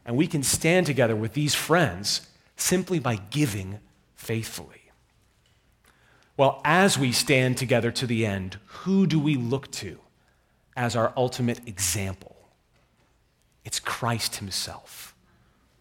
And 0.05 0.17
we 0.17 0.27
can 0.27 0.41
stand 0.41 0.87
together 0.87 1.15
with 1.15 1.33
these 1.33 1.53
friends 1.53 2.27
simply 2.55 2.99
by 2.99 3.17
giving 3.17 3.79
faithfully. 4.15 4.78
Well, 6.39 6.61
as 6.63 6.97
we 6.97 7.11
stand 7.11 7.57
together 7.57 7.91
to 7.91 8.07
the 8.07 8.25
end, 8.25 8.59
who 8.65 9.05
do 9.05 9.19
we 9.19 9.35
look 9.35 9.69
to 9.71 9.97
as 10.73 10.95
our 10.95 11.11
ultimate 11.17 11.67
example? 11.67 12.33
It's 13.65 13.81
Christ 13.81 14.37
Himself. 14.37 15.13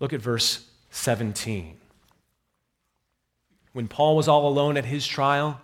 Look 0.01 0.13
at 0.13 0.21
verse 0.21 0.67
17. 0.91 1.77
When 3.73 3.87
Paul 3.87 4.17
was 4.17 4.27
all 4.27 4.49
alone 4.49 4.77
at 4.77 4.87
his 4.87 5.07
trial, 5.07 5.61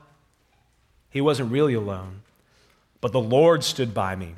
he 1.10 1.20
wasn't 1.20 1.50
really 1.50 1.74
alone, 1.74 2.22
but 3.00 3.10
the 3.10 3.18
Lord 3.18 3.64
stood 3.64 3.94
by 3.94 4.14
me 4.14 4.34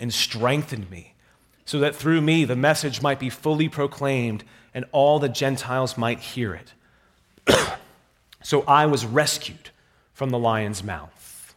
and 0.00 0.14
strengthened 0.14 0.90
me, 0.90 1.12
so 1.66 1.78
that 1.80 1.94
through 1.94 2.22
me 2.22 2.46
the 2.46 2.56
message 2.56 3.02
might 3.02 3.20
be 3.20 3.28
fully 3.28 3.68
proclaimed 3.68 4.44
and 4.72 4.86
all 4.92 5.18
the 5.18 5.28
Gentiles 5.28 5.98
might 5.98 6.20
hear 6.20 6.54
it. 6.54 6.72
so 8.42 8.62
I 8.62 8.86
was 8.86 9.04
rescued 9.04 9.72
from 10.14 10.30
the 10.30 10.38
lion's 10.38 10.82
mouth. 10.82 11.54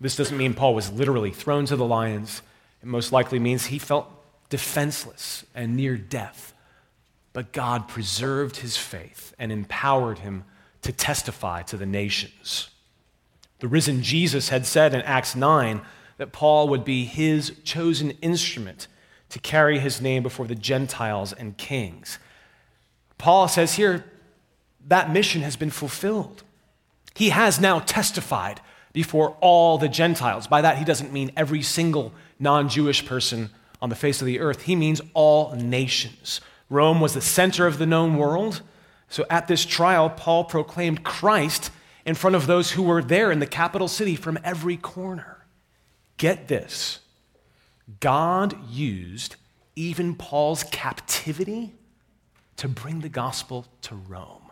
This 0.00 0.16
doesn't 0.16 0.36
mean 0.36 0.54
Paul 0.54 0.74
was 0.74 0.92
literally 0.92 1.30
thrown 1.30 1.66
to 1.66 1.76
the 1.76 1.84
lions. 1.84 2.42
It 2.82 2.86
most 2.86 3.12
likely 3.12 3.38
means 3.38 3.66
he 3.66 3.78
felt 3.78 4.10
defenseless 4.48 5.44
and 5.54 5.76
near 5.76 5.96
death. 5.96 6.54
But 7.32 7.52
God 7.52 7.88
preserved 7.88 8.58
his 8.58 8.76
faith 8.76 9.34
and 9.38 9.52
empowered 9.52 10.20
him 10.20 10.44
to 10.82 10.92
testify 10.92 11.62
to 11.62 11.76
the 11.76 11.86
nations. 11.86 12.70
The 13.58 13.68
risen 13.68 14.02
Jesus 14.02 14.50
had 14.50 14.66
said 14.66 14.94
in 14.94 15.02
Acts 15.02 15.34
9 15.34 15.80
that 16.18 16.32
Paul 16.32 16.68
would 16.68 16.84
be 16.84 17.04
his 17.04 17.52
chosen 17.64 18.12
instrument 18.22 18.86
to 19.30 19.38
carry 19.38 19.78
his 19.78 20.00
name 20.00 20.22
before 20.22 20.46
the 20.46 20.54
Gentiles 20.54 21.32
and 21.32 21.56
kings. 21.56 22.18
Paul 23.18 23.48
says 23.48 23.74
here 23.74 24.04
that 24.86 25.10
mission 25.10 25.42
has 25.42 25.56
been 25.56 25.70
fulfilled. 25.70 26.44
He 27.16 27.30
has 27.30 27.58
now 27.58 27.78
testified 27.80 28.60
before 28.92 29.38
all 29.40 29.78
the 29.78 29.88
Gentiles. 29.88 30.46
By 30.46 30.60
that, 30.60 30.76
he 30.76 30.84
doesn't 30.84 31.14
mean 31.14 31.32
every 31.34 31.62
single 31.62 32.12
non 32.38 32.68
Jewish 32.68 33.06
person 33.06 33.50
on 33.80 33.88
the 33.88 33.96
face 33.96 34.20
of 34.20 34.26
the 34.26 34.40
earth, 34.40 34.62
he 34.62 34.76
means 34.76 35.00
all 35.14 35.54
nations. 35.54 36.40
Rome 36.68 37.00
was 37.00 37.14
the 37.14 37.20
center 37.20 37.66
of 37.66 37.78
the 37.78 37.86
known 37.86 38.16
world. 38.16 38.62
So 39.08 39.24
at 39.30 39.48
this 39.48 39.64
trial, 39.64 40.10
Paul 40.10 40.44
proclaimed 40.44 41.04
Christ 41.04 41.70
in 42.04 42.14
front 42.14 42.36
of 42.36 42.46
those 42.46 42.72
who 42.72 42.82
were 42.82 43.02
there 43.02 43.30
in 43.30 43.38
the 43.38 43.46
capital 43.46 43.88
city 43.88 44.14
from 44.14 44.38
every 44.44 44.76
corner. 44.76 45.46
Get 46.16 46.48
this 46.48 47.00
God 48.00 48.56
used 48.70 49.36
even 49.74 50.16
Paul's 50.16 50.64
captivity 50.64 51.74
to 52.56 52.68
bring 52.68 53.00
the 53.00 53.08
gospel 53.08 53.66
to 53.82 53.94
Rome. 53.94 54.50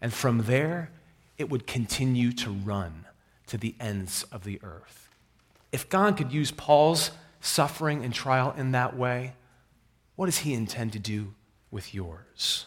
And 0.00 0.12
from 0.12 0.42
there, 0.42 0.90
it 1.38 1.50
would 1.50 1.66
continue 1.66 2.32
to 2.32 2.50
run 2.50 3.06
to 3.46 3.56
the 3.56 3.74
ends 3.80 4.24
of 4.32 4.44
the 4.44 4.60
earth. 4.62 5.08
If 5.72 5.88
God 5.88 6.16
could 6.16 6.32
use 6.32 6.50
Paul's 6.50 7.10
suffering 7.40 8.04
and 8.04 8.12
trial 8.12 8.54
in 8.56 8.72
that 8.72 8.96
way, 8.96 9.34
what 10.16 10.26
does 10.26 10.38
he 10.38 10.54
intend 10.54 10.92
to 10.94 10.98
do 10.98 11.34
with 11.70 11.94
yours? 11.94 12.66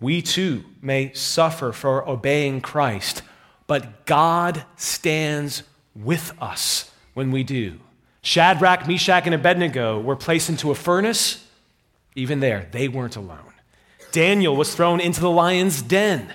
We 0.00 0.22
too 0.22 0.64
may 0.80 1.12
suffer 1.14 1.72
for 1.72 2.08
obeying 2.08 2.60
Christ, 2.60 3.22
but 3.66 4.06
God 4.06 4.64
stands 4.76 5.62
with 5.96 6.32
us 6.40 6.90
when 7.14 7.30
we 7.30 7.42
do. 7.42 7.80
Shadrach, 8.22 8.86
Meshach, 8.86 9.26
and 9.26 9.34
Abednego 9.34 10.00
were 10.00 10.16
placed 10.16 10.48
into 10.48 10.70
a 10.70 10.74
furnace. 10.74 11.46
Even 12.14 12.40
there, 12.40 12.68
they 12.70 12.88
weren't 12.88 13.16
alone. 13.16 13.52
Daniel 14.12 14.56
was 14.56 14.74
thrown 14.74 15.00
into 15.00 15.20
the 15.20 15.30
lion's 15.30 15.82
den. 15.82 16.32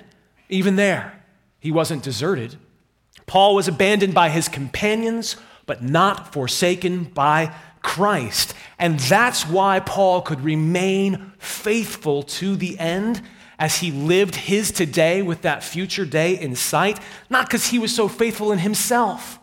Even 0.48 0.76
there, 0.76 1.23
he 1.64 1.72
wasn't 1.72 2.02
deserted. 2.02 2.56
Paul 3.24 3.54
was 3.54 3.68
abandoned 3.68 4.12
by 4.12 4.28
his 4.28 4.50
companions, 4.50 5.36
but 5.64 5.82
not 5.82 6.30
forsaken 6.30 7.04
by 7.04 7.54
Christ. 7.80 8.52
And 8.78 9.00
that's 9.00 9.48
why 9.48 9.80
Paul 9.80 10.20
could 10.20 10.42
remain 10.42 11.32
faithful 11.38 12.22
to 12.22 12.54
the 12.54 12.78
end 12.78 13.22
as 13.58 13.78
he 13.78 13.90
lived 13.90 14.34
his 14.34 14.72
today 14.72 15.22
with 15.22 15.40
that 15.40 15.64
future 15.64 16.04
day 16.04 16.38
in 16.38 16.54
sight, 16.54 17.00
not 17.30 17.46
because 17.46 17.68
he 17.68 17.78
was 17.78 17.94
so 17.94 18.08
faithful 18.08 18.52
in 18.52 18.58
himself, 18.58 19.38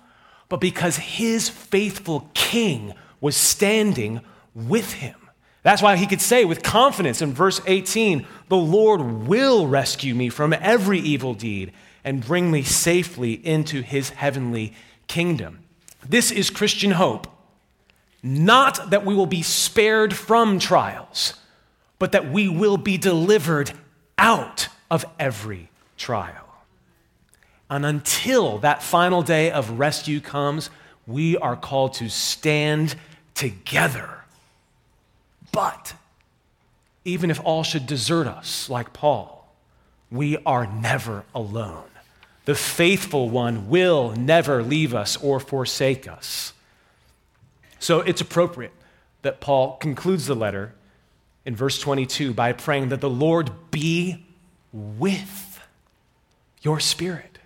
but 0.48 0.62
because 0.62 0.98
his 0.98 1.50
faithful 1.50 2.30
king 2.36 2.94
was 3.20 3.36
standing 3.36 4.22
with 4.54 4.94
him. 4.94 5.16
That's 5.64 5.82
why 5.82 5.96
he 5.96 6.06
could 6.06 6.22
say 6.22 6.46
with 6.46 6.62
confidence 6.62 7.24
in 7.24 7.34
verse 7.34 7.62
18, 7.66 8.28
The 8.50 8.58
Lord 8.58 9.02
will 9.28 9.66
rescue 9.66 10.14
me 10.14 10.30
from 10.30 10.54
every 10.54 11.00
evil 11.00 11.34
deed 11.34 11.74
and 12.04 12.26
bring 12.26 12.52
me 12.52 12.64
safely 12.64 13.34
into 13.46 13.82
his 13.82 14.10
heavenly 14.10 14.74
kingdom. 15.08 15.60
This 16.08 16.32
is 16.32 16.50
Christian 16.50 16.92
hope. 16.92 17.28
Not 18.24 18.90
that 18.92 19.06
we 19.06 19.16
will 19.16 19.26
be 19.26 19.42
spared 19.42 20.14
from 20.14 20.60
trials, 20.60 21.36
but 22.00 22.12
that 22.12 22.32
we 22.32 22.48
will 22.48 22.78
be 22.78 22.98
delivered 22.98 23.72
out 24.18 24.68
of 24.90 25.06
every 25.20 25.70
trial. 25.98 26.48
And 27.70 27.86
until 27.86 28.58
that 28.60 28.84
final 28.84 29.22
day 29.24 29.50
of 29.50 29.80
rescue 29.80 30.20
comes, 30.20 30.70
we 31.08 31.38
are 31.38 31.56
called 31.56 31.94
to 31.96 32.10
stand 32.10 32.96
together. 33.34 34.10
But 35.52 35.94
even 37.06 37.32
if 37.32 37.40
all 37.44 37.64
should 37.64 37.88
desert 37.88 38.28
us, 38.28 38.70
like 38.70 38.94
Paul, 38.94 39.50
we 40.12 40.38
are 40.46 40.68
never 40.68 41.24
alone. 41.34 41.91
The 42.46 42.56
faithful 42.56 43.30
one 43.30 43.70
will 43.70 44.12
never 44.12 44.64
leave 44.64 44.96
us 44.96 45.18
or 45.18 45.40
forsake 45.40 46.08
us. 46.08 46.54
So 47.80 48.00
it's 48.02 48.22
appropriate 48.22 48.74
that 49.22 49.40
Paul 49.40 49.78
concludes 49.78 50.26
the 50.26 50.36
letter 50.36 50.74
in 51.46 51.56
verse 51.56 51.80
22 51.80 52.34
by 52.34 52.54
praying 52.54 52.90
that 52.90 53.02
the 53.02 53.10
Lord 53.10 53.52
be 53.70 54.26
with 54.74 55.60
your 56.62 56.80
spirit 56.80 57.40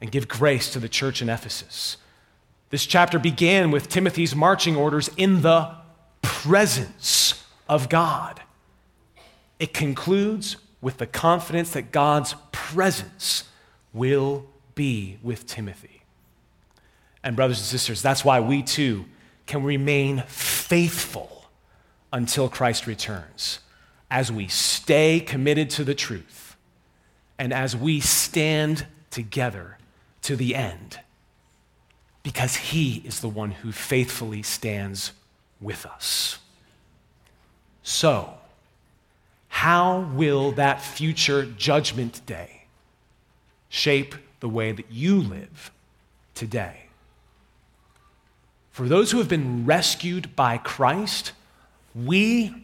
and 0.00 0.10
give 0.10 0.28
grace 0.28 0.72
to 0.72 0.78
the 0.78 0.88
church 0.88 1.22
in 1.22 1.28
Ephesus. 1.28 1.96
This 2.70 2.86
chapter 2.86 3.18
began 3.18 3.70
with 3.70 3.88
Timothy's 3.88 4.34
marching 4.34 4.76
orders 4.76 5.10
in 5.16 5.42
the 5.42 5.74
presence 6.22 7.44
of 7.68 7.88
God. 7.88 8.42
It 9.58 9.72
concludes 9.72 10.56
with 10.80 10.98
the 10.98 11.06
confidence 11.06 11.70
that 11.72 11.92
God's 11.92 12.34
presence 12.52 13.44
will 13.94 14.44
be 14.74 15.18
with 15.22 15.46
Timothy. 15.46 16.02
And, 17.22 17.36
brothers 17.36 17.58
and 17.58 17.66
sisters, 17.66 18.02
that's 18.02 18.24
why 18.24 18.40
we 18.40 18.62
too 18.62 19.06
can 19.46 19.62
remain 19.62 20.24
faithful 20.26 21.46
until 22.12 22.48
Christ 22.48 22.86
returns 22.86 23.60
as 24.10 24.30
we 24.30 24.46
stay 24.48 25.20
committed 25.20 25.70
to 25.70 25.84
the 25.84 25.94
truth 25.94 26.56
and 27.38 27.52
as 27.52 27.74
we 27.76 28.00
stand 28.00 28.86
together 29.10 29.78
to 30.22 30.36
the 30.36 30.54
end 30.54 31.00
because 32.22 32.56
he 32.56 33.02
is 33.04 33.20
the 33.20 33.28
one 33.28 33.50
who 33.50 33.70
faithfully 33.70 34.42
stands 34.42 35.12
with 35.60 35.86
us. 35.86 36.38
So, 37.82 38.34
how 39.48 40.00
will 40.14 40.52
that 40.52 40.82
future 40.82 41.44
judgment 41.44 42.24
day 42.26 42.63
shape 43.74 44.14
the 44.38 44.48
way 44.48 44.70
that 44.70 44.86
you 44.90 45.20
live 45.20 45.72
today? 46.34 46.86
For 48.70 48.88
those 48.88 49.10
who 49.10 49.18
have 49.18 49.28
been 49.28 49.66
rescued 49.66 50.36
by 50.36 50.58
Christ, 50.58 51.32
we 51.94 52.54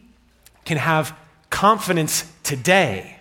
can 0.63 0.77
have 0.77 1.15
confidence 1.49 2.31
today 2.43 3.17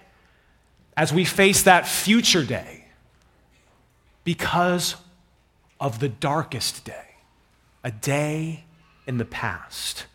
as 0.96 1.12
we 1.12 1.24
face 1.24 1.62
that 1.64 1.86
future 1.86 2.44
day 2.44 2.84
because 4.22 4.96
of 5.80 5.98
the 5.98 6.08
darkest 6.08 6.84
day, 6.84 7.16
a 7.82 7.90
day 7.90 8.64
in 9.06 9.18
the 9.18 9.24
past, 9.24 10.06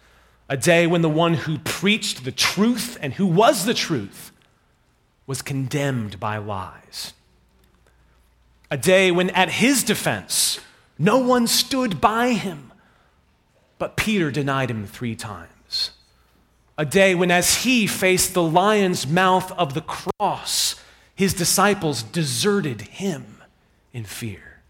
a 0.48 0.56
day 0.56 0.88
when 0.88 1.02
the 1.02 1.10
one 1.10 1.34
who 1.34 1.58
preached 1.60 2.24
the 2.24 2.32
truth 2.32 2.98
and 3.02 3.14
who 3.14 3.26
was 3.26 3.66
the 3.66 3.74
truth 3.74 4.32
was 5.28 5.42
condemned 5.42 6.20
by 6.20 6.38
lies, 6.38 7.14
a 8.70 8.78
day 8.78 9.12
when, 9.12 9.30
at 9.32 9.50
his 9.50 9.84
defense, 9.84 10.60
no 10.98 11.20
one 11.20 11.48
stood 11.48 12.02
by 12.02 12.34
him, 12.34 12.72
but 13.78 13.98
Peter 13.98 14.32
denied 14.32 14.72
him 14.72 14.86
three 14.86 15.16
times. 15.16 15.92
A 16.78 16.86
day 16.86 17.16
when, 17.16 17.32
as 17.32 17.64
he 17.64 17.88
faced 17.88 18.34
the 18.34 18.44
lion's 18.44 19.08
mouth 19.08 19.52
of 19.54 19.74
the 19.74 19.82
cross, 19.82 20.76
his 21.16 21.34
disciples 21.34 22.04
deserted 22.04 22.82
him 22.82 23.38
in 23.94 24.04
fear. 24.04 24.62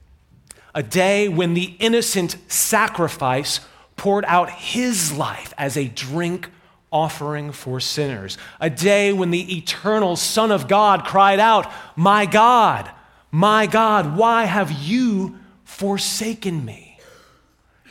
A 0.75 0.83
day 0.83 1.27
when 1.27 1.53
the 1.53 1.75
innocent 1.79 2.37
sacrifice 2.47 3.59
poured 3.95 4.25
out 4.25 4.49
his 4.49 5.13
life 5.13 5.53
as 5.57 5.77
a 5.77 5.87
drink 5.87 6.49
offering 6.91 7.51
for 7.51 7.79
sinners. 7.79 8.37
A 8.59 8.69
day 8.69 9.11
when 9.11 9.31
the 9.31 9.57
eternal 9.57 10.15
Son 10.15 10.51
of 10.51 10.67
God 10.67 11.05
cried 11.05 11.39
out, 11.39 11.71
My 11.95 12.25
God, 12.25 12.89
my 13.31 13.67
God, 13.67 14.15
why 14.15 14.45
have 14.45 14.71
you 14.71 15.37
forsaken 15.65 16.63
me. 16.63 16.99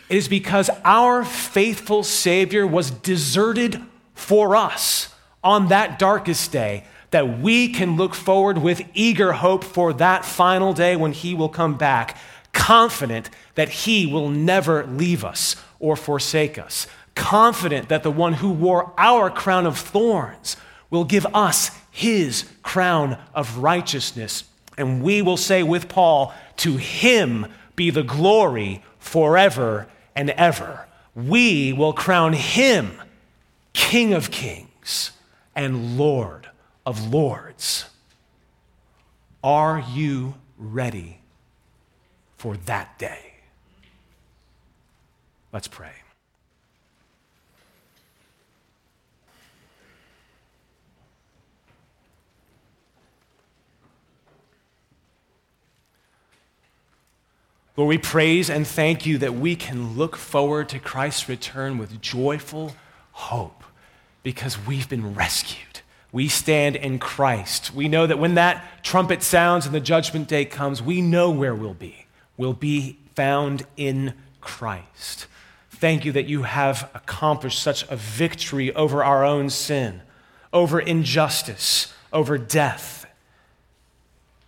It 0.09 0.17
is 0.17 0.29
because 0.29 0.71
our 0.85 1.25
faithful 1.25 2.03
Savior 2.03 2.67
was 2.67 2.91
deserted 2.91 3.81
for 4.15 4.57
us 4.57 5.15
on 5.43 5.69
that 5.69 5.99
darkest 5.99 6.53
day 6.53 6.85
that 7.11 7.41
we 7.41 7.69
can 7.69 7.97
look 7.97 8.15
forward 8.15 8.59
with 8.59 8.83
eager 8.95 9.33
hope 9.33 9.63
for 9.63 9.93
that 9.95 10.25
final 10.25 10.73
day 10.73 10.97
when 10.97 11.13
He 11.13 11.35
will 11.35 11.49
come 11.49 11.77
back, 11.77 12.17
confident 12.53 13.29
that 13.55 13.69
He 13.69 14.07
will 14.07 14.31
never 14.31 14.87
leave 14.87 15.25
us 15.25 15.57
or 15.79 15.97
forsake 15.97 16.59
us, 16.59 16.87
confident 17.15 17.89
that 17.89 18.03
the 18.03 18.11
one 18.11 18.35
who 18.35 18.51
wore 18.51 18.93
our 18.97 19.31
crown 19.31 19.67
of 19.67 19.79
thorns 19.79 20.57
will 20.91 21.05
give 21.05 21.27
us 21.35 21.71
his 21.91 22.45
crown 22.63 23.19
of 23.35 23.59
righteousness. 23.59 24.45
And 24.77 25.03
we 25.03 25.23
will 25.23 25.37
say 25.37 25.63
with 25.63 25.89
Paul, 25.89 26.35
To 26.59 26.77
him 26.77 27.47
be 27.77 27.91
the 27.91 28.03
glory 28.03 28.83
forever 28.99 29.89
and 30.15 30.31
ever. 30.31 30.87
We 31.15 31.73
will 31.73 31.93
crown 31.93 32.33
him 32.33 33.01
King 33.73 34.15
of 34.15 34.31
kings 34.31 35.13
and 35.55 35.99
Lord 35.99 36.49
of 36.87 37.13
lords. 37.13 37.87
Are 39.43 39.85
you 39.93 40.35
ready 40.57 41.21
for 42.37 42.57
that 42.57 42.99
day? 42.99 43.35
Let's 45.53 45.69
pray. 45.69 46.04
Lord, 57.77 57.89
we 57.89 57.99
praise 57.99 58.51
and 58.51 58.65
thank 58.65 59.05
you 59.05 59.19
that 59.19 59.35
we 59.35 59.57
can 59.57 59.97
look 59.97 60.15
forward 60.15 60.69
to 60.69 60.79
Christ's 60.79 61.29
return 61.29 61.77
with 61.77 62.01
joyful 62.01 62.77
hope 63.11 63.65
because 64.23 64.65
we've 64.65 64.89
been 64.89 65.15
rescued. 65.15 65.81
We 66.13 66.29
stand 66.29 66.77
in 66.77 67.01
Christ. 67.01 67.75
We 67.75 67.89
know 67.89 68.07
that 68.07 68.21
when 68.21 68.35
that 68.35 68.85
trumpet 68.85 69.25
sounds 69.25 69.67
and 69.67 69.75
the 69.75 69.81
judgment 69.81 70.29
day 70.29 70.45
comes, 70.45 70.81
we 70.81 71.03
know 71.03 71.31
where 71.31 71.55
we'll 71.55 71.75
be. 71.75 72.07
We'll 72.37 72.53
be 72.53 72.99
found 73.17 73.67
in 73.77 74.15
Christ. 74.41 75.27
Thank 75.71 76.05
you 76.05 76.13
that 76.13 76.27
you 76.27 76.45
have 76.45 76.89
accomplished 76.95 77.61
such 77.61 77.83
a 77.91 77.97
victory 77.97 78.73
over 78.73 79.03
our 79.03 79.25
own 79.25 79.51
sin, 79.51 80.01
over 80.53 80.79
injustice, 80.79 81.93
over 82.13 82.39
death. 82.39 83.05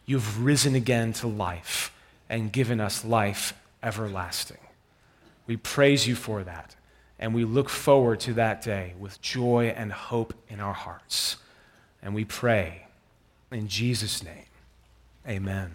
You've 0.07 0.45
risen 0.45 0.77
again 0.77 1.13
to 1.15 1.27
life 1.27 1.93
and 2.29 2.53
given 2.53 2.81
us 2.81 3.05
life 3.05 3.55
everlasting. 3.83 4.59
We 5.47 5.57
praise 5.57 6.07
you 6.07 6.15
for 6.15 6.43
that, 6.43 6.75
and 7.19 7.35
we 7.35 7.45
look 7.45 7.69
forward 7.69 8.21
to 8.21 8.35
that 8.35 8.63
day 8.63 8.95
with 8.99 9.21
joy 9.21 9.73
and 9.77 9.93
hope 9.93 10.35
in 10.49 10.61
our 10.61 10.73
hearts. 10.73 11.37
And 12.03 12.15
we 12.15 12.25
pray 12.25 12.87
in 13.51 13.69
Jesus' 13.69 14.23
name, 14.23 14.47
amen. 15.27 15.71